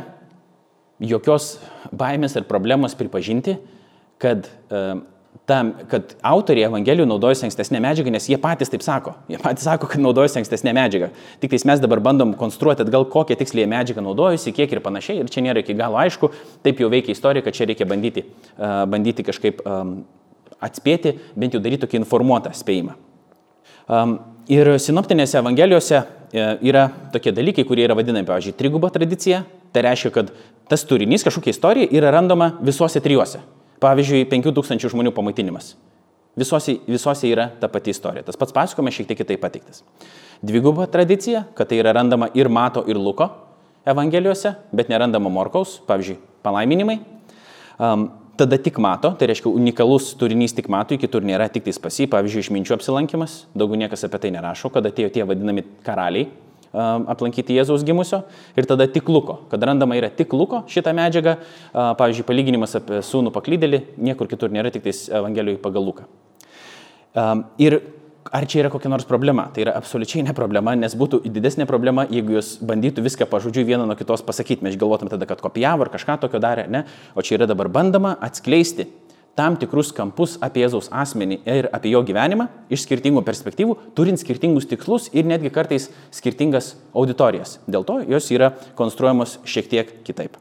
jokios 1.02 1.56
baimės 1.90 2.38
ar 2.38 2.46
problemos 2.46 2.94
pripažinti, 2.98 3.58
kad, 4.22 4.46
uh, 4.70 5.02
tam, 5.50 5.72
kad 5.90 6.14
autoriai 6.26 6.68
Evangelijų 6.70 7.08
naudojasi 7.10 7.48
ankstesnė 7.48 7.82
medžiaga, 7.84 8.14
nes 8.14 8.30
jie 8.30 8.38
patys 8.42 8.70
taip 8.70 8.86
sako. 8.86 9.16
Jie 9.32 9.40
patys 9.42 9.66
sako, 9.66 9.90
kad 9.90 10.04
naudojasi 10.06 10.44
ankstesnė 10.44 10.74
medžiaga. 10.78 11.10
Tik 11.42 11.56
tais 11.56 11.66
mes 11.66 11.82
dabar 11.82 12.04
bandom 12.06 12.36
konstruoti 12.38 12.86
atgal, 12.86 13.08
kokią 13.10 13.40
tiksliai 13.42 13.66
medžiagą 13.74 14.06
naudojasi, 14.06 14.54
kiek 14.54 14.78
ir 14.78 14.86
panašiai. 14.86 15.24
Ir 15.24 15.34
čia 15.34 15.44
nėra 15.46 15.66
iki 15.66 15.76
galo 15.78 15.98
aišku, 16.02 16.30
taip 16.66 16.86
jau 16.86 16.94
veikia 16.94 17.18
istorija, 17.18 17.46
kad 17.46 17.58
čia 17.58 17.68
reikia 17.74 17.90
bandyti, 17.90 18.28
uh, 18.54 18.86
bandyti 18.90 19.26
kažkaip 19.26 19.66
atspėti, 20.64 21.18
bent 21.36 21.56
jau 21.56 21.62
daryti 21.64 21.86
tokį 21.86 22.02
informuotą 22.04 22.54
spėjimą. 22.56 22.96
Ir 24.46 24.70
sinoptinėse 24.82 25.40
evangelijose 25.40 25.98
e, 25.98 26.44
yra 26.70 26.86
tokie 27.14 27.32
dalykai, 27.34 27.66
kurie 27.66 27.86
yra 27.88 27.96
vadinami, 27.98 28.28
pavyzdžiui, 28.28 28.54
trigubo 28.60 28.92
tradicija. 28.94 29.42
Tai 29.74 29.82
reiškia, 29.88 30.12
kad 30.14 30.30
tas 30.70 30.86
turinys, 30.86 31.26
kažkokia 31.26 31.54
istorija 31.54 31.90
yra 31.98 32.12
randama 32.14 32.52
visuose 32.66 33.02
trijuose. 33.02 33.42
Pavyzdžiui, 33.82 34.28
5000 34.30 34.92
žmonių 34.94 35.14
pamaitinimas. 35.18 35.74
Visose, 36.38 36.78
visose 36.86 37.30
yra 37.32 37.48
ta 37.60 37.70
pati 37.72 37.94
istorija. 37.96 38.26
Tas 38.28 38.38
pats 38.38 38.54
pasakojimas 38.54 38.96
šiek 38.98 39.10
tiek 39.10 39.22
kitaip 39.24 39.42
pateiktas. 39.42 39.82
Dviguba 40.46 40.86
tradicija, 40.92 41.46
kad 41.58 41.72
tai 41.72 41.80
yra 41.82 41.96
randama 41.96 42.30
ir 42.38 42.50
Mato, 42.52 42.84
ir 42.88 43.00
Luko 43.02 43.32
evangelijose, 43.88 44.56
bet 44.76 44.90
nerandama 44.90 45.30
Morkaus, 45.30 45.80
pavyzdžiui, 45.88 46.18
palaiminimai. 46.46 47.00
Um, 47.80 48.10
tada 48.38 48.58
tik 48.62 48.80
mato, 48.84 49.12
tai 49.20 49.30
reiškia 49.32 49.52
unikalus 49.52 50.14
turinys 50.20 50.56
tik 50.56 50.68
mato, 50.72 50.98
kitur 51.00 51.26
nėra 51.26 51.48
tik 51.52 51.66
tais 51.68 51.80
pasi, 51.82 52.08
pavyzdžiui, 52.12 52.44
išminčių 52.46 52.76
apsilankimas, 52.78 53.46
daugiau 53.58 53.80
niekas 53.80 54.06
apie 54.08 54.20
tai 54.26 54.32
nerašo, 54.36 54.72
kada 54.74 54.92
atėjo 54.92 55.14
tie 55.16 55.28
vadinami 55.28 55.66
karaliai 55.86 56.28
aplankyti 56.76 57.56
Jėzaus 57.56 57.86
gimusio 57.88 58.22
ir 58.60 58.68
tada 58.68 58.88
tik 58.92 59.08
Luko, 59.08 59.38
kad 59.52 59.64
randama 59.64 59.96
yra 59.96 60.10
tik 60.12 60.34
Luko 60.36 60.66
šitą 60.72 60.92
medžiagą, 60.98 61.38
pavyzdžiui, 61.72 62.26
palyginimas 62.28 62.76
apie 62.82 63.00
sūnų 63.06 63.32
paklydėlį, 63.36 63.82
niekur 64.10 64.28
kitur 64.32 64.52
nėra 64.52 64.74
tik 64.76 64.84
tais 64.88 65.06
Evangelijoje 65.08 65.62
pagal 65.64 65.88
Luką. 65.88 66.10
Ir 67.64 67.80
ar 68.32 68.46
čia 68.50 68.64
yra 68.64 68.70
kokia 68.74 68.90
nors 68.90 69.06
problema? 69.06 69.48
Tai 69.54 69.66
yra 69.66 69.76
absoliučiai 69.78 70.24
ne 70.26 70.34
problema, 70.38 70.74
nes 70.78 70.96
būtų 70.98 71.22
didesnė 71.30 71.68
problema, 71.70 72.06
jeigu 72.10 72.38
jūs 72.38 72.56
bandytų 72.66 73.04
viską 73.06 73.28
pažodžiui 73.30 73.66
vieną 73.68 73.86
nuo 73.88 73.98
kitos 74.00 74.26
pasakyti. 74.26 74.66
Mes 74.66 74.78
galvotum 74.80 75.12
tada, 75.12 75.28
kad 75.30 75.42
kopijavo 75.44 75.86
ar 75.86 75.92
kažką 75.94 76.18
tokio 76.24 76.42
darė, 76.42 76.68
ne? 76.72 76.86
O 77.16 77.22
čia 77.26 77.38
yra 77.40 77.50
dabar 77.50 77.70
bandama 77.70 78.16
atskleisti 78.26 78.88
tam 79.36 79.58
tikrus 79.60 79.92
kampus 79.92 80.38
apie 80.44 80.64
Jėzaus 80.64 80.88
asmenį 80.96 81.42
ir 81.44 81.68
apie 81.76 81.92
jo 81.92 82.02
gyvenimą 82.08 82.48
iš 82.72 82.86
skirtingų 82.86 83.26
perspektyvų, 83.28 83.76
turint 83.98 84.22
skirtingus 84.22 84.68
tikslus 84.70 85.10
ir 85.12 85.28
netgi 85.28 85.52
kartais 85.52 85.90
skirtingas 86.16 86.74
auditorijas. 86.96 87.60
Dėl 87.68 87.84
to 87.88 88.00
jos 88.08 88.32
yra 88.32 88.54
konstruojamos 88.80 89.42
šiek 89.44 89.68
tiek 89.72 89.92
kitaip. 90.08 90.40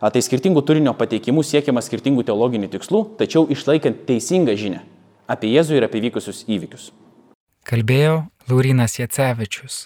A, 0.00 0.08
tai 0.08 0.24
skirtingų 0.24 0.64
turinio 0.64 0.96
pateikimų 0.96 1.44
siekiama 1.44 1.84
skirtingų 1.84 2.24
teologinių 2.30 2.72
tikslų, 2.72 3.04
tačiau 3.20 3.44
išlaikant 3.52 4.06
teisingą 4.08 4.56
žinią 4.56 4.80
apie 5.30 5.52
Jėzų 5.52 5.76
ir 5.76 5.86
apie 5.86 6.00
vykusius 6.08 6.46
įvykius 6.48 6.88
kalbėjo 7.70 8.14
Laurinas 8.50 8.96
Jacevičius. 8.98 9.84